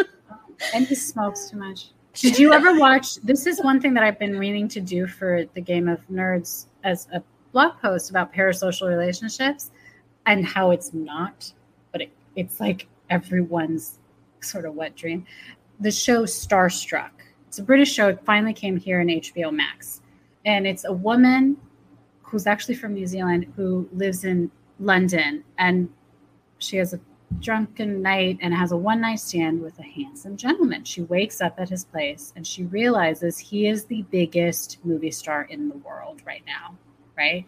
[0.75, 1.91] and he smokes too much.
[2.15, 3.17] Did you ever watch?
[3.17, 6.67] This is one thing that I've been meaning to do for the game of nerds
[6.83, 7.23] as a
[7.53, 9.71] blog post about parasocial relationships
[10.25, 11.53] and how it's not,
[11.93, 13.99] but it, it's like everyone's
[14.41, 15.27] sort of wet dream.
[15.81, 17.11] The show Starstruck.
[17.49, 18.09] It's a British show.
[18.09, 20.01] It finally came here in HBO Max.
[20.45, 21.57] And it's a woman
[22.23, 25.89] who's actually from New Zealand who lives in London and
[26.59, 27.01] she has a
[27.41, 30.85] drunken night and has a one night stand with a handsome gentleman.
[30.85, 35.43] She wakes up at his place and she realizes he is the biggest movie star
[35.43, 36.77] in the world right now,
[37.17, 37.45] right?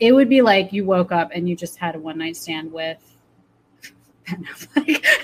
[0.00, 2.72] It would be like you woke up and you just had a one night stand
[2.72, 2.98] with
[4.28, 5.04] Ben Affleck.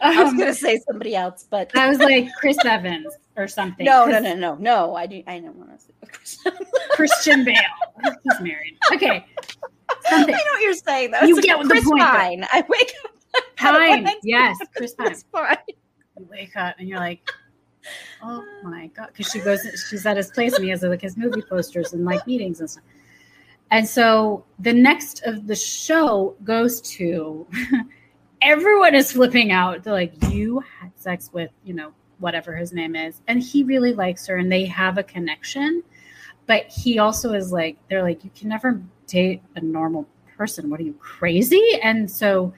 [0.00, 3.48] I was um, going to say somebody else, but I was like Chris Evans or
[3.48, 3.86] something.
[3.86, 4.94] No, no, no, no, no.
[4.94, 5.22] I do.
[5.26, 5.84] I don't want to
[6.26, 6.50] say
[6.90, 7.54] Christian Bale.
[8.04, 8.76] He's married.
[8.92, 9.24] Okay.
[10.08, 10.34] Something.
[10.34, 11.26] I know what you're saying though.
[11.26, 12.02] You it's get like the point.
[12.02, 12.46] Pine.
[12.52, 13.46] I wake up.
[13.56, 14.08] Pine.
[14.22, 15.56] Yes, Chris Pine.
[16.18, 17.30] You wake up and you're like,
[18.22, 21.16] oh my god, because she goes, she's at his place and he has like his
[21.16, 22.84] movie posters and like meetings and stuff.
[23.70, 27.46] And so the next of the show goes to
[28.42, 29.82] everyone is flipping out.
[29.82, 33.20] They're like, you had sex with, you know, whatever his name is.
[33.28, 35.82] And he really likes her and they have a connection.
[36.46, 40.06] But he also is like, they're like, you can never date a normal
[40.36, 40.70] person.
[40.70, 41.62] What are you crazy?
[41.82, 42.54] And so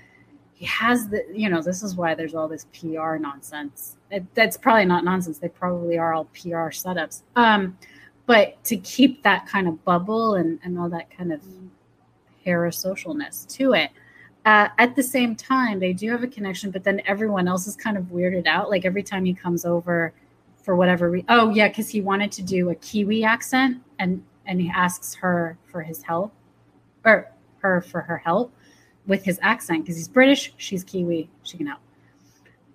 [0.52, 3.96] he has the, you know, this is why there's all this PR nonsense.
[4.10, 5.38] It, that's probably not nonsense.
[5.38, 7.22] They probably are all PR setups.
[7.36, 7.78] Um,
[8.26, 11.42] but to keep that kind of bubble and, and all that kind of
[12.46, 13.90] parasocialness to it.
[14.46, 17.76] Uh, at the same time, they do have a connection, but then everyone else is
[17.76, 18.70] kind of weirded out.
[18.70, 20.12] Like every time he comes over
[20.62, 21.26] for whatever reason.
[21.28, 25.56] Oh, yeah, because he wanted to do a Kiwi accent and and he asks her
[25.70, 26.32] for his help
[27.04, 28.52] or her for her help
[29.06, 31.80] with his accent because he's British, she's Kiwi, she can help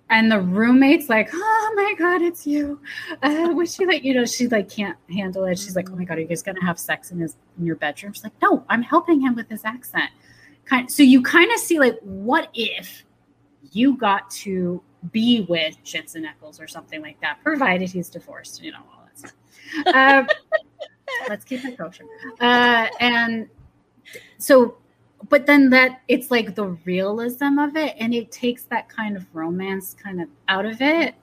[0.10, 2.80] and the roommate's like, "Oh my god, it's you."
[3.24, 5.58] Uh, was she like, you know, she like can't handle it.
[5.58, 7.76] She's like, "Oh my god, are you guys gonna have sex in his in your
[7.76, 10.12] bedroom?" She's like, "No, I'm helping him with his accent."
[10.66, 10.92] Kind.
[10.92, 13.04] So you kind of see like, what if
[13.72, 14.82] you got to
[15.12, 19.18] be with Jensen Ackles or something like that, provided he's divorced, you know, all that
[19.20, 19.34] stuff.
[19.88, 20.24] Uh,
[21.30, 22.06] let's keep it kosher.
[22.40, 23.48] Uh, and
[24.38, 24.78] so
[25.30, 29.26] but then that it's like the realism of it and it takes that kind of
[29.34, 31.16] romance kind of out of it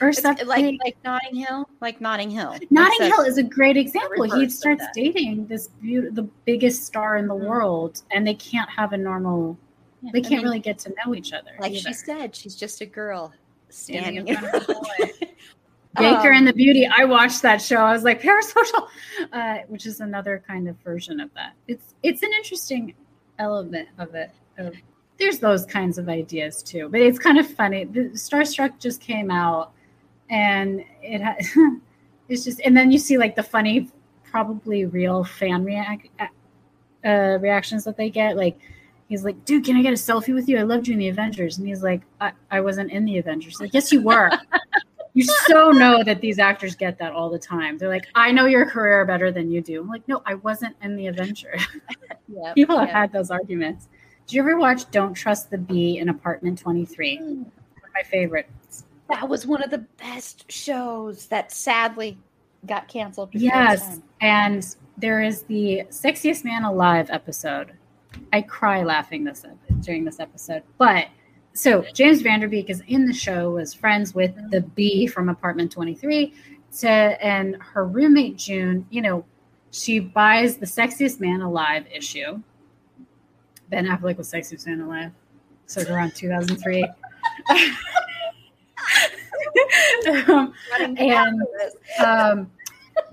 [0.00, 2.56] or it's something like like Notting Hill, like Notting Hill.
[2.70, 4.24] Notting Hill is a great example.
[4.38, 7.46] He starts dating this beautiful, the biggest star in the mm-hmm.
[7.46, 9.58] world, and they can't have a normal.
[10.02, 11.50] Yeah, they can't mean, really get to know each other.
[11.58, 11.80] Like either.
[11.80, 13.34] she said, she's just a girl
[13.68, 15.10] standing, standing in front of a boy.
[15.96, 16.86] Baker um, and the Beauty.
[16.86, 17.76] I watched that show.
[17.76, 18.88] I was like parasocial,
[19.32, 21.54] uh, which is another kind of version of that.
[21.66, 22.94] It's it's an interesting
[23.38, 24.30] element of it.
[24.58, 24.74] Of,
[25.18, 27.84] there's those kinds of ideas too, but it's kind of funny.
[27.84, 29.72] The Starstruck just came out,
[30.28, 31.36] and it ha-
[32.28, 33.88] it's just, and then you see like the funny,
[34.24, 36.08] probably real fan react
[37.04, 38.58] uh, reactions that they get, like.
[39.08, 40.56] He's like, dude, can I get a selfie with you?
[40.56, 41.58] I loved you in the Avengers.
[41.58, 43.58] And he's like, I, I wasn't in the Avengers.
[43.58, 44.30] Like, yes, you were.
[45.14, 47.78] you so know that these actors get that all the time.
[47.78, 49.80] They're like, I know your career better than you do.
[49.80, 51.56] I'm like, no, I wasn't in the adventure.
[52.32, 53.88] Yep, People have had those arguments.
[54.28, 57.18] Did you ever watch Don't Trust the Bee in Apartment 23?
[57.18, 57.46] Mm.
[57.92, 58.84] My favorites.
[59.08, 62.16] That was one of the best shows that sadly
[62.66, 63.30] got canceled.
[63.32, 63.98] Yes.
[64.20, 67.72] And there is the Sexiest Man Alive episode.
[68.32, 69.44] I cry laughing this
[69.80, 70.62] during this episode.
[70.78, 71.08] But
[71.52, 75.28] so James Van Der Beek is in the show, was friends with the B from
[75.28, 76.32] Apartment 23.
[76.78, 79.24] To, and her roommate June, you know,
[79.72, 82.40] she buys the Sexiest Man Alive issue.
[83.68, 85.10] Ben Affleck was Sexiest Man Alive,
[85.66, 86.84] so around 2003.
[90.28, 90.54] um,
[90.96, 91.42] and
[92.04, 92.50] um,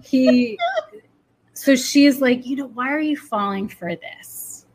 [0.03, 0.57] he,
[1.53, 4.65] so she's like, you know, why are you falling for this?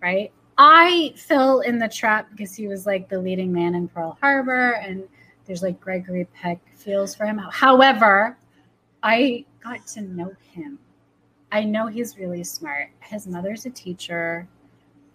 [0.00, 0.32] Right?
[0.64, 4.74] I fell in the trap because he was like the leading man in Pearl Harbor,
[4.74, 5.02] and
[5.44, 7.36] there's like Gregory Peck feels for him.
[7.50, 8.38] However,
[9.02, 10.78] I got to know him.
[11.50, 12.90] I know he's really smart.
[13.00, 14.46] His mother's a teacher.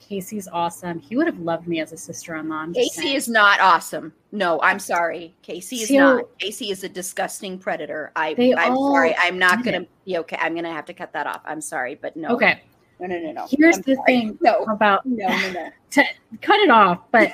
[0.01, 0.99] Casey's awesome.
[0.99, 2.73] He would have loved me as a sister-in-law.
[2.73, 4.11] Casey is not awesome.
[4.33, 5.33] No, I'm sorry.
[5.43, 6.39] Casey is so, not.
[6.39, 8.11] Casey is a disgusting predator.
[8.17, 9.15] I, I'm sorry.
[9.17, 10.37] I'm not going to be okay.
[10.41, 11.41] I'm going to have to cut that off.
[11.45, 12.35] I'm sorry, but no.
[12.35, 12.61] Okay.
[12.99, 13.47] No, no, no, no.
[13.49, 14.05] Here's I'm the sorry.
[14.05, 14.63] thing no.
[14.63, 15.69] about no, no, no.
[15.91, 16.03] to
[16.41, 17.31] cut it off, but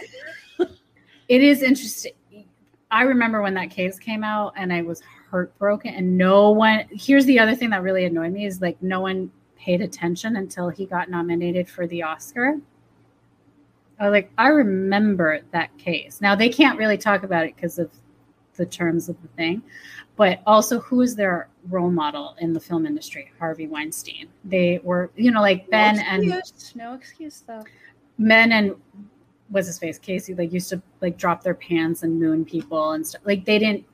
[1.27, 2.13] it is interesting.
[2.91, 7.25] I remember when that case came out and I was heartbroken and no one here's
[7.25, 10.85] the other thing that really annoyed me is like no one paid attention until he
[10.85, 12.59] got nominated for the Oscar.
[13.99, 16.19] I was like, I remember that case.
[16.21, 17.89] Now they can't really talk about it because of
[18.55, 19.61] the terms of the thing,
[20.15, 23.31] but also who is their role model in the film industry?
[23.39, 24.27] Harvey Weinstein.
[24.43, 26.43] They were, you know, like Ben no and
[26.75, 27.63] no excuse though.
[28.17, 28.75] men and
[29.49, 33.05] what's his face Casey like used to like drop their pants and moon people and
[33.05, 33.21] stuff.
[33.25, 33.85] Like they didn't.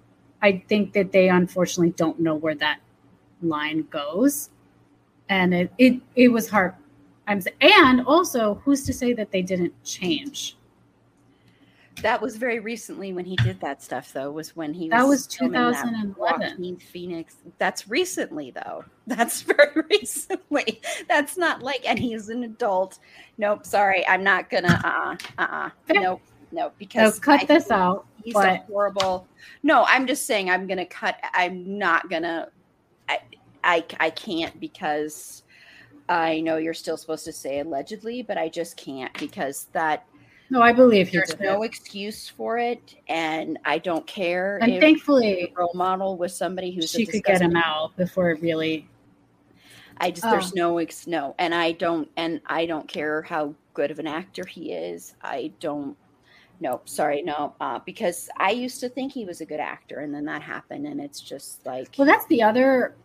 [0.42, 2.80] I think that they unfortunately don't know where that
[3.42, 4.50] line goes,
[5.28, 6.76] and it it it was hard.
[7.28, 10.56] I'm and also who's to say that they didn't change?
[12.02, 14.32] That was very recently when he did that stuff, though.
[14.32, 16.16] Was when he That was filming that 2011.
[16.18, 17.36] Joaquin Phoenix.
[17.58, 18.86] That's recently, though.
[19.08, 20.82] That's very recently.
[21.08, 23.00] That's not like, and he's an adult.
[23.38, 23.66] Nope.
[23.66, 24.82] Sorry, I'm not gonna.
[24.84, 25.42] Uh.
[25.42, 25.42] Uh.
[25.42, 25.70] uh.
[25.94, 26.22] Nope.
[26.52, 26.72] Nope.
[26.72, 28.06] So Because cut I this out.
[28.24, 29.28] He's but- a horrible.
[29.64, 30.50] No, I'm just saying.
[30.50, 31.18] I'm gonna cut.
[31.34, 32.50] I'm not gonna.
[33.08, 33.20] I.
[33.64, 33.86] I.
[34.00, 35.44] I can't because.
[36.12, 40.08] I know you're still supposed to say allegedly, but I just can't because that
[40.52, 41.68] No, I believe there's no it.
[41.68, 46.98] excuse for it, and I don't care And thankfully, role model was somebody who's a
[46.98, 48.88] she could get him out before it really.
[49.98, 50.32] I just Oh.
[50.32, 54.08] there's no ex no, and I don't and I don't care how good of an
[54.08, 55.16] actor he is.
[55.22, 55.96] I don't.
[56.62, 60.14] No, sorry, no, uh, because I used to think he was a good actor, and
[60.14, 62.96] then that happened, and it's just like Well, that's the other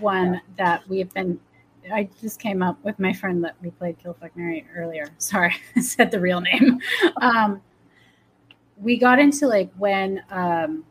[0.00, 1.38] one that we've been.
[1.92, 5.08] I just came up with my friend that we played Kill Fuck Mary earlier.
[5.18, 6.80] Sorry, I said the real name.
[7.20, 7.62] Um,
[8.76, 10.84] we got into like when um,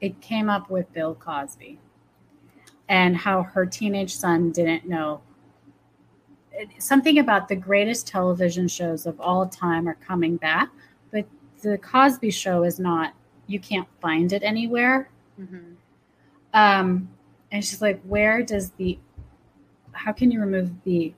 [0.00, 1.78] it came up with Bill Cosby
[2.88, 5.20] and how her teenage son didn't know
[6.78, 10.70] something about the greatest television shows of all time are coming back,
[11.10, 11.24] but
[11.62, 13.14] the Cosby Show is not.
[13.46, 15.10] You can't find it anywhere.
[15.40, 15.74] Mhm.
[16.52, 17.08] Um,
[17.52, 18.98] and she's like, where does the,
[19.92, 21.14] how can you remove the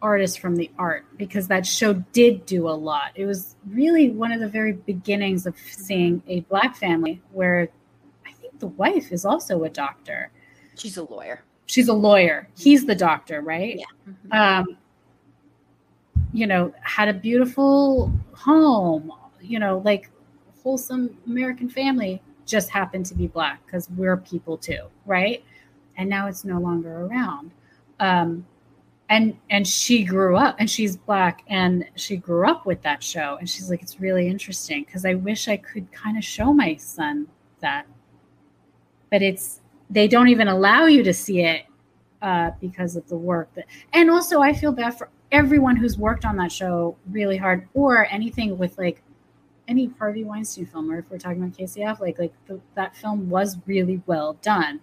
[0.00, 1.04] artist from the art?
[1.16, 3.12] Because that show did do a lot.
[3.14, 7.68] It was really one of the very beginnings of seeing a black family where
[8.26, 10.30] I think the wife is also a doctor.
[10.74, 11.42] she's a lawyer.
[11.66, 12.48] She's a lawyer.
[12.56, 13.78] He's the doctor, right?
[13.78, 14.12] Yeah.
[14.30, 14.34] Mhm.
[14.60, 14.76] um,
[16.32, 20.10] you know, had a beautiful home, you know, like
[20.62, 25.44] wholesome American family, just happened to be black because we're people too, right?
[25.96, 27.50] And now it's no longer around.
[28.02, 28.44] Um,
[29.08, 33.36] and and she grew up and she's black and she grew up with that show
[33.38, 36.74] and she's like it's really interesting because i wish i could kind of show my
[36.76, 37.26] son
[37.60, 37.86] that.
[39.10, 39.60] But it's
[39.90, 41.66] they don't even allow you to see it
[42.22, 46.24] uh, because of the work that and also i feel bad for everyone who's worked
[46.24, 49.02] on that show really hard or anything with like
[49.68, 53.28] any harvey weinstein film or if we're talking about kcf like like the, that film
[53.28, 54.80] was really well done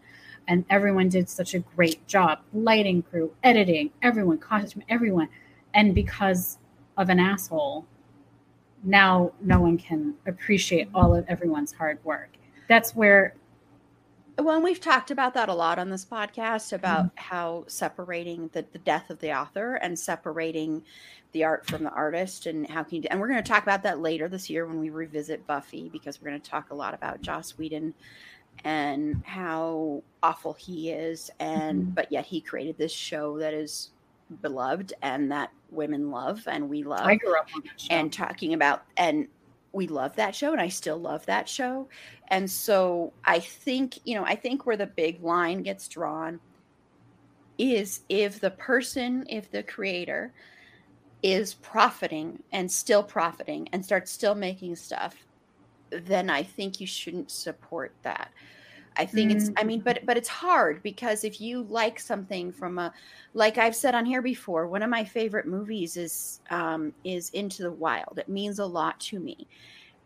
[0.50, 2.40] and everyone did such a great job.
[2.54, 5.30] Lighting crew editing everyone costume everyone.
[5.74, 6.58] And because
[6.98, 7.86] of an asshole
[8.84, 12.30] now no one can appreciate all of everyone's hard work.
[12.68, 13.36] That's where
[14.38, 17.18] Well, we've talked about that a lot on this podcast about Mm-hmm.
[17.18, 20.84] how separating the, the death of the author and separating
[21.34, 23.84] the art from the artist and how can you and we're going to talk about
[23.84, 26.94] that later this year when we revisit Buffy because we're going to talk a lot
[26.94, 27.94] about Joss Whedon
[28.64, 31.96] and how awful he is and Mhm.
[31.96, 33.92] but yet he created this show that is
[34.42, 38.12] beloved and that women love and we love i grew up on that show and
[38.14, 39.28] talking about and
[39.72, 41.90] we love that show and I still love that show.
[42.30, 46.40] And so I think, you know, I think where the big line gets drawn
[47.58, 50.34] is if the person, if the creator
[51.22, 55.16] is profiting and still profiting and starts still making stuff,
[55.92, 58.32] then I think you shouldn't support that.
[58.98, 62.78] I think it's I mean but but it's hard because if you like something from
[62.80, 62.92] a
[63.34, 67.64] like I've said on here before, one of my favorite movies is um is Into
[67.64, 68.18] the Wild.
[68.20, 69.48] It means a lot to me.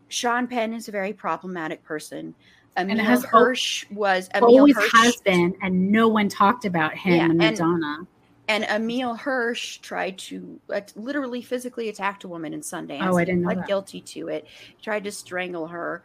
[0.10, 2.36] Sean Penn is a very problematic person.
[2.78, 7.16] Emil al- Hirsch was Emil always Hirsch has been and no one talked about him
[7.16, 8.08] Yeah, and and- madonna
[8.48, 13.00] and Emil Hirsch tried to uh, literally physically attacked a woman in Sundance.
[13.02, 13.68] Oh, I didn't know that.
[13.68, 14.46] guilty to it.
[14.76, 16.04] He tried to strangle her,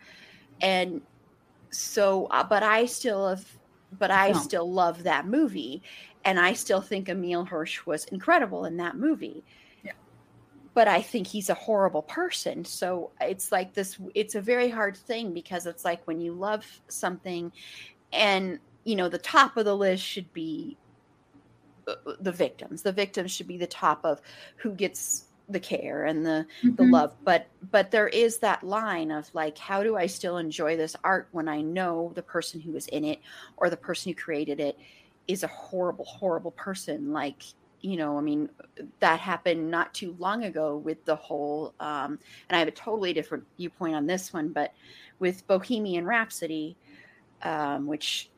[0.60, 1.00] and
[1.70, 3.44] so, uh, but I still have,
[3.98, 5.82] but I still love that movie,
[6.24, 9.44] and I still think Emil Hirsch was incredible in that movie.
[9.82, 9.92] Yeah.
[10.74, 12.64] But I think he's a horrible person.
[12.64, 13.98] So it's like this.
[14.14, 17.50] It's a very hard thing because it's like when you love something,
[18.12, 20.76] and you know the top of the list should be
[22.20, 24.20] the victims the victims should be the top of
[24.56, 26.92] who gets the care and the the Mhm.
[26.92, 30.94] love but but there is that line of like how do i still enjoy this
[31.02, 33.20] art when i know the person who was in it
[33.56, 34.78] or the person who created it
[35.26, 37.42] is a horrible horrible person like
[37.80, 38.48] you know, I mean,
[39.00, 43.12] that happened not too long ago with the whole, um, and I have a totally
[43.12, 44.74] different viewpoint on this one, but
[45.18, 46.76] with Bohemian Rhapsody,
[47.42, 48.30] um, which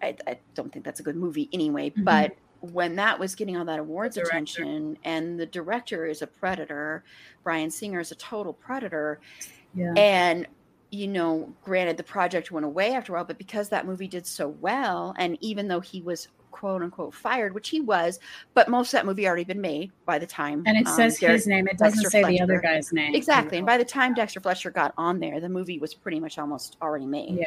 [0.00, 2.04] I, I, don't think that's a good movie anyway, mm-hmm.
[2.04, 2.36] but
[2.72, 7.04] when that was getting all that awards attention and the director is a predator,
[7.42, 9.20] bryan Singer is a total predator.
[9.74, 9.92] Yeah.
[9.96, 10.46] And
[10.90, 14.26] you know, granted the project went away after a while, but because that movie did
[14.26, 18.20] so well, and even though he was quote unquote fired, which he was,
[18.54, 20.62] but most of that movie already been made by the time.
[20.66, 21.66] And it um, says Derek, his name.
[21.66, 22.36] It doesn't Dexter say Fletcher.
[22.36, 23.14] the other guy's name.
[23.14, 23.58] Exactly.
[23.58, 26.76] And by the time Dexter Fletcher got on there, the movie was pretty much almost
[26.80, 27.38] already made.
[27.38, 27.46] Yeah.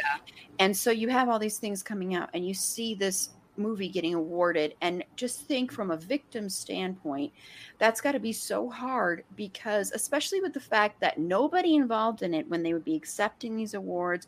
[0.60, 4.14] And so you have all these things coming out, and you see this movie getting
[4.14, 7.32] awarded and just think from a victim standpoint
[7.78, 12.34] that's got to be so hard because especially with the fact that nobody involved in
[12.34, 14.28] it when they would be accepting these awards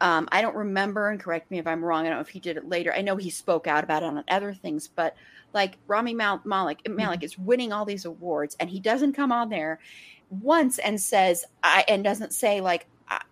[0.00, 2.04] um, I don't remember, and correct me if I'm wrong.
[2.04, 2.92] I don't know if he did it later.
[2.92, 5.16] I know he spoke out about it on other things, but
[5.54, 7.24] like Rami Mal- Malik, Malik mm-hmm.
[7.24, 9.78] is winning all these awards, and he doesn't come on there
[10.28, 12.86] once and says, "I," and doesn't say like,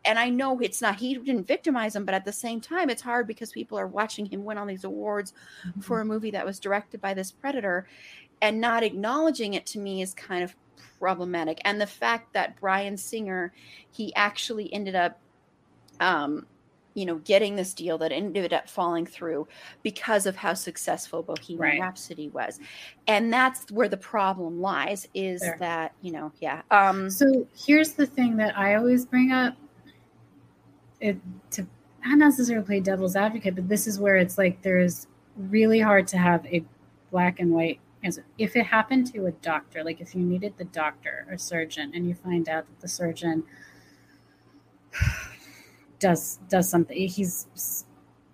[0.05, 3.03] and I know it's not he didn't victimize him, but at the same time, it's
[3.03, 5.33] hard because people are watching him win all these awards
[5.67, 5.81] mm-hmm.
[5.81, 7.87] for a movie that was directed by this predator,
[8.43, 10.55] and not acknowledging it to me is kind of
[10.99, 11.61] problematic.
[11.65, 13.53] And the fact that Bryan Singer,
[13.91, 15.21] he actually ended up
[16.01, 16.47] um,
[16.95, 19.47] you know, getting this deal that ended up falling through
[19.83, 21.81] because of how successful Bohemian right.
[21.81, 22.61] Rhapsody was.
[23.07, 26.63] And that's where the problem lies is that, you know, yeah.
[26.71, 29.57] Um so here's the thing that I always bring up
[31.05, 31.19] it
[31.51, 31.67] to
[32.05, 35.07] not necessarily play devil's advocate, but this is where it's like there's
[35.37, 36.65] really hard to have a
[37.11, 38.25] black and white answer.
[38.39, 42.09] If it happened to a doctor, like if you needed the doctor or surgeon and
[42.09, 43.45] you find out that the surgeon
[45.99, 47.85] does does something he's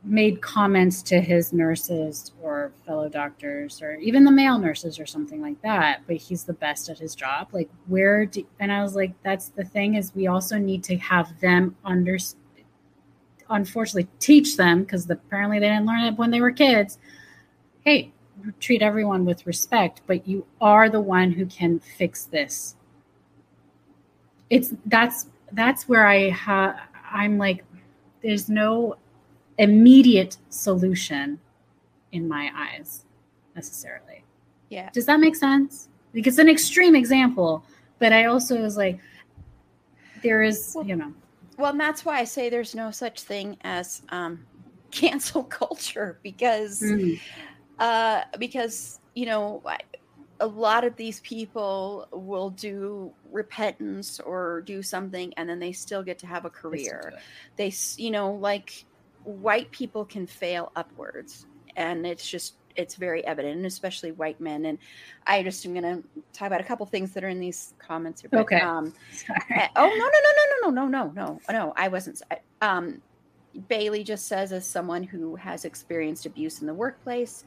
[0.02, 5.42] made comments to his nurses or fellow doctors or even the male nurses or something
[5.42, 8.96] like that but he's the best at his job like where do and i was
[8.96, 12.16] like that's the thing is we also need to have them under
[13.50, 16.98] unfortunately teach them because apparently they didn't learn it when they were kids
[17.84, 18.10] hey
[18.58, 22.76] treat everyone with respect but you are the one who can fix this
[24.48, 26.76] it's that's that's where i have
[27.10, 27.64] I'm like,
[28.22, 28.96] there's no
[29.58, 31.38] immediate solution
[32.12, 33.04] in my eyes
[33.54, 34.24] necessarily.
[34.68, 34.88] Yeah.
[34.92, 35.88] Does that make sense?
[36.14, 37.64] Like it's an extreme example,
[37.98, 39.00] but I also was like,
[40.22, 41.12] there is, well, you know.
[41.60, 44.46] Well, and that's why I say there's no such thing as um,
[44.90, 47.20] cancel culture because, mm.
[47.78, 49.62] uh, because you know,
[50.40, 56.02] a lot of these people will do repentance or do something and then they still
[56.02, 57.12] get to have a career
[57.56, 58.86] they you know like
[59.24, 61.46] white people can fail upwards
[61.76, 64.78] and it's just it's very evident and especially white men and
[65.26, 66.02] i just am going to
[66.32, 68.92] talk about a couple things that are in these comments here but, okay um,
[69.50, 72.20] eh, oh no no no no no no no no no no i wasn't
[72.62, 73.00] um
[73.68, 77.44] bailey just says as someone who has experienced abuse in the workplace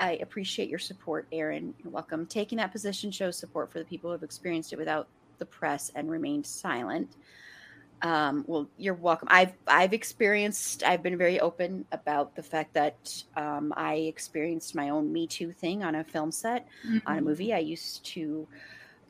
[0.00, 1.74] I appreciate your support, Erin.
[1.84, 2.24] You're welcome.
[2.24, 5.92] Taking that position shows support for the people who have experienced it without the press
[5.94, 7.16] and remained silent.
[8.02, 9.28] Um, well, you're welcome.
[9.30, 10.82] I've I've experienced.
[10.82, 15.52] I've been very open about the fact that um, I experienced my own Me Too
[15.52, 16.98] thing on a film set mm-hmm.
[17.06, 17.28] on a mm-hmm.
[17.28, 17.52] movie.
[17.52, 18.48] I used to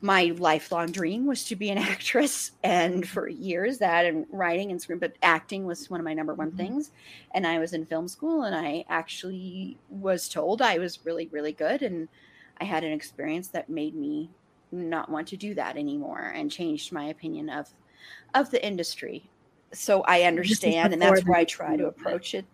[0.01, 4.81] my lifelong dream was to be an actress and for years that and writing and
[4.81, 6.57] screen but acting was one of my number one mm-hmm.
[6.57, 6.91] things
[7.35, 11.53] and i was in film school and i actually was told i was really really
[11.53, 12.07] good and
[12.59, 14.29] i had an experience that made me
[14.71, 17.69] not want to do that anymore and changed my opinion of
[18.33, 19.29] of the industry.
[19.73, 22.45] So i understand and that's where i try to approach it.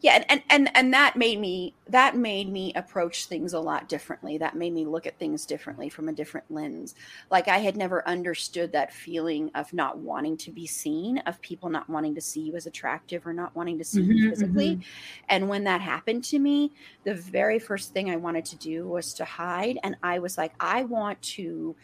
[0.00, 3.88] Yeah and, and and and that made me that made me approach things a lot
[3.88, 4.38] differently.
[4.38, 6.94] That made me look at things differently from a different lens.
[7.30, 11.68] Like i had never understood that feeling of not wanting to be seen of people
[11.68, 14.76] not wanting to see you as attractive or not wanting to see mm-hmm, you physically.
[14.76, 15.24] mm-hmm.
[15.28, 16.72] and when that happened to me
[17.04, 20.52] the very first thing i wanted to do was to hide and i was like
[20.60, 21.76] i want to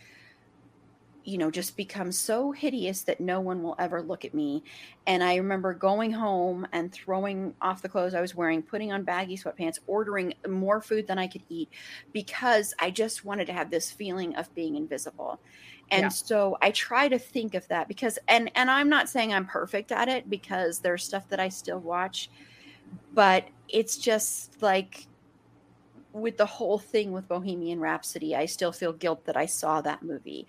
[1.26, 4.62] you know just become so hideous that no one will ever look at me.
[5.06, 9.02] And i remember going home and throwing off the clothes i was wearing putting on
[9.02, 11.68] baggy sweatpants ordering more food than i could eat
[12.12, 15.38] because i just wanted to have this feeling of being invisible.
[15.90, 16.08] And yeah.
[16.08, 19.92] so i try to think of that because and and i'm not saying i'm perfect
[19.92, 22.30] at it because there's stuff that i still watch
[23.14, 25.06] but it's just like
[26.12, 30.02] with the whole thing with Bohemian Rhapsody, I still feel guilt that I saw that
[30.02, 30.46] movie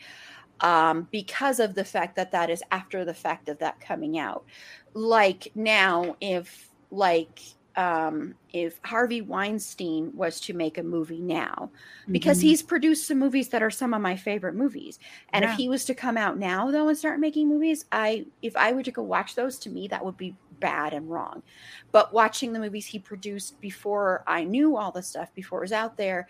[0.61, 4.45] um, because of the fact that that is after the fact of that coming out.
[4.93, 7.39] Like now, if like
[7.75, 11.71] um, if Harvey Weinstein was to make a movie now,
[12.11, 12.41] because Mhm.
[12.41, 14.97] he's produced some movies that are some of my favorite movies.
[15.31, 15.45] And Yeah.
[15.45, 18.71] if he was to come out now though and start making movies, I if I
[18.73, 21.43] were to go watch those, to me that would be bad and wrong.
[21.91, 25.71] But watching the movies he produced before I knew all the stuff before it was
[25.71, 26.27] out there,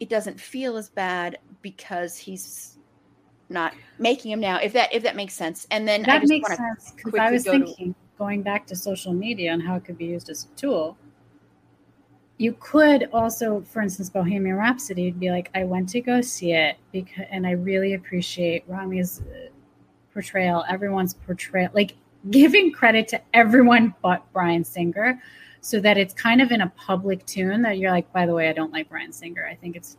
[0.00, 2.77] it doesn't feel as bad because he's
[3.48, 4.58] not making them now.
[4.58, 5.66] If that if that makes sense.
[5.70, 8.76] And then I that just makes sense because I was go to- going back to
[8.76, 10.96] social media and how it could be used as a tool.
[12.36, 16.76] You could also, for instance, Bohemian Rhapsody, be like, I went to go see it
[16.92, 19.48] because, and I really appreciate Rami's uh,
[20.12, 21.96] portrayal, everyone's portrayal, like
[22.30, 25.20] giving credit to everyone but Bryan Singer,
[25.60, 28.48] so that it's kind of in a public tune that you're like, by the way,
[28.48, 29.44] I don't like Bryan Singer.
[29.46, 29.96] I think it's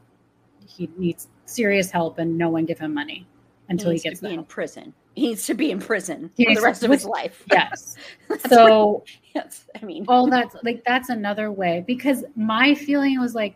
[0.66, 3.28] he needs serious help, and no one give him money
[3.70, 4.94] until he, needs gets to in prison.
[5.16, 7.44] He needs to be in prison He for the to- rest of his life.
[7.52, 7.96] Yes.
[8.50, 9.04] So
[9.36, 13.56] yes, I mean, all that's like that's another way because my feeling was like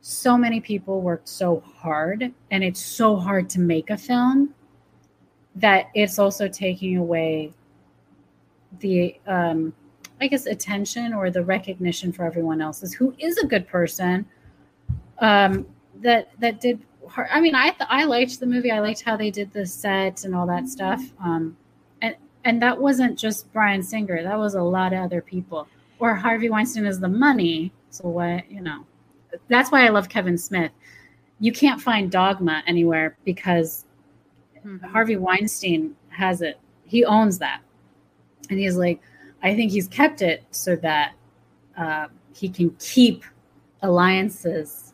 [0.00, 4.52] so many people worked so hard and it's so hard to make a film
[5.54, 7.52] that it's also taking away
[8.80, 9.72] the um
[10.20, 14.26] i guess attention or the recognition for everyone else's who is a good person
[15.18, 15.66] um
[16.00, 17.28] that that did hard.
[17.30, 20.24] i mean i th- i liked the movie i liked how they did the set
[20.24, 21.56] and all that stuff um
[22.00, 25.66] and and that wasn't just bryan singer that was a lot of other people
[25.98, 28.84] or harvey weinstein is the money so what you know
[29.48, 30.72] that's why i love kevin smith
[31.42, 33.84] you can't find dogma anywhere because
[34.64, 34.80] mhm.
[34.80, 36.56] Harvey Weinstein has it.
[36.84, 37.62] He owns that.
[38.48, 39.00] And he's like,
[39.42, 41.14] I think he's kept it so that
[41.76, 43.24] uh, he can keep
[43.82, 44.91] alliances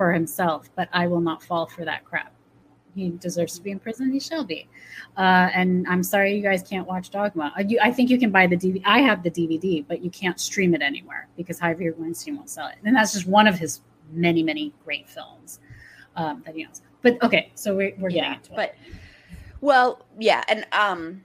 [0.00, 2.32] for himself, but I will not fall for that crap.
[2.94, 4.10] He deserves to be in prison.
[4.10, 4.66] He shall be.
[5.14, 7.52] Uh, and I'm sorry you guys can't watch Dogma.
[7.54, 8.80] Uh, you, I think you can buy the DVD.
[8.86, 12.68] I have the DVD, but you can't stream it anywhere because Harvey Weinstein won't sell
[12.68, 12.76] it.
[12.82, 15.60] And that's just one of his many, many great films
[16.16, 16.80] um, that he owns.
[17.02, 18.56] But okay, so we're, we're getting yeah, into it.
[18.56, 18.74] but
[19.60, 21.22] well, yeah, and um,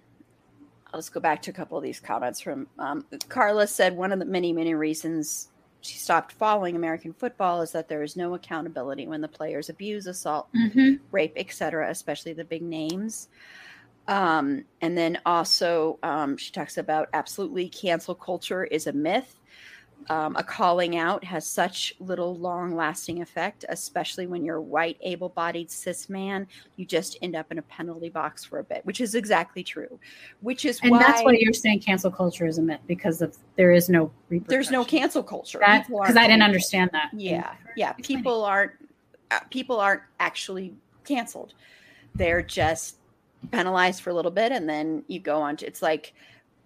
[0.91, 4.11] I'll just go back to a couple of these comments from um, Carla said one
[4.11, 5.47] of the many many reasons
[5.85, 10.07] she stopped following American football is that there is no accountability when the players abuse,
[10.07, 10.99] assault, Mhm.
[11.11, 13.29] rape, etc., especially the big names.
[14.07, 19.39] Um, and then also, um, she talks about absolutely cancel culture is a myth.
[20.07, 24.97] Um, a calling out has such little long lasting effect, especially when you're a white,
[25.01, 26.47] able bodied cis man.
[26.75, 29.99] You just end up in a penalty box for a bit, which is exactly true.
[30.41, 33.35] Which is And why that's why you're saying cancel culture is a myth because of
[33.55, 35.57] there is no there's no cancel culture.
[35.59, 37.09] Because I didn't understand that.
[37.13, 37.93] Yeah, Thank you for yeah.
[37.93, 38.73] People aren't
[39.31, 40.73] uh, people aren't actually
[41.03, 41.53] canceled.
[42.13, 42.97] They're just
[43.51, 45.65] penalized for a little bit, and then you go on to.
[45.65, 46.13] It's like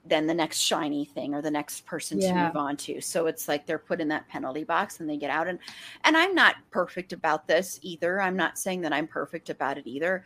[0.09, 2.99] then the next shiny thing or the next person to move on to.
[3.01, 5.47] So it's like they're put in that penalty box and they get out.
[5.47, 5.59] And
[6.03, 8.21] and I'm not perfect about this either.
[8.21, 10.23] I'm not saying that I'm perfect about it either.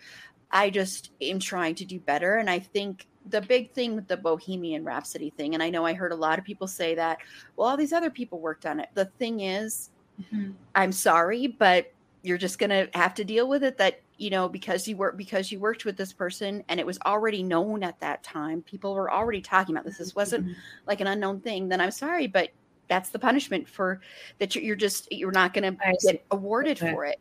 [0.51, 2.38] I just am trying to do better.
[2.38, 5.93] And I think the big thing with the Bohemian Rhapsody thing, and I know I
[5.93, 7.18] heard a lot of people say that,
[7.55, 8.89] well, all these other people worked on it.
[8.93, 9.89] The thing is,
[10.22, 10.53] Mhm.
[10.76, 11.91] I'm sorry, but
[12.22, 13.77] you're just gonna have to deal with it.
[13.80, 16.99] That you know because you work because you worked with this person and it was
[17.06, 18.61] already known at that time.
[18.64, 19.98] People were already talking about this.
[19.98, 20.56] This wasn't Mhm.
[20.88, 21.69] like an unknown thing.
[21.69, 22.49] Then I'm sorry, but
[22.90, 24.02] that's the punishment for
[24.40, 24.56] that.
[24.56, 26.91] You're, you're just you're not gonna I get awarded Okay.
[26.91, 27.18] for it.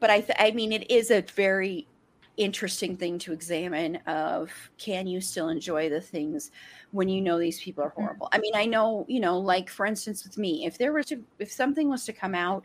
[0.00, 1.88] But I th- I mean it is a very
[2.36, 6.52] interesting thing to examine of can you still enjoy the things
[6.92, 7.94] when you know these people are Mhm.
[7.94, 11.06] horrible i mean i know you know like for instance with me if there was
[11.06, 12.64] to if something was to come out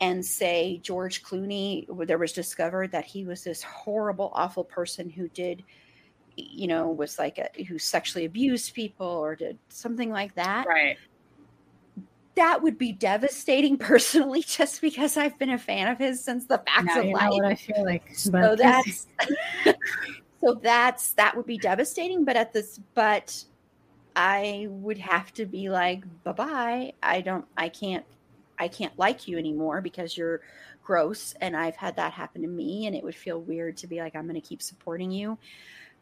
[0.00, 5.28] and say george clooney there was discovered that he was this horrible awful person who
[5.28, 5.64] did
[6.36, 10.96] you know was like a who sexually abused people or did something like that Right.
[12.36, 16.58] that would be devastating personally just because i've been a fan of his since the
[16.58, 18.04] facts Now of life what I feel like.
[18.14, 19.06] so that's
[20.40, 23.42] so that's that would be devastating but at this but
[24.14, 28.04] i would have to be like bye-bye i don't i can't
[28.58, 30.40] i can't like you anymore because you're
[30.82, 33.98] gross and i've had that happen to me and it would feel weird to be
[34.00, 35.36] like i'm going to keep supporting you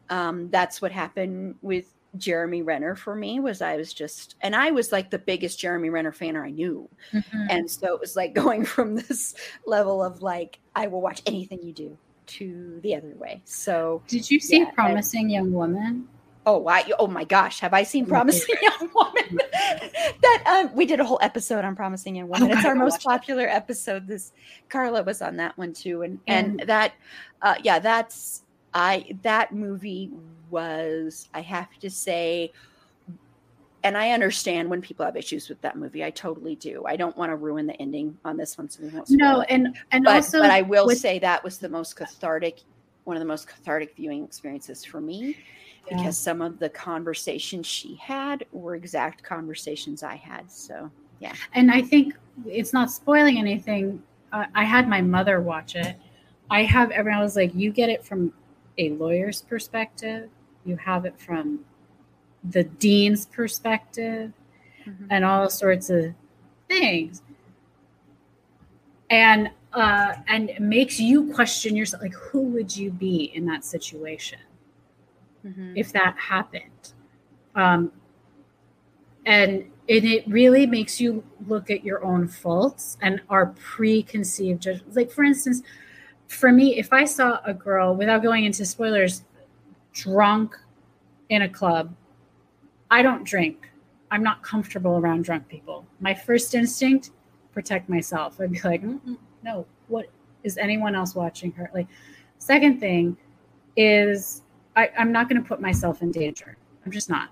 [0.09, 4.71] um, that's what happened with jeremy renner for me was i was just and i
[4.71, 7.47] was like the biggest jeremy renner fan i knew Mhm.
[7.49, 9.35] and so it was like going from this
[9.65, 11.97] level of like i will watch anything you do
[12.27, 16.07] to the other way so did you see Yeah, I- Promising Young Woman?
[16.47, 16.65] Oh
[16.97, 19.39] oh my gosh have i seen My promising young woman
[20.21, 22.75] that um, we did a whole episode on promising young woman Oh, it's I our
[22.75, 23.09] most watch that.
[23.09, 24.31] popular episode this
[24.69, 26.93] carla was on that one too and and, And- that
[27.43, 28.43] uh yeah that's
[28.73, 30.09] i that movie
[30.49, 32.51] was i have to say
[33.83, 36.03] and I understand when people have issues with that movie.
[36.03, 36.83] I totally do.
[36.85, 39.09] I don't want to ruin the ending on this one, so we won't.
[39.11, 42.61] No, and and but, also, but I will with- say that was the most cathartic,
[43.05, 45.37] one of the most cathartic viewing experiences for me,
[45.89, 45.97] Yeah.
[45.97, 50.51] because some of the conversations she had were exact conversations I had.
[50.51, 51.33] So yeah.
[51.53, 52.15] and I think
[52.45, 54.01] it's not spoiling anything.
[54.31, 55.95] Uh, I had my mother watch it.
[56.49, 58.33] I have everyone was like, you get it from
[58.77, 60.29] a lawyer's perspective,
[60.65, 61.59] you have it from
[62.51, 64.31] the dean's perspective,
[65.09, 66.13] and all sorts of
[66.67, 67.21] things,
[69.09, 73.65] and uh, and it makes you question yourself, like, who would you be in that
[73.65, 74.39] situation?
[75.47, 75.73] Mhm.
[75.75, 76.93] if that happened.
[77.55, 77.91] Um,
[79.25, 84.95] and and it really makes you look at your own faults and our preconceived judgments.
[84.97, 85.63] Like for instance,
[86.27, 89.23] for me, if I saw a girl without going into spoilers,
[89.93, 90.57] drunk
[91.29, 91.95] in a club,
[92.91, 93.69] I don't drink.
[94.11, 95.85] I'm not comfortable around drunk people.
[96.01, 97.11] My first instinct,
[97.53, 98.39] protect myself.
[98.41, 98.83] I'd be like,
[99.43, 100.07] no, what
[100.43, 101.69] is anyone else watching her?
[101.73, 101.87] Like,
[102.39, 103.17] second thing
[103.75, 104.43] is
[104.77, 106.55] I, I'm not going to put myself in danger.
[106.85, 107.29] I'm just not.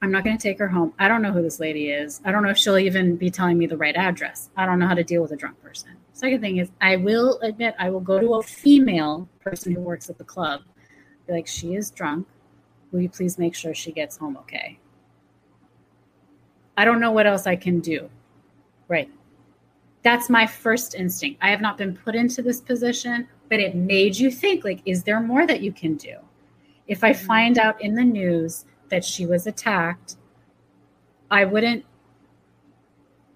[0.00, 0.94] I'm not going to take her home.
[0.98, 2.22] I don't know who this lady is.
[2.24, 4.48] I don't know if she'll even be telling me the right address.
[4.56, 5.90] I don't know how to deal with a drunk person.
[6.14, 10.08] Second thing is, I will admit I will go to a female person who works
[10.08, 10.62] at the club.
[11.26, 12.26] Be like, she is drunk.
[12.92, 14.78] Will you please make sure she gets home okay?
[16.78, 18.08] I don't know what else I can do.
[18.88, 19.10] Right.
[20.02, 21.40] That's my first instinct.
[21.42, 25.02] I have not been put into this position, but it made you think like, is
[25.02, 26.16] there more that you can do?
[26.88, 30.16] If I find out in the news that she was attacked,
[31.30, 31.84] I wouldn't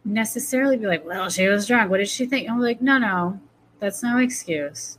[0.04, 1.90] necessarily be like, well, she was drunk.
[1.90, 2.48] What did she think?
[2.48, 3.40] I'm like, no, no,
[3.78, 4.98] that's no excuse.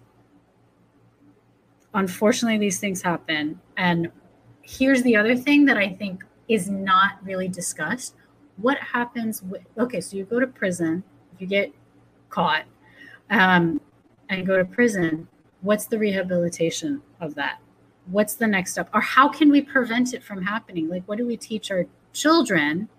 [1.94, 3.60] Unfortunately, these things happen.
[3.78, 4.12] And
[4.62, 8.16] here's the other thing that I think is not really discussed.
[8.58, 11.04] What happens with, okay, so you go to prison,
[11.34, 11.74] if you get
[12.30, 12.66] caught
[13.30, 13.82] um,
[14.30, 15.28] and go to prison,
[15.62, 17.60] what's the rehabilitation of that?
[18.08, 18.90] What's the next step?
[18.94, 20.90] Or how can we prevent it from happening?
[20.90, 22.90] Like, what do we teach our children?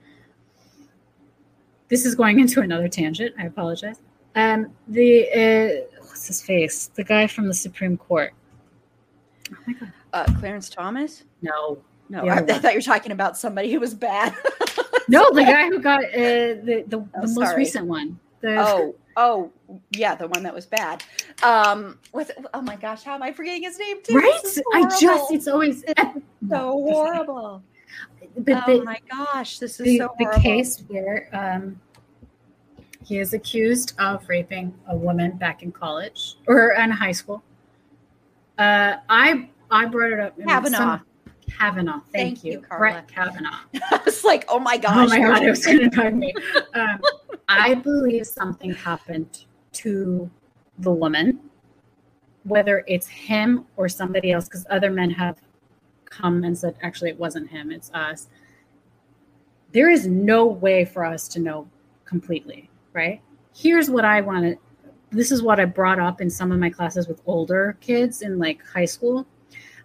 [1.88, 3.34] This is going into another tangent.
[3.38, 4.00] I apologize.
[4.34, 6.90] Um, the uh, what's his face?
[6.94, 8.32] The guy from the Supreme Court.
[9.52, 9.92] Oh my god!
[10.12, 11.24] uh, Clarence Thomas.
[11.42, 11.78] No,
[12.08, 14.34] No, I, I thought you were talking about somebody who was bad.
[15.08, 18.18] no, the guy who got uh, the the, Oh, the most recent one.
[18.40, 19.50] The, oh, oh,
[19.90, 21.04] yeah, the one that was bad.
[21.42, 24.02] Um, it, oh my gosh, how am I forgetting his name?
[24.02, 24.16] Too?
[24.16, 24.40] right?
[24.74, 25.84] I just it's always
[26.48, 27.62] so horrible.
[28.36, 31.80] But oh the, my gosh, this is the, so the case where um,
[33.04, 37.42] he is accused of raping a woman back in college or in high school.
[38.58, 40.38] Uh, I I brought it up.
[40.38, 40.78] in Kavanaugh.
[40.78, 41.06] some-
[41.46, 42.00] Kavanaugh.
[42.12, 42.78] Thank, Thank you, you, Carla.
[42.78, 43.60] Brett Kavanaugh.
[43.90, 44.94] I was like, oh my gosh.
[44.96, 46.32] oh my god, it was going to bug me.
[46.74, 47.00] Um,
[47.48, 50.30] I believe something happened to
[50.78, 51.40] the woman,
[52.44, 55.40] whether it's him or somebody else, because other men have
[56.06, 58.28] come and said, actually, it wasn't him, it's us.
[59.72, 61.68] There is no way for us to know
[62.04, 63.20] completely, right?
[63.54, 64.56] Here's what I want to.
[65.10, 68.38] This is what I brought up in some of my classes with older kids in
[68.38, 69.26] like high school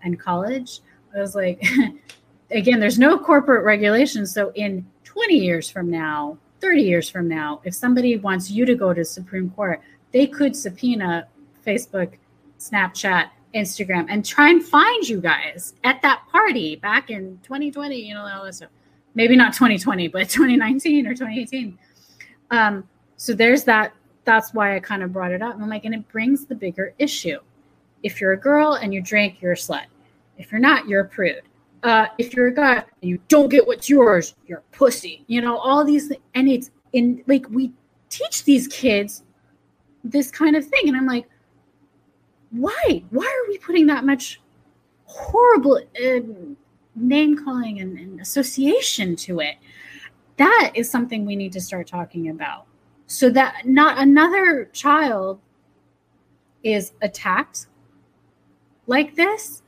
[0.04, 0.82] and college.
[1.16, 1.64] I was like,
[2.52, 4.26] again, there's no corporate regulation.
[4.26, 8.76] So in 20 years from now, 30 years from now, if somebody wants you to
[8.76, 9.82] go to Supreme Court,
[10.12, 11.28] they could subpoena
[11.66, 12.14] Facebook,
[12.60, 18.14] Snapchat, Instagram, and try and find you guys at that party back in 2020, you
[18.14, 18.70] know, all this stuff.
[19.16, 21.78] Maybe not 2020, but 2019 or 2018.
[22.52, 22.88] Um,
[23.18, 23.94] so there's that.
[24.26, 25.56] That's why I kind of brought it up.
[25.56, 27.40] And I'm like, and it brings the bigger issue.
[28.04, 29.86] If you're a girl and you drink, you're a slut.
[30.40, 31.42] If you're not, you're a prude.
[31.84, 35.24] Uh, if you're a guy and you don't get what's yours, you're a pussy.
[35.28, 37.72] You know, all these thi- and it's in like we
[38.10, 39.24] teach these kids
[40.04, 40.88] this kind of thing.
[40.88, 41.30] And I'm like,
[42.52, 43.04] why?
[43.12, 44.42] Why are we putting that much
[45.06, 46.20] horrible uh,
[46.96, 49.56] name calling and, and association to it?
[50.38, 52.66] That is something we need to start talking about
[53.08, 55.40] so that not another child
[56.64, 57.68] is attacked
[58.88, 59.64] like this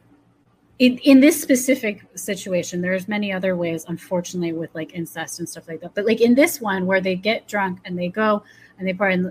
[0.81, 5.67] in, in this specific situation there's many other ways unfortunately with like incest and stuff
[5.67, 8.43] like that but like in this one where they get drunk and they go
[8.79, 9.29] and they probably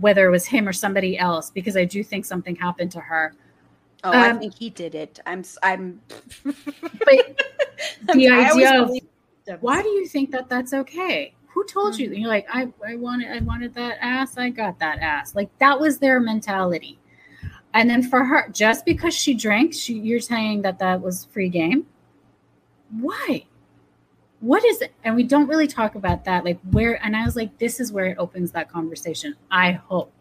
[0.00, 3.34] whether it was him or somebody else because i do think something happened to her
[4.02, 5.20] Oh, I Um, think he did it.
[5.26, 5.44] I'm.
[5.62, 6.00] I'm.
[6.44, 7.42] but
[8.14, 8.90] the I idea of
[9.60, 12.20] why do you think that that's okay who told you Mhm.
[12.20, 15.78] you're like i i wanted i wanted that ass i got that ass like that
[15.78, 16.99] was their mentality
[17.74, 21.48] and then for her just because she drank she you're saying that that was free
[21.48, 21.86] game
[23.00, 23.44] why
[24.40, 24.92] what is it?
[25.04, 26.44] And we don't really talk about that.
[26.44, 29.36] Like where, and I was like, this is where it opens that conversation.
[29.50, 30.12] I hope.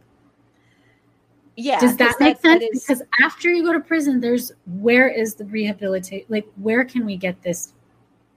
[1.56, 1.80] Yeah.
[1.80, 2.64] Does that make sense?
[2.64, 6.26] is- because after you go to prison, there's where is the rehabilitation?
[6.30, 7.74] Like where can we get this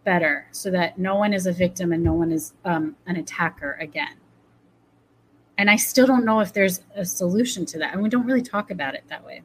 [0.04, 3.74] better so that no one is a victim and no one is um, an attacker
[3.80, 4.14] again?
[5.62, 8.42] And I still don't know if there's a solution to that, and we don't really
[8.42, 9.42] talk about it that way.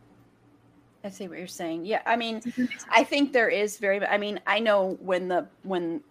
[1.04, 1.86] I see what you're saying.
[1.86, 2.42] Yeah, I mean,
[2.90, 4.04] I think there is very.
[4.04, 6.02] I mean, I know when the when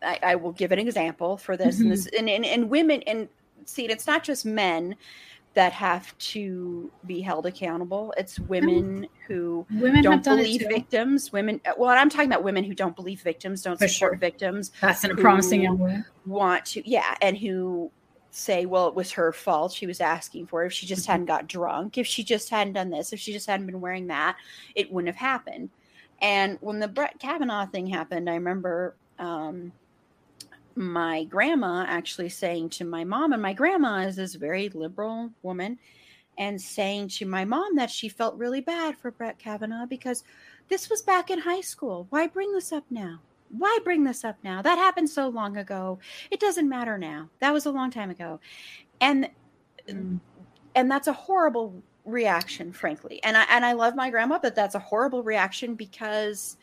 [0.00, 1.90] I, I will give an example for this and mm-hmm.
[1.90, 3.28] this and, and and women and
[3.64, 4.94] see it's not just men
[5.54, 8.14] that have to be held accountable.
[8.16, 11.32] It's women who Women don't believe victims.
[11.32, 11.60] Women.
[11.76, 14.16] Well, I'm talking about women who don't believe victims, don't For support sure.
[14.16, 16.04] victims, That's in a promising young woman.
[16.24, 17.90] want to yeah and who
[18.36, 20.66] say well it was her fault she was asking for it.
[20.66, 21.10] If she just Mhm.
[21.12, 24.08] hadn't got drunk if she just hadn't done this if she just hadn't been wearing
[24.08, 24.36] that
[24.74, 25.70] it wouldn't have happened.
[26.20, 29.72] And when the brett kavanaugh thing happened i remember um
[30.74, 35.78] my grandma actually saying to my mom and my grandma is this very liberal woman
[36.38, 40.22] and saying to my mom that she felt really bad for brett kavanaugh because
[40.68, 42.06] this was back in high school.
[42.10, 43.20] Why bring this up now
[43.50, 44.62] why bring this up now?
[44.62, 45.98] That happened so long ago.
[46.30, 47.28] It doesn't matter now.
[47.40, 48.40] That was a long time ago.
[49.00, 49.30] And
[49.88, 50.18] Mm.
[50.74, 53.22] and that's a horrible reaction, frankly.
[53.22, 56.56] And I and I love my grandma, but that's a horrible reaction because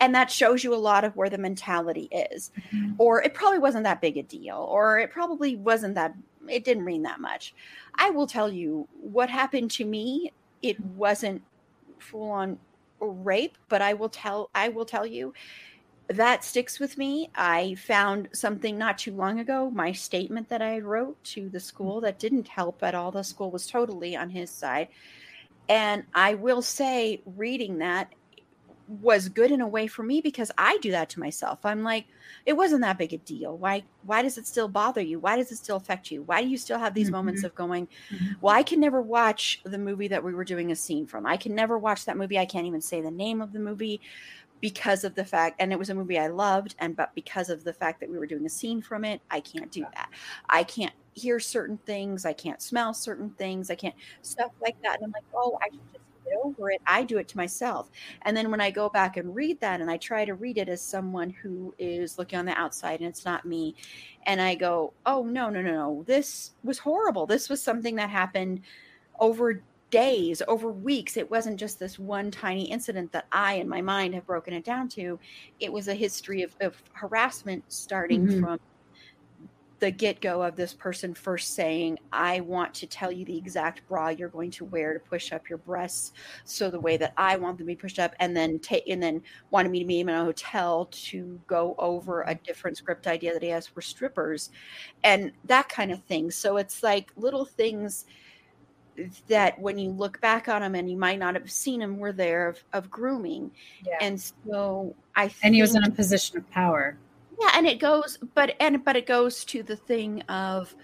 [0.00, 2.50] and that shows you a lot of where the mentality is.
[2.72, 2.94] Mhm.
[2.98, 6.14] Or it probably wasn't that big a deal, or it probably wasn't that
[6.48, 7.54] it didn't mean that much.
[7.96, 10.32] I will tell you what happened to me,
[10.62, 11.42] it wasn't
[11.98, 12.58] full on
[13.00, 15.34] rape, but I will tell I will tell you
[16.16, 17.30] that sticks with me.
[17.34, 22.00] I found something not too long ago, my statement that I wrote to the school
[22.02, 23.12] that didn't help at all.
[23.12, 24.88] The school was totally on his side.
[25.68, 28.14] And I will say, reading that
[28.86, 31.64] was good in a way for me because I do that to myself.
[31.64, 32.06] I'm like,
[32.46, 33.56] it wasn't that big a deal.
[33.58, 35.20] Why why does it still bother you?
[35.20, 36.22] Why does it still affect you?
[36.24, 38.36] Why do you still have these moments of going, Mhm.
[38.40, 41.26] well, I can never watch the movie that we were doing a scene from.
[41.26, 42.38] I can never watch that movie.
[42.38, 44.02] I can't even say the name of the movie
[44.62, 47.64] because of the fact and it was a movie I loved and but because of
[47.64, 50.08] the fact that we were doing a scene from it, I can't do that.
[50.48, 54.96] I can't hear certain things, I can't smell certain things, I can't stuff like that.
[54.96, 57.90] And I'm like, "Oh, I should just get over it." I do it to myself.
[58.22, 60.68] And then when I go back and read that and I try to read it
[60.70, 63.74] as someone who is looking on the outside and it's not me
[64.26, 66.04] and I go, "Oh, no, no, no, no.
[66.06, 67.26] This was horrible.
[67.26, 68.62] This was something that happened
[69.20, 69.62] over
[69.92, 71.16] days, over weeks.
[71.18, 74.64] It wasn't just this one tiny incident that I, in my mind, have broken it
[74.64, 75.20] down to.
[75.60, 78.28] It was a history of, of harassment starting Mhm.
[78.28, 78.58] from
[79.80, 83.84] the get go of this person first saying, I want to tell you the exact
[83.88, 86.12] bra you're going to wear to push up your breasts.
[86.44, 89.02] So the way that I want them to be pushed up, and then take, and
[89.02, 93.08] then wanted me to meet him in a hotel to go over a different script
[93.08, 94.50] idea that he has for strippers
[95.04, 96.30] and that kind of thing.
[96.30, 98.04] So it's like little things
[99.28, 102.12] that when you look back on them and you might not have seen them were
[102.12, 103.50] there of, of grooming.
[103.84, 103.98] Yeah.
[104.00, 106.96] And so I think and he was in a position of power.
[107.40, 110.74] yeah, and it goes, but and but it goes to the thing of,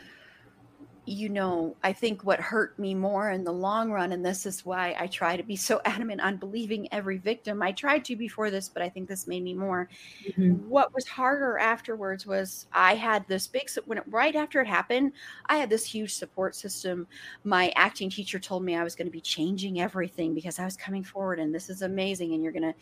[1.09, 4.65] you know, I think what hurt me more in the long run, and this is
[4.65, 7.63] why I try to be so adamant on believing every victim.
[7.63, 9.89] I tried to before this, but I think this made me more.
[10.25, 10.61] Mhm.
[10.69, 15.13] What was harder afterwards was I had this big when it, right after it happened,
[15.47, 17.07] I had this huge support system.
[17.45, 20.77] My acting teacher told me I was going to be changing everything because I was
[20.77, 22.75] coming forward, and this is amazing, and you're gonna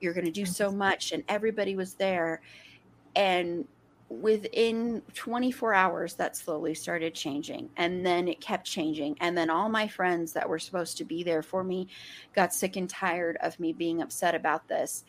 [0.00, 2.42] you're gonna do so much, and everybody was there
[3.14, 3.66] and
[4.20, 9.68] within 24 hours that slowly started changing and then it kept changing and then all
[9.68, 11.88] my friends that were supposed to be there for me
[12.34, 15.04] got sick and tired of me being upset about this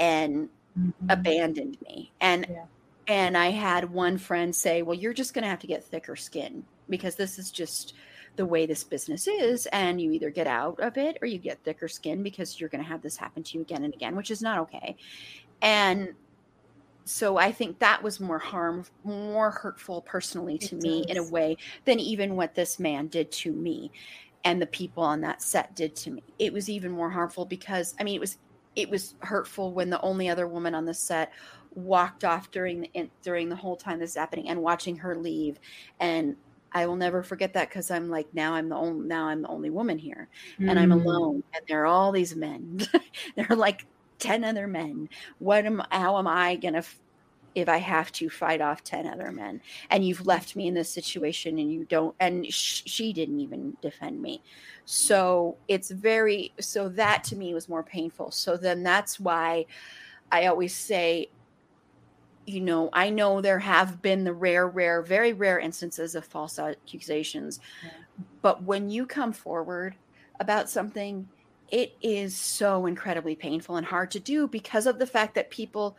[0.00, 0.48] and
[0.78, 0.90] Mhm.
[1.10, 2.66] abandoned me and Yeah.
[3.06, 6.16] and i had one friend say well you're just going to have to get thicker
[6.16, 7.94] skin because this is just
[8.36, 11.62] the way this business is and you either get out of it or you get
[11.62, 14.30] thicker skin because you're going to have this happen to you again and again which
[14.30, 14.96] is not okay
[15.60, 16.08] and
[17.04, 21.24] so i think that was more harm more hurtful personally to It me in a
[21.24, 23.90] way than even what this man did to me
[24.44, 26.22] and the people on that set did to me.
[26.38, 28.38] It was even more harmful because i mean it was
[28.74, 31.32] it was hurtful when the only other woman on the set
[31.70, 35.14] walked off during the in, during the whole time this is happening and watching her
[35.16, 35.58] leave.
[36.00, 36.36] And
[36.72, 39.48] I will never forget that because I'm like now I'm the only now I'm the
[39.48, 40.28] only woman here
[40.66, 40.92] and I'm Mm.
[40.92, 42.78] alone and there are all these men.
[43.36, 43.80] There are like
[44.22, 45.08] 10 other men
[45.38, 47.00] what am how am I gonna f-
[47.54, 50.88] if I have to fight off 10 other men and you've left me in this
[50.88, 54.42] situation and you don't and sh- she didn't even defend me
[54.84, 59.66] so it's very so that to me was more painful so then that's why
[60.30, 61.28] I always say
[62.46, 66.58] you know, I know there have been the rare, rare, very rare instances of false
[66.58, 67.60] accusations.
[67.84, 67.90] Yeah.
[68.40, 69.94] But when you come forward
[70.40, 71.28] about something,
[71.72, 75.96] it is so incredibly painful and hard to do because of the fact that people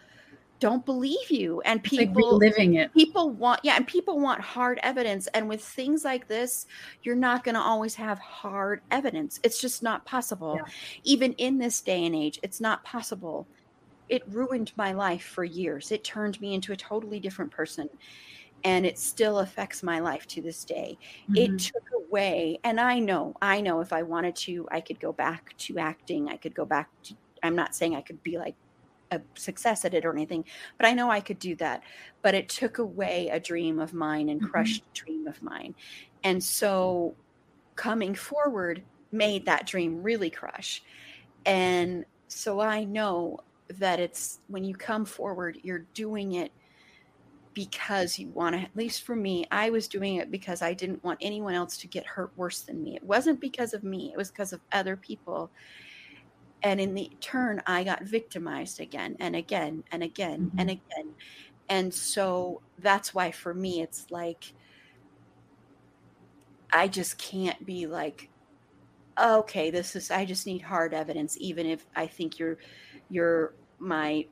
[0.59, 4.79] don't believe you and people like living it people want yeah and people want hard
[4.81, 6.67] evidence and with things like this
[7.01, 10.71] you're not going to always have hard evidence it's just not possible yeah.
[11.03, 13.45] even in this day and age it's not possible
[14.09, 15.91] it ruined my life for years.
[15.91, 17.89] It turned me into a totally different person.
[18.63, 20.97] And it still affects my life to this day.
[21.23, 21.35] Mm-hmm.
[21.35, 25.11] It took away, and I know, I know if I wanted to, I could go
[25.11, 26.29] back to acting.
[26.29, 28.55] I could go back to, I'm not saying I could be like
[29.11, 30.45] a success at it or anything,
[30.77, 31.83] but I know I could do that.
[32.21, 34.49] But it took away a dream of mine and mm-hmm.
[34.49, 35.75] crushed a dream of mine.
[36.23, 37.15] And so
[37.75, 38.81] coming forward
[39.11, 40.83] made that dream really crush.
[41.45, 43.39] And so I know
[43.79, 46.51] that it's when you come forward, you're doing it
[47.53, 51.03] because you want to, at least for me, I was doing it because I didn't
[51.03, 52.95] want anyone else to get hurt worse than me.
[52.95, 55.51] It wasn't because of me, it was because of other people.
[56.63, 60.59] And in the turn, I got victimized again and again and again mm-hmm.
[60.59, 61.13] and again.
[61.69, 64.53] And so that's why for me, it's like,
[66.71, 68.29] I just can't be like,
[69.21, 72.57] okay, this is, I just need hard evidence, even if I think you're
[73.09, 74.25] you're my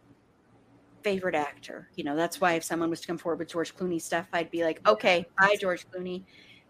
[1.03, 1.89] favorite actor.
[1.95, 4.51] You know, that's why if someone was to come forward with George Clooney stuff, I'd
[4.51, 6.23] be like, okay, hi, George Clooney.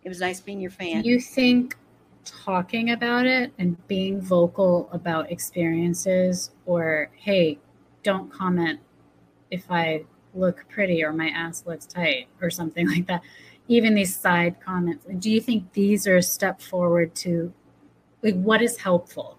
[0.04, 1.04] It was nice being your fan.
[1.04, 1.78] You think
[2.26, 7.60] talking about it and being vocal about experiences, or hey,
[8.04, 8.80] don't comment
[9.50, 13.22] if I look pretty or my ass looks tight or something like that.
[13.68, 15.06] Even these side comments.
[15.20, 17.54] Do you think these are a step forward to
[18.22, 19.38] like what is helpful?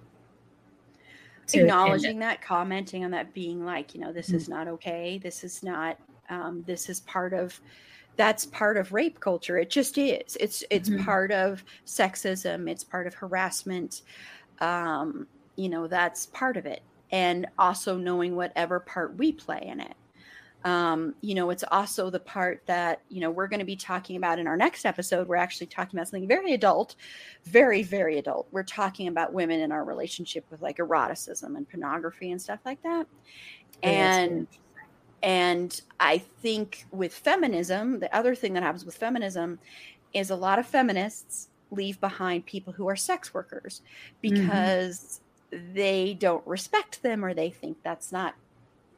[1.55, 4.37] Acknowledging that, commenting on that, being like, you know, this mm-hmm.
[4.37, 5.19] is not okay.
[5.23, 5.99] This is not.
[6.31, 7.61] Um, this is part of.
[8.17, 9.59] That's part of rape culture.
[9.59, 10.37] It just is.
[10.39, 11.05] It's it's mm-hmm.
[11.05, 12.69] part of sexism.
[12.69, 14.03] It's part of harassment.
[14.61, 15.27] Um,
[15.57, 19.95] you know, that's part of it, and also knowing whatever part we play in it
[20.65, 24.17] um, you know, it's also the part that, you know, we're going to be talking
[24.17, 25.27] about in our next episode.
[25.27, 26.95] We're actually talking about something very adult,
[27.45, 28.47] very, very adult.
[28.53, 32.83] We're talking about women in our relationship with like eroticism and pornography and stuff like
[32.83, 33.07] that.
[33.83, 34.47] And,
[35.23, 39.59] and I think with feminism, the other thing that happens with feminism
[40.13, 43.83] is a lot of feminists leave behind people who are sex workers
[44.23, 44.35] mm-hmm.
[44.35, 45.21] because
[45.53, 45.75] mm-hmm.
[45.75, 48.35] they don't respect them or they think that's not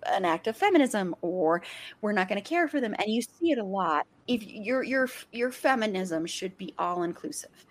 [0.07, 1.63] an act of feminism or
[2.01, 4.83] we're not going to care for them and you see it a lot if your
[4.83, 7.67] your your feminism should be all inclusive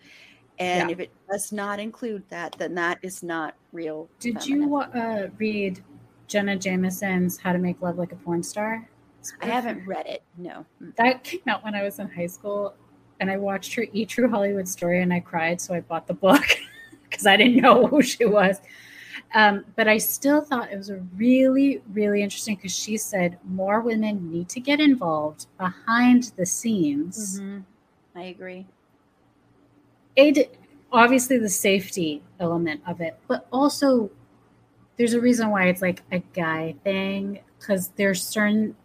[0.60, 0.94] and yeah.
[0.94, 4.62] if it does not include that then that is not real did feminism.
[4.62, 5.84] you uh, read
[6.28, 8.88] jenna jameson's how to make love like a porn star
[9.42, 10.66] i haven't read it no
[10.98, 12.76] that came out when i was in high school
[13.20, 16.14] and i watched her e true hollywood story and i cried so i bought the
[16.14, 16.44] book
[17.10, 18.60] because i didn't know who she was
[19.34, 23.82] um, but I still thought it was a really, really interesting because she said more
[23.82, 27.40] women need to get involved behind the scenes.
[27.40, 27.60] Mm-hmm.
[28.16, 28.68] I agree.
[30.16, 30.56] It
[30.92, 34.12] obviously the safety element of it, but also
[34.98, 38.76] there's a reason why it's like a guy thing because there's certain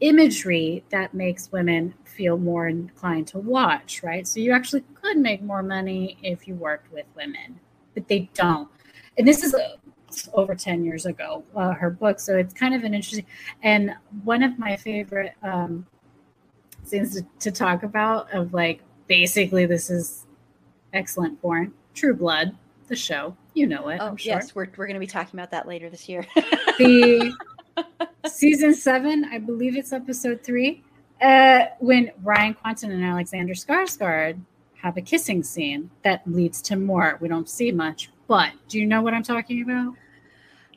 [0.00, 4.28] imagery that makes women feel more inclined to watch, right?
[4.28, 7.58] So you actually could make more money if you worked with women,
[7.94, 8.68] but they don't
[9.18, 9.54] and this is
[10.32, 12.20] over 10 years ago, uh, her book.
[12.20, 13.26] So it's kind of an interesting,
[13.62, 15.86] and one of my favorite um,
[16.86, 20.26] things to, to talk about of like, basically this is
[20.92, 22.56] excellent porn, True Blood,
[22.88, 23.36] the show.
[23.54, 23.98] You know it.
[24.00, 24.34] Oh, sure.
[24.34, 24.54] yes.
[24.54, 26.26] We're, we're going to be talking about that later this year.
[26.34, 27.32] the
[28.26, 30.82] season seven, I believe it's episode three,
[31.20, 34.40] uh, when ryan Kwanten and Alexander Skarsgård
[34.74, 37.16] have a kissing scene that leads to more.
[37.20, 39.94] We don't see much, but do you know what I'm talking about?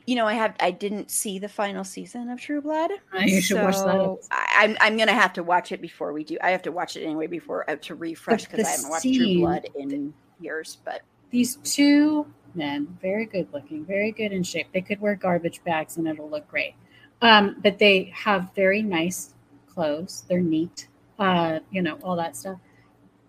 [0.06, 0.54] You know, I have.
[0.58, 2.92] I didn't see the final season of True Blood.
[3.14, 4.28] Uh, you should so watch that.
[4.30, 6.38] I, am I'm, I'm gonna have to watch it before we do.
[6.40, 9.40] I have to watch it anyway before uh, to refresh because I haven't watched True
[9.40, 10.78] Blood in years.
[10.82, 14.68] But these two men, very good looking, very good in shape.
[14.72, 16.74] They could wear garbage bags and it'll look great.
[17.20, 19.34] Um, but they have very nice
[19.66, 20.24] clothes.
[20.28, 20.88] They're neat.
[21.18, 22.58] Uh, you know, all that stuff.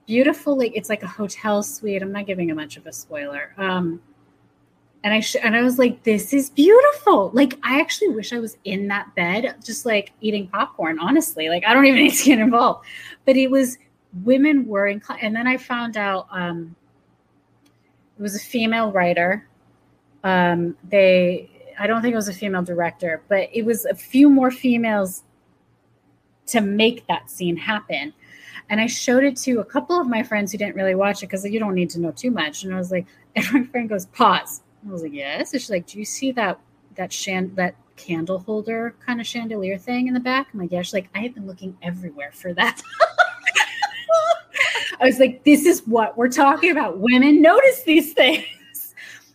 [0.05, 2.01] Beautiful, like it's like a hotel suite.
[2.01, 3.53] I'm not giving a much of a spoiler.
[3.57, 4.01] Um,
[5.03, 7.31] and I sh- and I was like, this is beautiful.
[7.33, 10.99] Like I actually wish I was in that bed, just like eating popcorn.
[10.99, 12.85] Honestly, like I don't even need to get involved.
[13.25, 13.77] But it was
[14.23, 16.75] women wearing, and then I found out um,
[18.17, 19.47] it was a female writer.
[20.23, 21.49] Um, they
[21.79, 25.23] I don't think it was a female director, but it was a few more females
[26.47, 28.13] to make that scene happen.
[28.69, 31.27] And I showed it to a couple of my friends who didn't really watch it
[31.27, 32.63] because you don't need to know too much.
[32.63, 34.61] And I was like, and my friend goes, pause.
[34.87, 35.53] I was like, yes.
[35.53, 36.59] And she's like, do you see that
[36.95, 40.47] that shan that candle holder kind of chandelier thing in the back?
[40.53, 40.81] I'm like, yeah.
[40.81, 42.81] She's like, I have been looking everywhere for that.
[45.01, 46.99] I was like, this is what we're talking about.
[46.99, 48.45] Women notice these things.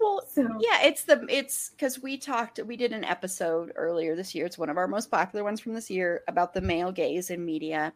[0.05, 0.43] Well, so.
[0.61, 4.45] yeah, it's the it's because we talked we did an episode earlier this year.
[4.45, 7.43] It's one of our most popular ones from this year about the male gaze in
[7.43, 7.93] media,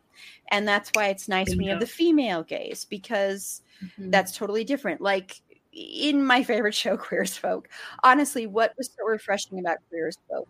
[0.51, 4.11] and that's why it's nice when you have the female gaze because mm-hmm.
[4.11, 5.03] that's totally different.
[5.03, 5.43] Like
[5.79, 7.69] in my favorite show, Queer as Folk,
[8.03, 10.49] honestly, what was so refreshing about Queer as Folk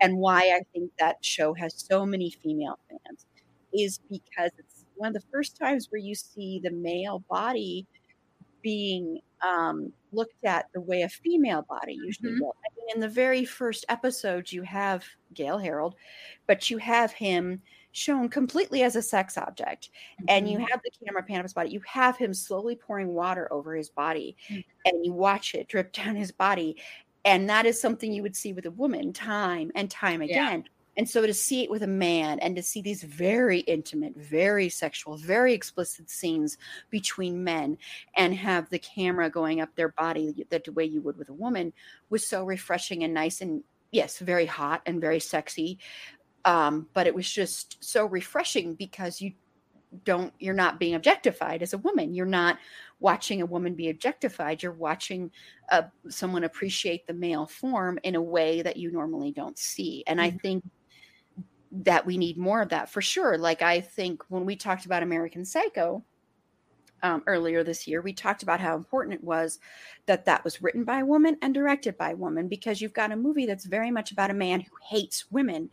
[0.00, 3.26] and why I think that show has so many female fans
[3.72, 7.86] is because it's one of the first times where you see the male body
[8.62, 12.42] being um, looked at the way a female body usually mm-hmm.
[12.42, 12.56] will.
[12.64, 15.94] I mean, in the very first episode, you have Gale Harold,
[16.46, 20.26] but you have him shown completely as a sex object, mm-hmm.
[20.28, 20.66] and you mm-hmm.
[20.66, 21.70] have the camera pan of his body.
[21.70, 24.60] You have him slowly pouring water over his body, mm-hmm.
[24.84, 26.76] and you watch it drip down his body.
[27.24, 30.60] And that is something you would see with a woman time and time again.
[30.64, 34.16] Yeah and so to see it with a man and to see these very intimate,
[34.16, 36.58] very sexual, very explicit scenes
[36.90, 37.78] between men
[38.16, 41.32] and have the camera going up their body the, the way you would with a
[41.32, 41.72] woman
[42.10, 43.62] was so refreshing and nice and
[43.92, 45.78] yes, very hot and very sexy.
[46.44, 49.32] Um, but it was just so refreshing because you
[50.04, 52.58] don't you're not being objectified as a woman you're not
[53.00, 55.28] watching a woman be objectified you're watching
[55.72, 60.20] uh, someone appreciate the male form in a way that you normally don't see and
[60.20, 60.36] mm-hmm.
[60.36, 60.62] i think
[61.72, 63.38] that we need more of that for sure.
[63.38, 66.04] Like I think when we talked about American Psycho
[67.02, 69.58] um, earlier this year, we talked about how important it was
[70.06, 73.12] that that was written by a woman and directed by a woman because you've got
[73.12, 75.70] a movie that's very much about a man who hates women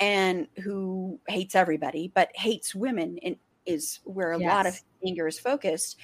[0.00, 3.36] and who hates everybody, but hates women and
[3.66, 4.48] is where a yes.
[4.48, 5.98] lot of anger is focused.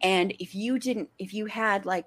[0.00, 2.06] And if you didn't, if you had like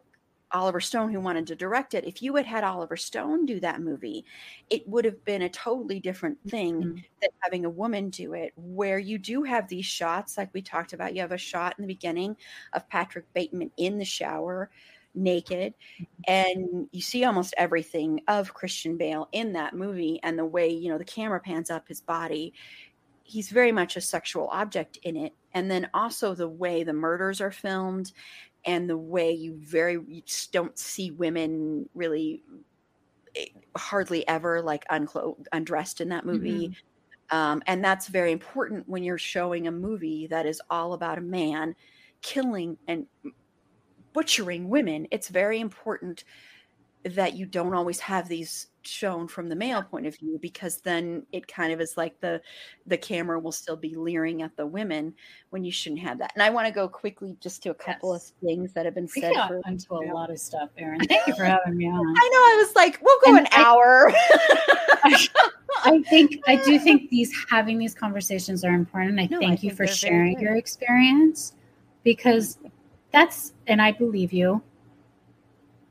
[0.52, 2.06] Oliver Stone who wanted to direct it.
[2.06, 4.26] If you had had Oliver Stone do that movie,
[4.70, 6.96] it would have been a totally different thing mm-hmm.
[7.22, 10.94] than having a woman do it, where you do have these shots, like we talked
[10.94, 11.14] about.
[11.14, 12.38] You have a shot in the beginning
[12.74, 14.70] of Patrick Bateman in the shower,
[15.14, 16.04] naked, mm-hmm.
[16.28, 20.90] and you see almost everything of Christian Bale in that movie and the way, you
[20.90, 22.54] know, the camera pans up his body.
[23.24, 25.34] He's very much a sexual object in it.
[25.54, 28.14] And then also the way the murders are filmed
[28.68, 32.44] and the way you very you just don't see women really
[33.36, 33.46] eh,
[33.76, 37.38] hardly ever like unclo- undressed in that movie mm-hmm.
[37.38, 41.22] um, and that's very important when you're showing a movie that is all about a
[41.22, 41.74] man
[42.22, 43.08] killing and
[44.14, 46.24] butchering women it's very important
[47.16, 51.26] that you don't always have these shown from the male point of view because then
[51.32, 52.42] it kind of is like the
[52.86, 55.14] the camera will still be leering at the women
[55.50, 56.32] when you shouldn't have that.
[56.34, 58.30] And I want to go quickly just to a couple yes.
[58.30, 59.34] of things that have been we said.
[59.48, 61.00] For, into a lot of stuff, Erin.
[61.08, 61.96] Thank you for having me on.
[61.96, 62.40] I know.
[62.40, 64.12] I was like, we'll go and an I, hour.
[65.04, 65.28] I,
[65.84, 69.20] I, think I do think these having these conversations are important.
[69.20, 71.54] I no, thank I you for sharing your experience
[72.04, 72.58] because
[73.12, 74.62] that's and I believe you.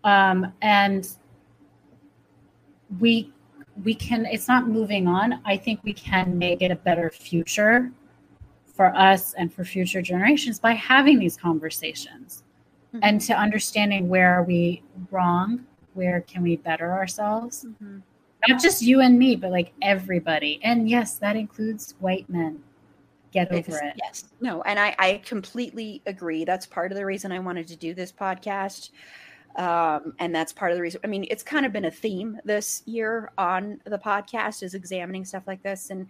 [0.06, 1.06] Um, and
[3.00, 3.32] we
[3.84, 5.40] we can it's not moving on.
[5.44, 7.90] I think we can make it a better future
[8.72, 12.44] for us and for future generations by having these conversations
[12.94, 13.00] mm-hmm.
[13.02, 17.64] and to understanding where are we wrong where can we better ourselves?
[17.64, 17.98] Mm-hmm.
[18.48, 20.60] not just you and me but like everybody.
[20.62, 22.60] And yes that includes white men.
[23.32, 23.94] Get over it.
[23.96, 24.26] yes.
[24.40, 26.44] No and I, I completely agree.
[26.44, 28.90] That's part of the reason i wanted to do this podcast
[29.56, 31.00] um, and that's part of the reason.
[31.02, 35.24] I mean, it's kind of been a theme this year on the podcast is examining
[35.24, 35.90] stuff like this.
[35.90, 36.06] And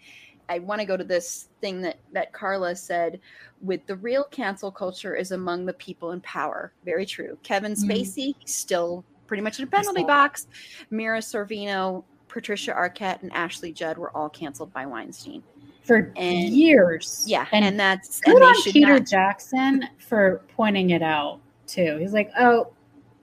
[0.49, 3.21] I want to go to this thing that that Carla said
[3.63, 6.73] with the real cancel culture is among the people in power.
[6.85, 7.39] Very true.
[7.43, 7.91] Kevin mm-hmm.
[7.91, 8.49] Spacey mm.
[8.49, 10.47] still pretty much in a penalty box.
[10.91, 15.43] Mira Sorvino, Patricia Arquette, and Ashley Judd were all canceled by Weinstein
[15.83, 17.25] for and, years.
[17.27, 21.97] Yeah, and, and that's good and on Peter not- Jackson for pointing it out too.
[21.99, 22.73] He's like, oh,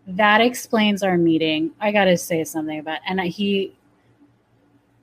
[0.08, 1.72] that explains our meeting.
[1.80, 3.76] I got to say something about, and he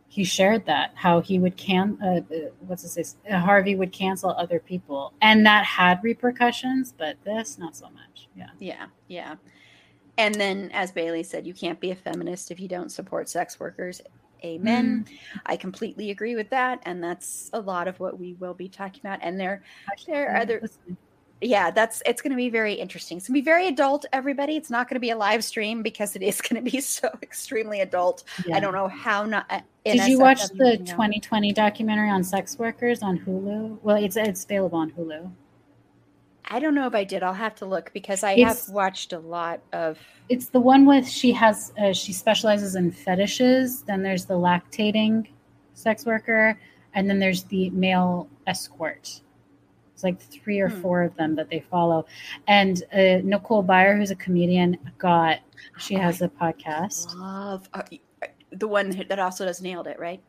[0.08, 2.20] he shared that how he would can uh,
[2.66, 7.58] what's it say uh, Harvey would cancel other people, and that had repercussions, but this
[7.58, 8.28] not so much.
[8.36, 9.36] Yeah, yeah, yeah.
[10.18, 13.58] And then, as Bailey said, you can't be a feminist if you don't support sex
[13.58, 14.02] workers.
[14.44, 15.04] Amen.
[15.04, 15.18] Mm.
[15.46, 19.00] I completely agree with that, and that's a lot of what we will be talking
[19.02, 19.20] about.
[19.22, 19.62] And there,
[20.06, 20.62] there are other.
[21.40, 23.16] Yeah, that's it's going to be very interesting.
[23.16, 24.56] It's going to be very adult, everybody.
[24.56, 27.08] It's not going to be a live stream because it is going to be so
[27.22, 28.24] extremely adult.
[28.46, 28.56] Yeah.
[28.56, 29.46] I don't know how not.
[29.48, 33.78] Uh, Did you watch the 2020 documentary on sex workers on Hulu?
[33.82, 35.30] Well, it's it's available on Hulu.
[36.52, 37.22] I don't know if I did.
[37.22, 39.98] I'll have to look because I it's, have watched a lot of.
[40.28, 43.82] It's the one with she has uh, she specializes in fetishes.
[43.82, 45.28] Then there's the lactating
[45.74, 46.60] sex worker,
[46.94, 49.22] and then there's the male escort.
[50.00, 50.80] It's like three or hmm.
[50.80, 52.06] four of them that they follow.
[52.48, 55.40] And uh, Nicole Byer, who's a comedian, got
[55.78, 57.14] she has a podcast.
[57.16, 57.82] Love uh,
[58.50, 60.22] the one that also does nailed it, right?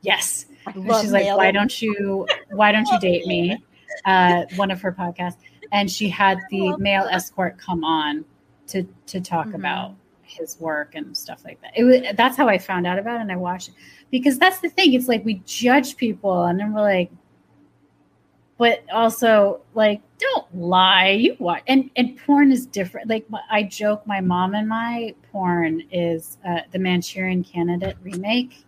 [0.00, 0.46] Yes.
[0.72, 3.62] She's like, why don't you why don't you date me?
[4.06, 5.38] Uh, one of her podcasts,
[5.72, 7.14] and she had the male that.
[7.14, 8.24] escort come on
[8.68, 9.56] to to talk mm-hmm.
[9.56, 11.72] about his work and stuff like that.
[11.76, 13.74] It was that's how I found out about it, and I watched it
[14.10, 14.94] because that's the thing.
[14.94, 17.10] It's like we judge people, and then we're like,
[18.58, 21.10] but also like don't lie.
[21.10, 23.08] You watch and and porn is different.
[23.08, 28.64] Like i joke my mom and my porn is uh, the manchurian candidate remake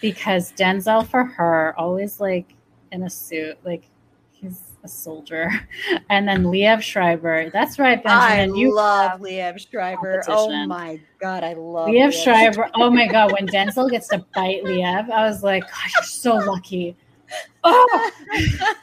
[0.00, 2.54] because denzel for her always like
[2.92, 3.82] in a suit like
[4.30, 5.50] he's a soldier.
[6.08, 10.22] And then liev schreiber that's right benjamin i you love liev schreiber.
[10.28, 14.24] Oh my god i love liev, liev schreiber oh my god when denzel gets to
[14.34, 16.96] bite liev i was like god you're so lucky
[17.64, 18.10] oh,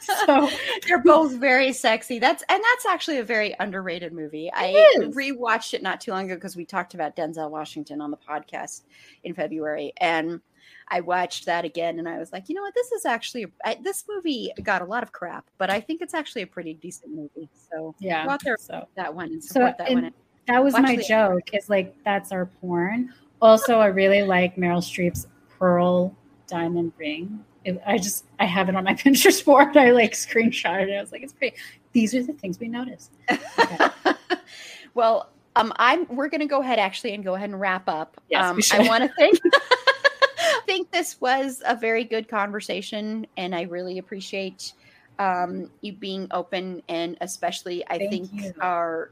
[0.26, 0.50] so
[0.86, 2.18] they're both very sexy.
[2.18, 4.50] That's and that's actually a very underrated movie.
[4.52, 5.14] I is.
[5.14, 8.82] rewatched it not too long ago because we talked about Denzel Washington on the podcast
[9.22, 10.40] in February, and
[10.88, 13.78] I watched that again, and I was like, you know what, this is actually I,
[13.82, 17.14] this movie got a lot of crap, but I think it's actually a pretty decent
[17.14, 17.48] movie.
[17.70, 20.12] So yeah, go out there so that one and support so, that one.
[20.46, 21.54] That was Watch my joke.
[21.54, 23.14] Is like that's our porn.
[23.40, 25.26] Also, I really like Meryl Streep's
[25.58, 26.14] pearl
[26.46, 29.76] diamond ring it, I just I have it on my Pinterest board.
[29.76, 30.96] I like screenshot it.
[30.96, 31.56] I was like, it's pretty.
[31.92, 33.12] These are the things we noticed.
[33.30, 33.88] Okay.
[34.94, 38.20] well, um, I'm we're gonna go ahead actually and go ahead and wrap up.
[38.28, 39.38] Yes, um, I want to thank.
[39.44, 44.72] I think this was a very good conversation, and I really appreciate
[45.18, 48.52] um, you being open, and especially I Thank think you.
[48.60, 49.10] our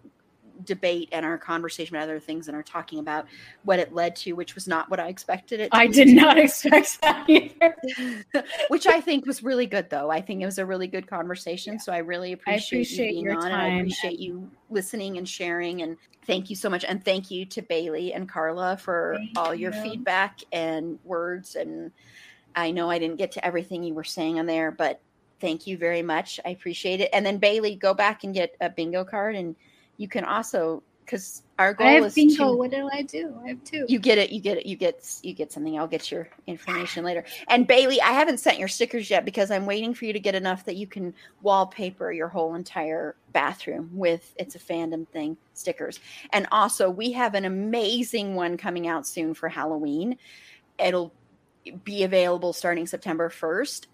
[0.64, 3.26] debate and our conversation about other things and are talking about
[3.64, 5.68] what it led to, which was not what I expected it.
[5.72, 7.76] I did not expect that either.
[8.68, 10.10] which I think was really good, though.
[10.10, 11.74] I think it was a really good conversation.
[11.74, 11.80] Yeah.
[11.80, 13.52] So I really appreciate, I appreciate you being on.
[13.52, 15.82] I appreciate you listening and sharing.
[15.82, 15.96] And
[16.26, 16.84] thank you so much.
[16.84, 19.82] And thank you to Bailey and Carla for thank all your you.
[19.82, 21.56] feedback and words.
[21.56, 21.92] And
[22.54, 25.00] I know I didn't get to everything you were saying on there, but
[25.40, 26.38] thank you very much.
[26.46, 27.10] I appreciate it.
[27.12, 29.56] And then Bailey, go back and get a bingo card and
[30.02, 32.52] you can also because our goal I have is bingo.
[32.52, 33.34] To, what do I do?
[33.44, 33.86] I have two.
[33.88, 34.30] You get it.
[34.30, 34.66] You get it.
[34.66, 35.78] You get you get something.
[35.78, 37.24] I'll get your information later.
[37.48, 40.34] And Bailey, I haven't sent your stickers yet because I'm waiting for you to get
[40.34, 46.00] enough that you can wallpaper your whole entire bathroom with it's a fandom thing stickers.
[46.32, 50.18] And also, we have an amazing one coming out soon for Halloween.
[50.78, 51.12] It'll
[51.84, 53.86] be available starting September 1st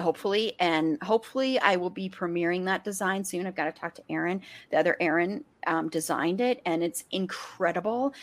[0.00, 3.46] hopefully and hopefully i will be premiering that design soon.
[3.46, 8.14] I've got to talk to aaron the other aaron um, designed it and it's incredible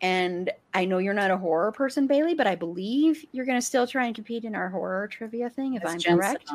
[0.00, 3.66] and i know you're not a horror person bailey but i believe you're going to
[3.66, 6.48] still try and compete in our horror trivia thing if i'm correct?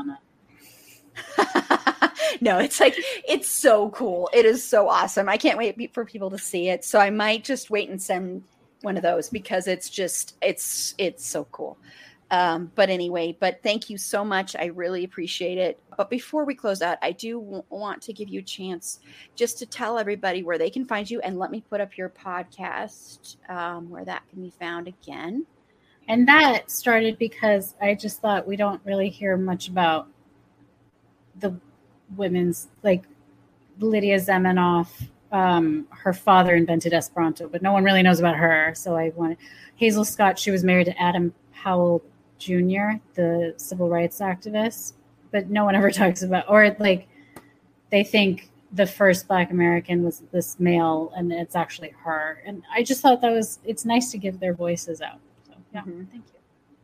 [2.40, 2.96] No it's like
[3.28, 4.30] it's so cool.
[4.34, 5.28] It is so awesome.
[5.28, 8.44] I can't wait for people to see it so i might just wait and send
[8.82, 11.78] one of those because it's just it's it's so cool
[12.32, 14.56] um, but anyway, but thank you so much.
[14.56, 15.78] I really appreciate it.
[15.98, 19.02] But before we close out, I do w- want to give you a chance
[19.36, 22.08] just to tell everybody where they can find you and let me put up your
[22.08, 25.46] podcast um, where that can be found again.
[26.08, 30.08] And that started because I just thought we don't really hear much about
[31.42, 31.54] the
[32.16, 33.04] women's, like
[33.80, 34.88] Lydia Zamenhof.
[35.34, 38.74] Um, her father invented Esperanto, but no one really knows about her.
[38.76, 39.38] So I wanted
[39.76, 40.40] Hazel Scott.
[40.40, 42.02] She was married to Adam Powell
[42.42, 44.94] Jr., the civil rights activist,
[45.32, 47.08] but no one ever talks about, or like
[47.92, 52.42] they think the first Black American was this male, and it's actually her.
[52.46, 55.20] And I just thought that was it's nice to give their voices out.
[55.48, 56.04] So yeah, mm-hmm.
[56.06, 56.41] thank you.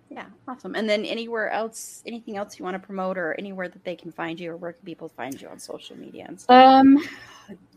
[0.10, 0.76] Yeah, awesome.
[0.76, 4.12] And then anywhere else, anything else you want to promote, or anywhere that they can
[4.12, 6.34] find you, or where can people find you on social media?
[6.48, 6.98] Um,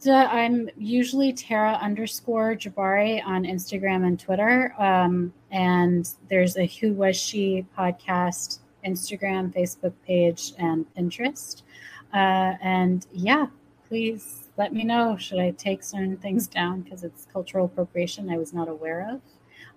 [0.06, 4.74] I'm usually Tara underscore Jabbari on Instagram and Twitter.
[4.78, 11.62] Um, and there's a Who Was She podcast, Instagram, Facebook page, and Pinterest.
[12.14, 13.46] Uh, and yeah,
[13.88, 15.16] please let me know.
[15.16, 19.20] Should I take certain things down because it's cultural appropriation I was not aware of?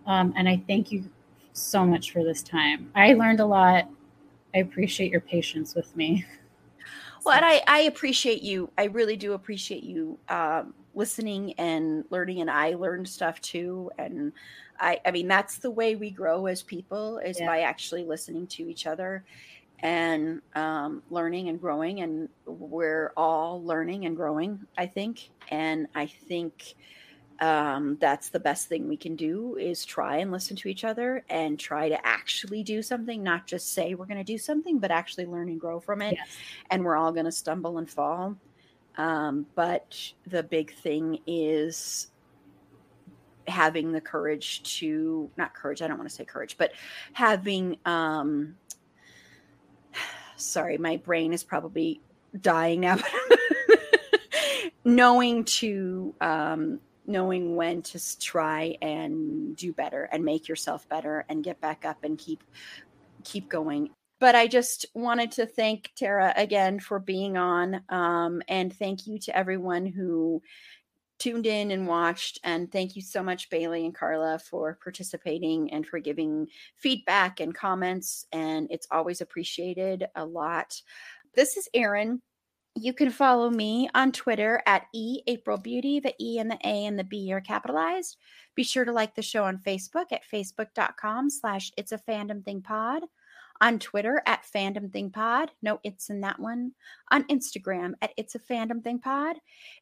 [0.06, 1.10] Um, and I thank you
[1.54, 2.92] so much for this time.
[2.96, 3.88] I learned a lot.
[4.54, 6.26] I appreciate your patience with me.
[7.24, 8.70] Well, and I, I appreciate you.
[8.78, 13.90] I really do appreciate you um, listening and learning, and I learned stuff too.
[13.98, 14.34] And
[14.80, 17.48] I, I mean, that's the way we grow as people is yeah.
[17.48, 19.24] by actually listening to each other
[19.80, 22.02] and um, learning and growing.
[22.02, 25.30] And we're all learning and growing, I think.
[25.50, 26.76] And I think
[27.44, 31.26] um, that's the best thing we can do is try and listen to each other
[31.30, 34.92] and try to actually do something, not just say we're going to do something, but
[34.92, 36.14] actually learn and grow from it.
[36.14, 36.30] Yes.
[36.72, 38.38] And we're all going to stumble and fall.
[38.98, 42.08] Um, but the big thing is
[43.46, 46.72] having the courage to not courage i don't want to say courage but
[47.12, 48.56] having um
[50.38, 52.00] sorry my brain is probably
[52.40, 52.98] dying now
[54.86, 61.44] knowing to um knowing when to try and do better and make yourself better and
[61.44, 62.44] get back up and keep
[63.24, 63.90] keep going.
[64.20, 69.20] But i just wanted to thank tara again for being on um, and thank you
[69.20, 70.42] to everyone who
[71.20, 75.86] tuned in and watched and thank you so much bailey and carla for participating and
[75.86, 80.82] for giving feedback and comments and it's always appreciated a lot.
[81.36, 82.22] This is erin
[82.76, 86.00] you can follow me on Twitter at E April Beauty.
[86.00, 88.18] The E and the A and the B are capitalized.
[88.56, 92.62] Be sure to like the show on Facebook at facebook.com slash it's a fandom thing
[92.62, 93.04] pod
[93.64, 95.52] on Twitter at Fandom Thing Pod.
[95.62, 96.74] No, it's in that one.
[97.14, 99.36] On Instagram at It's a Fandom Thing Pod.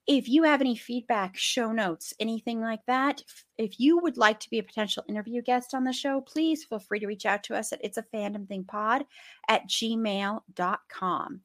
[0.05, 3.23] If you have any feedback, show notes, anything like that,
[3.57, 6.79] if you would like to be a potential interview guest on the show, please feel
[6.79, 9.05] free to reach out to us at It's a Fandom Thing Pod
[9.47, 11.41] at gmail.com.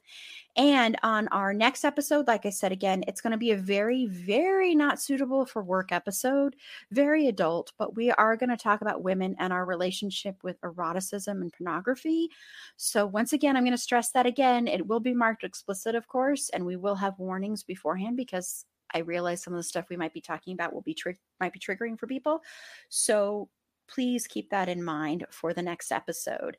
[0.57, 4.07] And on our next episode, like I said again, it's going to be a very,
[4.07, 6.57] very not suitable for work episode,
[6.91, 11.43] very adult, but we are going to talk about women and our relationship with eroticism
[11.43, 12.31] and pornography.
[12.79, 14.67] So, once again, I'm going to stress that again.
[14.67, 19.01] It will be marked explicit, of course, and we will have warnings beforehand because I
[19.01, 21.59] realize some of the stuff we might be talking about will be tri- might be
[21.59, 22.41] triggering for people.
[22.89, 23.51] So,
[23.89, 26.57] please keep that in mind for the next episode.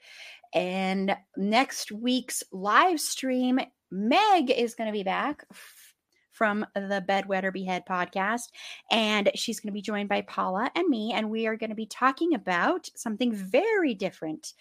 [0.54, 3.60] And next week's live stream
[3.92, 5.46] Meg is going to be back
[6.32, 8.50] from the Bed, Wed, or Behead podcast,
[8.92, 11.76] and she's going to be joined by Paula and me, and we are going to
[11.76, 14.54] be talking about something very different.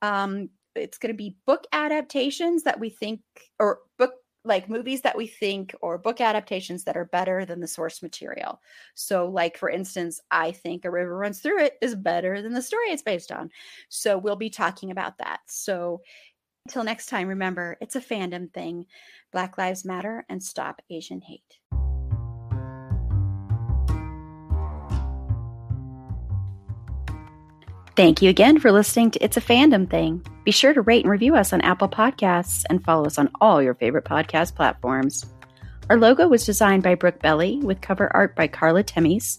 [0.00, 3.20] Um, it's going to be book adaptations that we think,
[3.58, 7.68] or book like movies that we think or book adaptations that are better than the
[7.68, 8.60] source material.
[8.94, 12.62] So, like for instance, I think A River Runs Through It is better than the
[12.62, 13.50] story it's based on.
[13.88, 15.40] So, we'll be talking about that.
[15.46, 16.02] So,
[16.66, 18.86] until next time, remember it's a fandom thing.
[19.32, 21.58] Black Lives Matter and stop Asian hate.
[27.94, 30.24] Thank you again for listening to It's a Fandom Thing.
[30.44, 33.62] Be sure to rate and review us on Apple Podcasts and follow us on all
[33.62, 35.26] your favorite podcast platforms.
[35.90, 39.38] Our logo was designed by Brooke Belli with cover art by Carla Temis.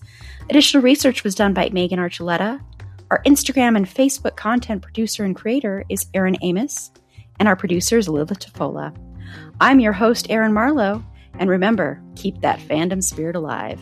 [0.51, 2.61] Additional research was done by Megan Archuleta.
[3.09, 6.91] Our Instagram and Facebook content producer and creator is Aaron Amos
[7.39, 8.95] and our producer is Lilith Tafola.
[9.59, 11.03] I'm your host, Erin Marlowe,
[11.39, 13.79] and remember, keep that fandom spirit alive.